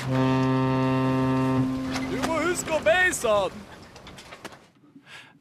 Du 2.12 2.18
må 2.28 2.38
huske 2.44 2.76
å 2.76 2.80
beise 2.84 3.26
han! 3.26 3.62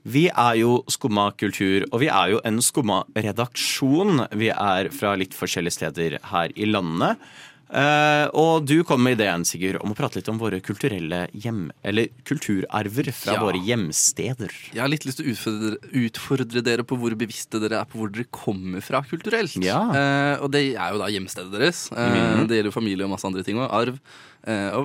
Vi 0.01 0.23
er 0.33 0.55
jo 0.57 0.79
Skumma 0.89 1.27
kultur, 1.37 1.83
og 1.91 1.99
vi 2.01 2.07
er 2.09 2.31
jo 2.33 2.39
en 2.47 2.57
Skumma 2.65 3.03
redaksjon. 3.13 4.23
Vi 4.33 4.49
er 4.49 4.89
fra 4.89 5.13
litt 5.13 5.35
forskjellige 5.37 5.75
steder 5.75 6.17
her 6.31 6.49
i 6.57 6.65
landet. 6.65 7.21
Eh, 7.71 8.25
og 8.35 8.65
du 8.67 8.81
kom 8.83 8.99
med 9.03 9.15
ideen, 9.15 9.45
Sigurd, 9.47 9.77
om 9.79 9.93
å 9.93 9.95
prate 9.95 10.19
litt 10.19 10.27
om 10.27 10.37
våre 10.41 10.57
kulturelle 10.59 11.21
hjem... 11.31 11.69
Eller 11.87 12.09
kulturarver 12.27 13.11
fra 13.15 13.37
Ja. 13.37 13.43
våre 13.45 13.61
hjemsteder. 13.63 14.51
Jeg 14.75 14.81
har 14.83 14.91
litt 14.91 15.05
lyst 15.07 15.21
til 15.21 15.29
å 15.29 15.31
utfordre, 15.31 15.77
utfordre 16.03 16.63
dere 16.67 16.83
på 16.83 16.97
hvor 16.99 17.15
bevisste 17.15 17.61
dere 17.63 17.79
er 17.79 17.87
på 17.87 18.01
hvor 18.01 18.11
dere 18.11 18.27
kommer 18.29 18.83
fra 18.83 18.99
kulturelt. 19.07 19.55
Ja. 19.63 19.79
Eh, 19.95 20.43
og 20.43 20.51
det 20.51 20.65
er 20.75 20.91
jo 20.91 20.99
da 20.99 21.07
hjemstedet 21.13 21.51
deres. 21.55 21.85
Mhm. 21.95 22.47
Det 22.51 22.59
gjelder 22.59 22.71
jo 22.73 22.75
familie 22.75 23.07
og 23.07 23.13
masse 23.15 23.25
andre 23.31 23.43
ting 23.47 23.55
òg. 23.61 23.69
arv. 23.71 23.99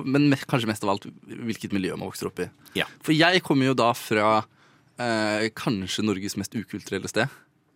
Men 0.05 0.29
me 0.29 0.35
kanskje 0.37 0.67
mest 0.69 0.83
av 0.85 0.91
alt 0.93 1.07
hvilket 1.27 1.73
miljø 1.73 1.95
man 1.97 2.07
vokser 2.07 2.27
opp 2.29 2.39
i. 2.39 2.49
Ja. 2.77 2.85
For 3.01 3.11
jeg 3.11 3.41
kommer 3.43 3.65
jo 3.65 3.73
da 3.73 3.91
fra 3.97 4.45
kanskje 4.97 6.03
Norges 6.05 6.37
mest 6.37 6.53
ukulturelle 6.57 7.09
sted. 7.09 7.27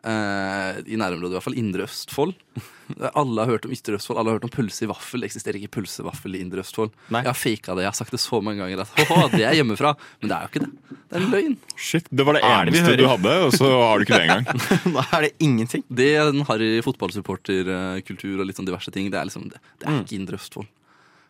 Eh, 0.01 0.79
I 0.89 0.97
nærområdet, 0.97 1.29
i 1.29 1.35
hvert 1.37 1.45
fall. 1.45 1.57
Indre 1.61 1.83
Østfold. 1.85 2.31
Alle 3.21 3.43
har 3.43 3.51
hørt 3.53 3.65
om 3.67 3.71
Ytre 3.75 3.95
Østfold, 3.99 4.17
alle 4.19 4.31
har 4.33 4.35
hørt 4.39 4.43
om 4.47 4.51
pølse 4.51 4.83
i 4.83 4.87
vaffel. 4.89 5.21
Det 5.21 5.29
eksisterer 5.29 5.55
ikke 5.61 5.69
pølsevaffel 5.77 6.33
i 6.35 6.41
Indre 6.43 6.59
Østfold. 6.59 6.89
Jeg 7.13 7.23
har 7.29 7.37
faka 7.37 7.75
det, 7.77 7.85
jeg 7.85 7.91
har 7.93 7.95
sagt 7.95 8.11
det 8.11 8.19
så 8.19 8.41
mange 8.43 8.59
ganger 8.65 8.81
at 8.83 8.91
«Åh, 9.05 9.27
det 9.31 9.45
er 9.47 9.55
hjemmefra. 9.55 9.93
Men 10.19 10.31
det 10.31 10.35
er 10.35 10.41
jo 10.43 10.49
ikke 10.51 10.63
det. 10.65 10.97
Det 11.11 11.15
er 11.15 11.23
en 11.23 11.31
løgn. 11.31 11.55
Shit, 11.79 12.09
Det 12.11 12.25
var 12.27 12.35
det 12.35 12.41
eneste 12.49 12.97
du 12.99 13.05
hadde, 13.07 13.35
og 13.45 13.53
så 13.55 13.69
har 13.71 13.95
du 14.01 14.03
ikke 14.03 14.19
det 14.19 14.25
engang. 14.27 14.65
Da 14.97 15.05
er 15.19 15.27
det 15.27 15.31
ingenting. 15.47 15.85
Det 15.87 16.09
er 16.19 16.33
en 16.33 16.43
harry 16.49 16.73
fotballsupporterkultur 16.83 18.39
og 18.41 18.47
litt 18.49 18.59
sånn 18.59 18.67
diverse 18.67 18.91
ting. 18.93 19.09
Det 19.13 19.19
er 19.21 19.29
liksom, 19.29 19.47
det, 19.53 19.61
det 19.79 19.87
er 19.87 19.95
Mm. 19.95 20.03
ikke 20.05 20.17
Indre 20.19 20.39
Østfold. 20.41 20.67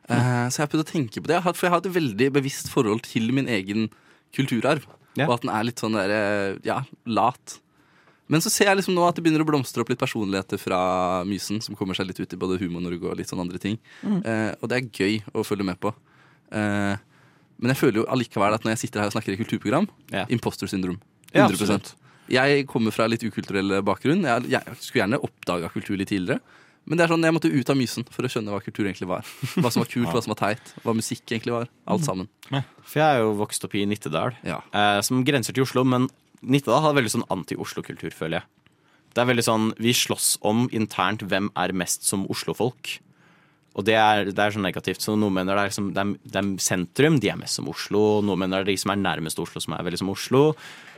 Uh, 0.10 0.48
så 0.50 0.58
jeg 0.58 0.64
har 0.66 0.72
prøvd 0.74 0.84
å 0.88 0.92
tenke 0.92 1.22
på 1.24 1.30
det, 1.30 1.38
for 1.46 1.66
jeg 1.68 1.72
har 1.76 1.84
et 1.86 1.94
veldig 1.94 2.32
bevisst 2.42 2.72
forhold 2.74 3.04
til 3.06 3.30
min 3.36 3.48
egen 3.48 3.90
kulturarv. 4.36 4.88
Ja. 5.20 5.28
Og 5.28 5.38
at 5.38 5.46
den 5.46 5.52
er 5.54 5.68
litt 5.68 5.82
sånn 5.82 5.94
der, 5.98 6.10
eh, 6.16 6.58
ja, 6.66 6.82
lat. 7.06 7.60
Men 8.32 8.40
så 8.44 8.50
ser 8.54 8.70
jeg 8.70 8.80
liksom 8.80 8.96
nå 8.96 9.04
at 9.04 9.18
det 9.18 9.24
begynner 9.26 9.44
å 9.44 9.48
blomstre 9.50 9.84
opp 9.84 9.92
litt 9.92 10.00
personligheter 10.00 10.60
fra 10.62 10.80
Mysen, 11.28 11.60
som 11.64 11.76
kommer 11.76 11.98
seg 11.98 12.08
litt 12.08 12.22
ut 12.24 12.32
i 12.36 12.40
både 12.40 12.58
Humor-Norge 12.62 13.10
og 13.12 13.18
litt 13.20 13.28
sånn 13.32 13.44
andre 13.44 13.60
ting. 13.60 13.76
Mm. 14.08 14.22
Eh, 14.24 14.52
og 14.62 14.72
det 14.72 14.78
er 14.80 14.88
gøy 15.02 15.18
å 15.36 15.44
følge 15.48 15.68
med 15.68 15.80
på. 15.84 15.92
Eh, 16.56 16.96
Men 17.62 17.76
jeg 17.76 17.78
føler 17.78 18.00
jo 18.02 18.06
allikevel 18.10 18.56
at 18.56 18.64
når 18.66 18.72
jeg 18.74 18.88
sitter 18.88 19.04
her 19.04 19.12
og 19.12 19.14
snakker 19.14 19.36
i 19.36 19.38
kulturprogram, 19.38 19.86
Ja. 20.10 20.26
imposter 20.34 20.66
syndrom. 20.68 20.98
100 21.36 21.94
ja, 22.28 22.44
Jeg 22.48 22.66
kommer 22.68 22.92
fra 22.92 23.06
litt 23.08 23.22
ukulturell 23.22 23.84
bakgrunn. 23.84 24.24
Jeg, 24.24 24.50
jeg 24.50 24.64
skulle 24.80 25.04
gjerne 25.04 25.20
oppdaga 25.22 25.70
kultur 25.70 25.98
litt 25.98 26.10
tidligere. 26.10 26.40
Men 26.88 26.98
det 26.98 27.04
er 27.06 27.14
sånn, 27.14 27.22
jeg 27.24 27.36
måtte 27.36 27.52
ut 27.54 27.70
av 27.70 27.78
mysen 27.78 28.06
for 28.10 28.26
å 28.26 28.32
skjønne 28.32 28.50
hva 28.56 28.62
kultur 28.64 28.88
egentlig 28.88 29.08
var. 29.12 29.22
Hva 29.62 29.70
som 29.70 29.84
var 29.84 29.90
kult, 29.92 30.10
hva 30.10 30.24
som 30.24 30.34
var 30.34 30.40
teit, 30.42 30.72
hva 30.82 30.96
musikk 30.98 31.22
egentlig 31.30 31.54
var. 31.54 31.68
Alt 31.86 32.08
sammen. 32.08 32.28
For 32.50 32.98
jeg 33.04 33.06
er 33.06 33.22
jo 33.22 33.36
vokst 33.38 33.64
opp 33.68 33.76
i 33.78 33.86
Nittedal, 33.86 34.34
eh, 34.42 35.02
som 35.06 35.22
grenser 35.28 35.54
til 35.54 35.68
Oslo. 35.68 35.84
Men 35.86 36.10
Nittedal 36.42 36.84
har 36.86 36.98
veldig 36.98 37.14
sånn 37.14 37.30
anti-Oslo-kultur, 37.34 38.14
føler 38.16 38.42
jeg. 38.42 38.50
Det 39.12 39.22
er 39.22 39.28
veldig 39.28 39.46
sånn, 39.46 39.72
Vi 39.78 39.94
slåss 39.94 40.38
om 40.48 40.68
internt 40.72 41.26
hvem 41.28 41.52
er 41.60 41.74
mest 41.76 42.08
som 42.08 42.26
Oslo-folk. 42.32 43.00
Og 43.72 43.86
det 43.88 43.96
er, 43.96 44.32
det 44.32 44.40
er 44.40 44.56
så 44.56 44.62
negativt. 44.64 45.04
Så 45.04 45.16
Noen 45.16 45.38
mener 45.38 45.56
det 45.56 45.64
er, 45.64 45.72
liksom, 45.72 45.92
det, 45.96 46.04
er, 46.04 46.32
det 46.32 46.42
er 46.42 46.50
sentrum, 46.64 47.20
de 47.24 47.32
er 47.32 47.40
mest 47.40 47.60
som 47.60 47.70
Oslo. 47.72 48.22
Noen 48.26 48.44
mener 48.44 48.62
det 48.62 48.72
er 48.72 48.74
de 48.74 48.82
som 48.84 48.96
er 48.96 49.04
nærmest 49.04 49.40
Oslo, 49.40 49.62
som 49.64 49.78
er 49.78 49.86
veldig 49.88 50.02
som 50.02 50.12
Oslo. 50.12 50.44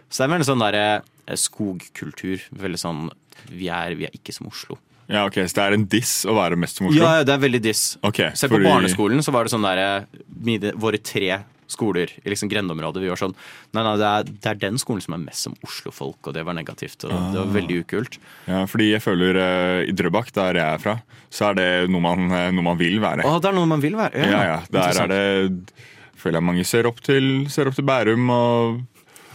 Så 0.09 0.21
det 0.21 0.25
er 0.25 0.33
veldig 0.33 0.47
sånn 0.49 0.63
der, 0.63 0.79
eh, 0.79 1.37
skogkultur. 1.37 2.47
Veldig 2.63 2.81
sånn 2.81 3.05
vi 3.51 3.69
er, 3.73 3.97
vi 3.99 4.07
er 4.07 4.17
ikke 4.17 4.33
som 4.35 4.49
Oslo. 4.49 4.79
Ja, 5.11 5.25
ok, 5.27 5.41
Så 5.45 5.57
det 5.57 5.63
er 5.63 5.75
en 5.75 5.87
diss 5.91 6.13
å 6.25 6.33
være 6.37 6.57
mest 6.57 6.79
som 6.79 6.87
Oslo? 6.87 7.01
Ja, 7.03 7.25
det 7.27 7.33
er 7.33 7.41
veldig 7.43 7.61
diss. 7.61 7.97
Okay, 8.01 8.31
Selv 8.39 8.55
fordi... 8.55 8.65
på 8.65 8.71
barneskolen, 8.71 9.21
så 9.25 9.33
var 9.35 9.45
det 9.45 9.53
sånn 9.53 9.65
der 9.65 10.07
Våre 10.79 11.01
tre 11.03 11.43
skoler 11.71 12.11
i 12.23 12.29
liksom 12.33 12.49
grendeområdet, 12.51 13.01
vi 13.03 13.11
var 13.11 13.19
sånn 13.19 13.35
Nei, 13.73 13.83
nei, 13.83 13.95
det 14.01 14.09
er, 14.09 14.23
det 14.43 14.49
er 14.51 14.59
den 14.61 14.77
skolen 14.81 15.01
som 15.01 15.15
er 15.17 15.23
mest 15.23 15.47
som 15.47 15.55
Oslo-folk, 15.65 16.19
og 16.29 16.35
det 16.35 16.43
var 16.45 16.53
negativt. 16.57 17.03
Og 17.05 17.11
det 17.11 17.39
var 17.39 17.47
Ah. 17.47 17.53
veldig 17.55 17.79
ukult. 17.83 18.19
Ja, 18.47 18.65
fordi 18.69 18.91
jeg 18.91 19.01
føler 19.01 19.39
uh, 19.39 19.79
i 19.87 19.95
Drøbak, 19.95 20.29
der 20.35 20.59
jeg 20.59 20.67
er 20.77 20.83
fra, 20.83 20.97
så 21.33 21.49
er 21.49 21.57
det 21.57 21.69
noe 21.89 22.03
man, 22.03 22.27
eh, 22.31 22.51
noe 22.53 22.63
man 22.67 22.77
vil 22.77 22.99
være. 23.01 23.25
Å, 23.25 23.39
det 23.41 23.49
er 23.49 23.57
noe 23.57 23.69
man 23.69 23.81
vil 23.81 23.95
være. 23.97 24.21
Ja, 24.29 24.43
ja. 24.51 24.59
Der 24.69 25.01
er 25.03 25.09
det 25.09 25.23
føler 26.23 26.39
jeg 26.39 26.47
mange 26.47 26.63
ser 26.67 26.87
opp 26.87 27.01
til, 27.03 27.45
ser 27.51 27.67
opp 27.67 27.75
til 27.75 27.83
Bærum 27.87 28.29
og 28.31 28.81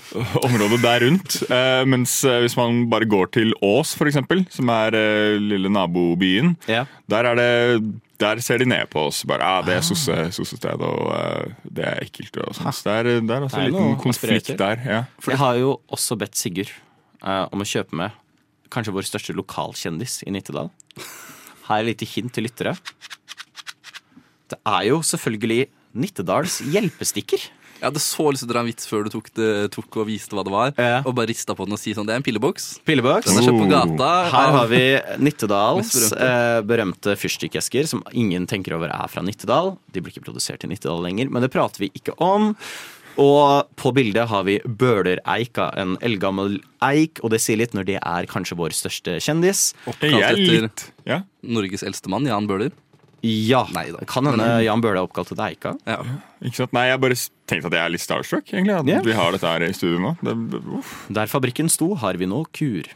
området 0.46 0.78
der 0.80 1.02
rundt. 1.04 1.34
Eh, 1.52 1.82
mens 1.90 2.14
eh, 2.24 2.38
hvis 2.44 2.56
man 2.56 2.86
bare 2.88 3.08
går 3.08 3.32
til 3.36 3.52
Ås, 3.64 3.92
eksempel, 4.06 4.46
som 4.52 4.70
er 4.72 4.96
eh, 4.96 5.36
lille 5.42 5.68
nabobyen, 5.68 6.54
der, 6.66 7.28
er 7.32 7.34
det, 7.36 7.82
der 8.18 8.40
ser 8.42 8.58
de 8.58 8.66
ned 8.66 8.88
på 8.90 9.06
oss. 9.08 9.22
Bare, 9.28 9.46
ah, 9.46 9.60
det 9.66 9.76
er 9.78 9.84
sosse- 9.86 10.30
sossested, 10.34 10.82
og 10.82 11.10
uh, 11.14 11.52
det 11.64 11.84
er 11.86 12.00
ekkelt. 12.02 12.36
Og 12.42 12.56
sånt. 12.56 12.74
Så 12.74 12.88
det 12.88 12.94
er, 12.98 13.20
det 13.22 13.34
er 13.36 13.44
altså 13.46 13.60
en 13.62 13.68
liten 13.70 13.98
konflikt 14.02 14.50
der. 14.58 14.82
Ja. 14.84 15.02
Jeg 15.28 15.38
har 15.38 15.58
jo 15.60 15.76
også 15.86 16.18
bedt 16.18 16.38
Sigurd 16.38 16.72
uh, 17.22 17.46
om 17.52 17.62
å 17.62 17.68
kjøpe 17.68 17.98
med 17.98 18.16
kanskje 18.74 18.92
vår 18.92 19.06
største 19.08 19.36
lokalkjendis 19.38 20.22
i 20.26 20.34
Nittedal. 20.34 20.68
Her 21.68 21.78
er 21.78 21.86
et 21.86 21.92
lite 21.92 22.08
hint 22.10 22.34
til 22.34 22.44
lyttere. 22.48 22.74
Det 24.48 24.58
er 24.66 24.82
jo 24.88 24.98
selvfølgelig 25.04 25.68
Nittedals 25.98 26.58
hjelpestikker. 26.72 27.46
Jeg 27.78 27.86
hadde 27.92 28.02
så 28.02 28.24
lyst 28.32 28.42
til 28.42 28.48
å 28.48 28.52
dra 28.52 28.62
en 28.64 28.68
vits 28.68 28.88
før 28.90 29.04
du 29.06 29.10
tok, 29.12 29.28
det, 29.38 29.48
tok 29.74 29.98
og 30.02 30.08
viste 30.08 30.34
hva 30.34 30.42
det 30.46 30.52
var. 30.54 30.72
Og 31.06 31.12
bare 31.14 31.30
rista 31.30 31.54
på 31.54 31.64
den 31.68 31.76
og 31.76 31.80
si 31.80 31.94
sånn 31.94 32.08
Det 32.08 32.16
er 32.16 32.20
en 32.22 32.26
pilleboks. 32.26 32.66
Pilleboks. 32.88 33.30
Den 33.30 33.38
er 33.38 33.46
kjøpt 33.46 33.62
på 33.62 33.70
gata. 33.70 34.10
Her 34.34 34.52
har 34.56 34.68
vi 34.72 34.82
Nittedals 35.22 35.92
berømte. 35.94 36.28
eh, 36.28 36.60
berømte 36.66 37.16
fyrstikkesker, 37.20 37.86
som 37.86 38.02
ingen 38.12 38.46
tenker 38.50 38.74
over 38.74 38.90
er 38.90 39.08
fra 39.12 39.22
Nittedal. 39.22 39.76
De 39.94 40.02
blir 40.02 40.12
ikke 40.16 40.26
produsert 40.26 40.66
i 40.66 40.70
Nittedal 40.72 41.02
lenger, 41.06 41.30
men 41.30 41.44
det 41.46 41.52
prater 41.54 41.86
vi 41.86 41.92
ikke 41.94 42.16
om. 42.18 42.54
Og 43.18 43.66
på 43.78 43.90
bildet 43.96 44.28
har 44.30 44.44
vi 44.46 44.58
Bølereika, 44.62 45.72
en 45.78 45.96
eldgammel 46.06 46.60
eik, 46.86 47.18
og 47.26 47.30
det 47.34 47.40
sier 47.42 47.58
litt 47.58 47.74
når 47.74 47.88
det 47.88 47.96
er 47.98 48.28
kanskje 48.30 48.54
vår 48.58 48.74
største 48.78 49.16
kjendis. 49.22 49.72
Oppkalt 49.90 50.22
etter 50.22 50.68
Norges 51.42 51.82
eldste 51.82 52.10
mann, 52.12 52.26
Jan 52.30 52.46
Bøhler. 52.46 52.70
Ja. 53.22 53.64
Kan 54.06 54.26
hende 54.30 54.46
Jan 54.64 54.80
Bøhle 54.80 55.00
er 55.00 55.06
oppkalt 55.08 55.32
etter 55.32 55.48
eika. 55.50 55.72
Ikke 56.44 56.54
sant? 56.62 56.72
Nei, 56.76 56.86
jeg 56.90 57.00
bare 57.02 57.16
tenkte 57.50 57.66
at 57.66 57.76
jeg 57.78 57.82
er 57.84 57.90
litt 57.94 58.04
starstruck, 58.04 58.52
egentlig. 58.52 58.76
At 58.78 58.86
yeah. 58.86 59.02
vi 59.02 59.12
har 59.18 59.32
dette 59.34 59.48
her 59.50 59.64
i 59.66 59.72
studio 59.74 59.98
nå. 59.98 60.12
Det. 60.22 60.36
Der 61.18 61.26
fabrikken 61.26 61.68
sto, 61.72 61.94
har 61.98 62.14
vi 62.20 62.26
nå 62.30 62.44
kur. 62.54 62.86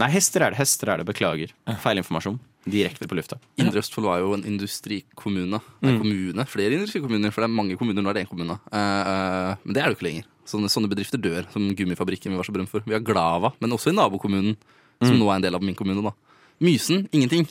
Nei, 0.00 0.08
hester 0.10 0.42
er 0.46 0.50
det. 0.54 0.58
Hester 0.62 0.88
er 0.94 1.02
det. 1.02 1.06
Beklager. 1.06 1.52
Feilinformasjon. 1.82 2.38
Direkte 2.70 3.06
på 3.08 3.16
lufta. 3.16 3.38
Indre 3.60 3.80
Østfold 3.80 4.04
var 4.08 4.18
jo 4.20 4.34
en 4.36 4.42
industrikommune. 4.44 5.60
Nei, 5.80 5.92
Mm. 5.92 5.98
kommune. 6.00 6.46
Flere 6.46 6.72
industrikommuner, 6.76 7.32
for 7.32 7.40
det 7.42 7.48
er 7.50 7.54
mange 7.56 7.76
kommuner. 7.78 8.02
Nå 8.02 8.10
er 8.10 8.14
det 8.14 8.26
én 8.26 8.28
kommune. 8.28 8.58
Eh, 8.72 8.78
eh, 8.78 9.56
men 9.64 9.72
det 9.74 9.80
er 9.82 9.86
det 9.88 9.94
jo 9.94 9.98
ikke 9.98 10.08
lenger. 10.10 10.24
Sånne, 10.46 10.68
sånne 10.68 10.88
bedrifter 10.90 11.18
dør, 11.20 11.46
som 11.52 11.68
Gummifabrikken 11.74 12.30
vi 12.32 12.36
var 12.36 12.44
så 12.44 12.52
berømt 12.52 12.68
for. 12.68 12.80
Vi 12.84 12.92
har 12.92 13.00
Glava, 13.00 13.52
men 13.60 13.70
også 13.70 13.90
i 13.92 13.94
nabokommunen, 13.96 14.56
som 15.02 15.14
Mm. 15.14 15.20
nå 15.20 15.30
er 15.30 15.36
en 15.36 15.42
del 15.42 15.54
av 15.54 15.62
min 15.62 15.74
kommune. 15.74 16.02
da 16.02 16.12
Mysen 16.60 17.08
ingenting. 17.12 17.48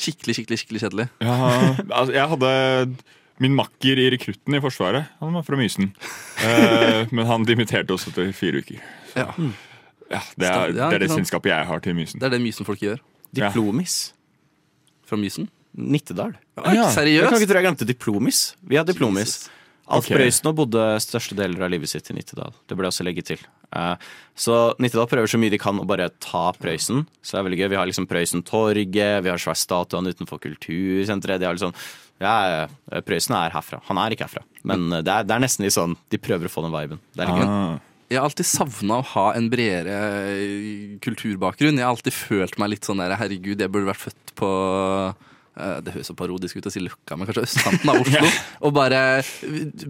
Skikkelig, 0.00 0.36
skikkelig 0.38 0.60
skikkelig 0.62 0.82
kjedelig. 0.84 1.08
Ja, 1.24 1.36
altså, 1.88 2.12
jeg 2.16 2.28
hadde 2.34 2.52
min 3.40 3.56
makker 3.56 4.00
i 4.00 4.06
rekrutten 4.12 4.56
i 4.56 4.60
Forsvaret. 4.62 5.10
Han 5.22 5.36
var 5.38 5.46
fra 5.46 5.58
Mysen. 5.60 5.92
Eh, 6.40 7.04
men 7.12 7.26
han 7.28 7.42
dimitterte 7.44 7.92
også 7.92 8.08
etter 8.08 8.30
fire 8.32 8.62
uker. 8.62 8.78
Ja. 9.12 9.26
Ja, 10.08 10.20
det 10.40 10.46
er 10.48 10.70
det, 10.72 10.86
er 10.86 11.02
det 11.02 11.08
sant? 11.12 11.28
jeg 11.44 11.66
har 11.68 11.82
til 11.84 11.92
Mysen. 11.92 12.16
Det 12.16 12.30
er 12.30 12.32
det 12.32 12.38
Mysen-folk 12.40 12.80
gjør. 12.80 13.02
Diplomis. 13.36 14.14
Fra 15.04 15.18
Mysen? 15.20 15.50
Nittedal. 15.76 16.32
Ja, 16.56 16.88
seriøst? 16.90 17.20
Jeg 17.20 17.28
kan 17.28 17.36
ikke 17.36 17.50
tro 17.50 17.60
jeg 17.60 17.66
glemte 17.68 17.86
diplomis. 17.86 18.40
Vi 18.64 18.78
har 18.80 18.88
diplomis. 18.88 19.50
Alf 19.90 20.06
okay. 20.06 20.20
Prøysen 20.20 20.54
bodde 20.54 20.82
største 21.02 21.34
deler 21.38 21.64
av 21.66 21.72
livet 21.72 21.90
sitt 21.90 22.06
i 22.12 22.14
Nittedal. 22.14 22.54
Det 22.68 22.76
burde 22.76 22.90
jeg 22.90 22.94
også 22.94 23.06
legge 23.06 23.24
til. 23.32 23.40
Eh, 23.74 24.10
så 24.38 24.58
Nittedal 24.78 25.08
prøver 25.10 25.30
så 25.30 25.40
mye 25.42 25.50
de 25.50 25.58
kan 25.62 25.80
å 25.82 25.86
bare 25.88 26.10
ta 26.22 26.50
Prøysen. 26.54 27.02
Så 27.18 27.34
det 27.34 27.40
er 27.40 27.48
veldig 27.48 27.60
gøy. 27.60 27.68
Vi 27.72 27.80
har 27.80 27.90
liksom 27.90 28.06
Prøysen-torget, 28.10 29.24
vi 29.26 29.32
har 29.32 29.42
svær 29.42 29.58
statuen 29.58 30.10
utenfor 30.10 30.42
kultursenteret. 30.46 31.42
De 31.42 31.48
har 31.48 31.58
liksom 31.58 31.74
ja, 32.22 32.66
Prøysen 33.06 33.34
er 33.38 33.54
herfra. 33.54 33.80
Han 33.88 33.98
er 33.98 34.14
ikke 34.14 34.28
herfra. 34.28 34.44
Men 34.62 34.90
eh, 34.92 35.04
det 35.06 35.14
er, 35.14 35.26
det 35.26 35.36
er 35.36 35.42
nesten 35.42 35.66
litt 35.66 35.76
sånn 35.76 35.98
De 36.12 36.20
prøver 36.22 36.46
å 36.46 36.52
få 36.52 36.66
den 36.66 36.74
viben. 36.76 37.02
Det 37.16 37.24
er 37.24 37.32
litt 37.32 37.42
gøy. 37.42 37.80
Jeg 38.10 38.18
har 38.18 38.26
alltid 38.26 38.48
savna 38.50 38.96
å 38.98 39.06
ha 39.12 39.24
en 39.38 39.46
bredere 39.52 39.98
eh, 40.34 40.94
kulturbakgrunn. 41.02 41.78
Jeg 41.78 41.86
har 41.86 41.94
alltid 41.94 42.14
følt 42.16 42.56
meg 42.58 42.72
litt 42.72 42.86
sånn 42.88 43.02
der 43.02 43.14
herregud, 43.18 43.62
jeg 43.62 43.70
burde 43.70 43.90
vært 43.92 44.02
født 44.08 44.32
på 44.38 44.50
det 45.84 45.94
høres 45.94 46.10
så 46.10 46.14
parodisk 46.16 46.60
ut 46.60 46.68
å 46.68 46.72
si 46.72 46.82
Løkka, 46.82 47.16
men 47.18 47.28
kanskje 47.28 47.46
østkanten 47.48 47.90
av 47.92 48.02
Oslo. 48.04 48.30
Og 48.66 48.74
bare 48.76 49.00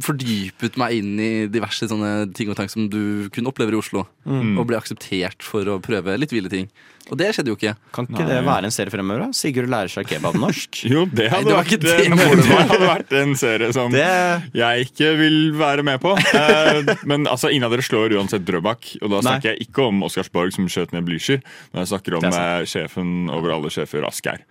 fordypet 0.02 0.78
meg 0.80 1.00
inn 1.00 1.12
i 1.20 1.32
diverse 1.52 1.88
sånne 1.90 2.30
ting 2.36 2.50
og 2.50 2.58
tank 2.58 2.72
som 2.72 2.88
du 2.90 3.28
kunne 3.34 3.52
oppleve 3.52 3.76
i 3.76 3.80
Oslo. 3.80 4.06
Mm. 4.24 4.56
Og 4.58 4.66
ble 4.70 4.80
akseptert 4.80 5.44
for 5.46 5.68
å 5.68 5.80
prøve 5.84 6.16
litt 6.20 6.34
ville 6.34 6.50
ting. 6.52 6.70
Og 7.10 7.18
det 7.18 7.30
skjedde 7.34 7.50
jo 7.50 7.56
ikke. 7.58 7.72
Kan 7.94 8.06
ikke 8.06 8.26
det 8.28 8.38
være 8.46 8.68
en 8.68 8.74
serie 8.74 8.92
fremover? 8.92 9.24
da? 9.24 9.34
Sigurd 9.34 9.70
lærer 9.72 9.90
seg 9.90 10.06
kebabnorsk. 10.10 10.82
Jo, 10.90 11.04
det 11.10 11.26
Nei, 11.26 11.30
hadde, 11.32 11.48
det 11.48 11.56
vært, 11.56 11.72
det, 11.82 11.94
det 11.96 12.06
en, 12.06 12.20
det 12.38 12.58
hadde 12.70 12.90
vært 12.90 13.14
en 13.20 13.34
serie 13.38 13.70
som 13.74 13.94
jeg 13.94 14.86
ikke 14.86 15.10
vil 15.18 15.38
være 15.58 15.84
med 15.86 15.98
på. 16.02 16.14
Eh, 16.36 16.92
men 17.10 17.26
altså, 17.30 17.50
ingen 17.50 17.66
av 17.66 17.74
dere 17.74 17.86
slår 17.86 18.14
uansett 18.18 18.46
Drøbak. 18.46 18.92
Og 19.00 19.08
da 19.08 19.18
Nei. 19.18 19.24
snakker 19.26 19.52
jeg 19.52 19.66
ikke 19.66 19.88
om 19.90 20.04
Oscarsborg 20.06 20.54
som 20.54 20.70
skjøt 20.70 20.94
ned 20.94 21.08
Blücher. 21.08 21.42
Men 21.72 21.84
jeg 21.84 21.92
snakker 21.94 22.18
om 22.18 22.26
Det 22.26 22.32
eh, 22.36 22.64
sjefen 22.70 23.30
over 23.34 23.56
alle 23.56 23.74
sjefer, 23.74 24.06
Asgeir. 24.06 24.44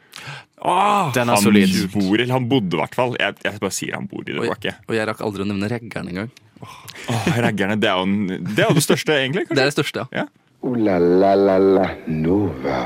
Den 1.16 1.30
er 1.30 1.36
han 1.36 1.44
solid. 1.44 1.76
bor, 1.94 2.16
eller 2.20 2.34
han 2.36 2.48
bodde 2.52 2.76
i 2.76 2.80
hvert 2.82 2.96
fall. 2.98 3.16
Jeg, 3.20 3.38
jeg 3.46 3.62
bare 3.64 3.76
sier 3.76 3.96
han 3.96 4.08
bor 4.12 4.26
i 4.28 4.36
Drøbak. 4.36 4.66
jeg. 4.68 4.76
Og 4.90 4.96
jeg 4.98 5.08
rakk 5.08 5.22
aldri 5.24 5.46
å 5.46 5.50
nevne 5.50 5.70
Reggeren 5.72 6.10
engang. 6.12 6.32
Oh, 6.60 7.28
reggerne, 7.40 7.78
det 7.80 7.88
er, 7.88 8.02
jo, 8.04 8.40
det 8.44 8.66
er 8.66 8.74
det 8.76 8.84
største, 8.84 9.16
egentlig. 9.16 9.46
Det 9.56 9.62
er 9.64 9.70
det 9.70 9.76
største, 9.78 10.04
ja. 10.12 10.26
Ooh 10.60 10.76
la 10.76 10.98
la 11.00 11.30
la 11.40 11.56
la 11.58 11.86
Nova. 12.12 12.82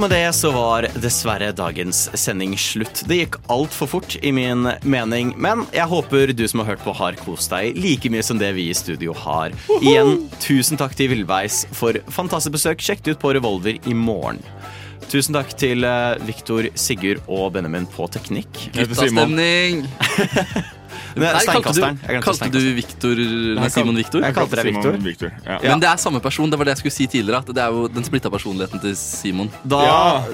Og 0.00 0.06
med 0.06 0.14
det 0.16 0.30
så 0.32 0.48
var 0.48 0.86
dessverre 0.96 1.50
dagens 1.52 2.06
sending 2.16 2.54
slutt. 2.56 3.02
Det 3.04 3.18
gikk 3.18 3.34
altfor 3.52 3.90
fort, 3.90 4.14
i 4.24 4.30
min 4.32 4.64
mening, 4.80 5.34
men 5.36 5.66
jeg 5.76 5.84
håper 5.90 6.32
du 6.32 6.40
som 6.48 6.62
har 6.62 6.70
hørt 6.70 6.86
på, 6.86 6.94
har 6.96 7.18
kost 7.20 7.52
deg 7.52 7.76
like 7.76 8.08
mye 8.08 8.24
som 8.24 8.40
det 8.40 8.48
vi 8.56 8.70
i 8.72 8.78
studio 8.78 9.12
har. 9.12 9.52
Igjen, 9.76 10.24
tusen 10.40 10.80
takk 10.80 10.96
til 10.96 11.12
Villveis 11.12 11.66
for 11.76 12.00
fantastisk 12.08 12.56
besøk. 12.56 12.80
Sjekk 12.80 13.04
det 13.04 13.18
ut 13.18 13.20
på 13.26 13.34
Revolver 13.36 13.76
i 13.76 13.92
morgen. 13.92 14.40
Tusen 15.12 15.36
takk 15.36 15.52
til 15.60 15.84
eh, 15.84 16.16
Viktor, 16.24 16.72
Sigurd 16.80 17.20
og 17.28 17.50
Benjamin 17.58 17.84
på 17.92 18.08
teknikk. 18.08 18.70
Guttastemning! 18.72 19.84
Nei, 21.16 21.30
Steinkasteren. 21.44 21.98
du, 22.00 22.20
kalte 22.24 22.48
du 22.52 22.60
Victor 22.76 23.20
Nei, 23.60 23.68
Simon 23.72 23.96
Victor? 23.98 24.20
Viktor? 24.20 24.26
jeg 24.26 24.36
kalte 24.36 24.58
deg 24.58 24.68
Viktor. 24.70 24.98
Victor, 25.04 25.32
ja. 25.46 25.58
Men 25.64 25.82
det 25.82 25.88
er 25.90 26.00
samme 26.02 26.20
person. 26.22 26.50
Det 26.50 26.58
var 26.60 26.68
det 26.68 26.76
jeg 26.76 26.82
skulle 26.84 26.96
si 26.96 27.06
tidligere. 27.10 27.42
At 27.42 27.52
det 27.56 27.62
er 27.64 27.74
jo 27.74 27.86
den 27.90 28.06
splitta 28.06 28.32
personligheten 28.32 28.82
til 28.82 28.96
Simon. 28.98 29.50
Da, 29.62 29.82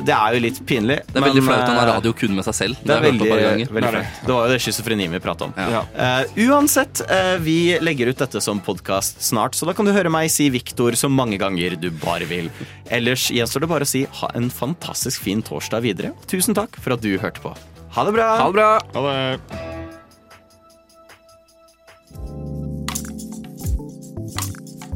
Det 0.06 0.14
er 0.14 0.36
jo 0.36 0.42
litt 0.46 0.60
pinlig. 0.68 0.98
Det 1.10 1.20
er 1.20 1.26
veldig 1.28 1.44
flaut 1.44 1.64
han 1.66 1.80
har 1.80 1.90
eh, 1.90 1.98
radio 1.98 2.14
kun 2.16 2.36
med 2.36 2.46
seg 2.48 2.58
selv. 2.60 2.80
Det 2.82 2.94
er 2.94 3.04
hørt 3.04 3.10
veldig, 3.10 3.70
veldig. 3.78 4.02
Det 4.26 4.32
var 4.32 4.48
jo 4.48 4.54
det 4.54 4.60
schizofrenien 4.64 5.16
vi 5.16 5.22
prata 5.22 5.48
om. 5.48 5.54
Ja. 5.56 5.84
Uh, 5.96 6.42
uansett, 6.48 7.02
uh, 7.10 7.36
vi 7.42 7.76
legger 7.82 8.12
ut 8.12 8.24
dette 8.24 8.42
som 8.44 8.60
podkast 8.64 9.22
snart, 9.24 9.56
så 9.58 9.68
da 9.68 9.76
kan 9.76 9.88
du 9.88 9.94
høre 9.96 10.12
meg 10.12 10.30
si 10.32 10.48
Viktor 10.52 10.96
så 10.98 11.10
mange 11.12 11.40
ganger 11.42 11.78
du 11.80 11.90
bare 12.02 12.28
vil. 12.28 12.50
Ellers 12.92 13.28
gjenstår 13.34 13.66
det 13.66 13.72
bare 13.72 13.88
å 13.88 13.92
si 13.94 14.04
ha 14.20 14.32
en 14.38 14.50
fantastisk 14.52 15.24
fin 15.26 15.44
torsdag 15.44 15.86
videre. 15.86 16.12
Tusen 16.30 16.56
takk 16.56 16.78
for 16.80 16.96
at 16.96 17.04
du 17.04 17.16
hørte 17.22 17.42
på. 17.44 17.56
Ha 17.96 18.04
det 18.04 18.18
bra! 18.18 18.28
Ha 18.42 18.50
det 18.50 18.60
bra! 18.60 18.70
Ha 18.92 19.08
det. 19.08 19.75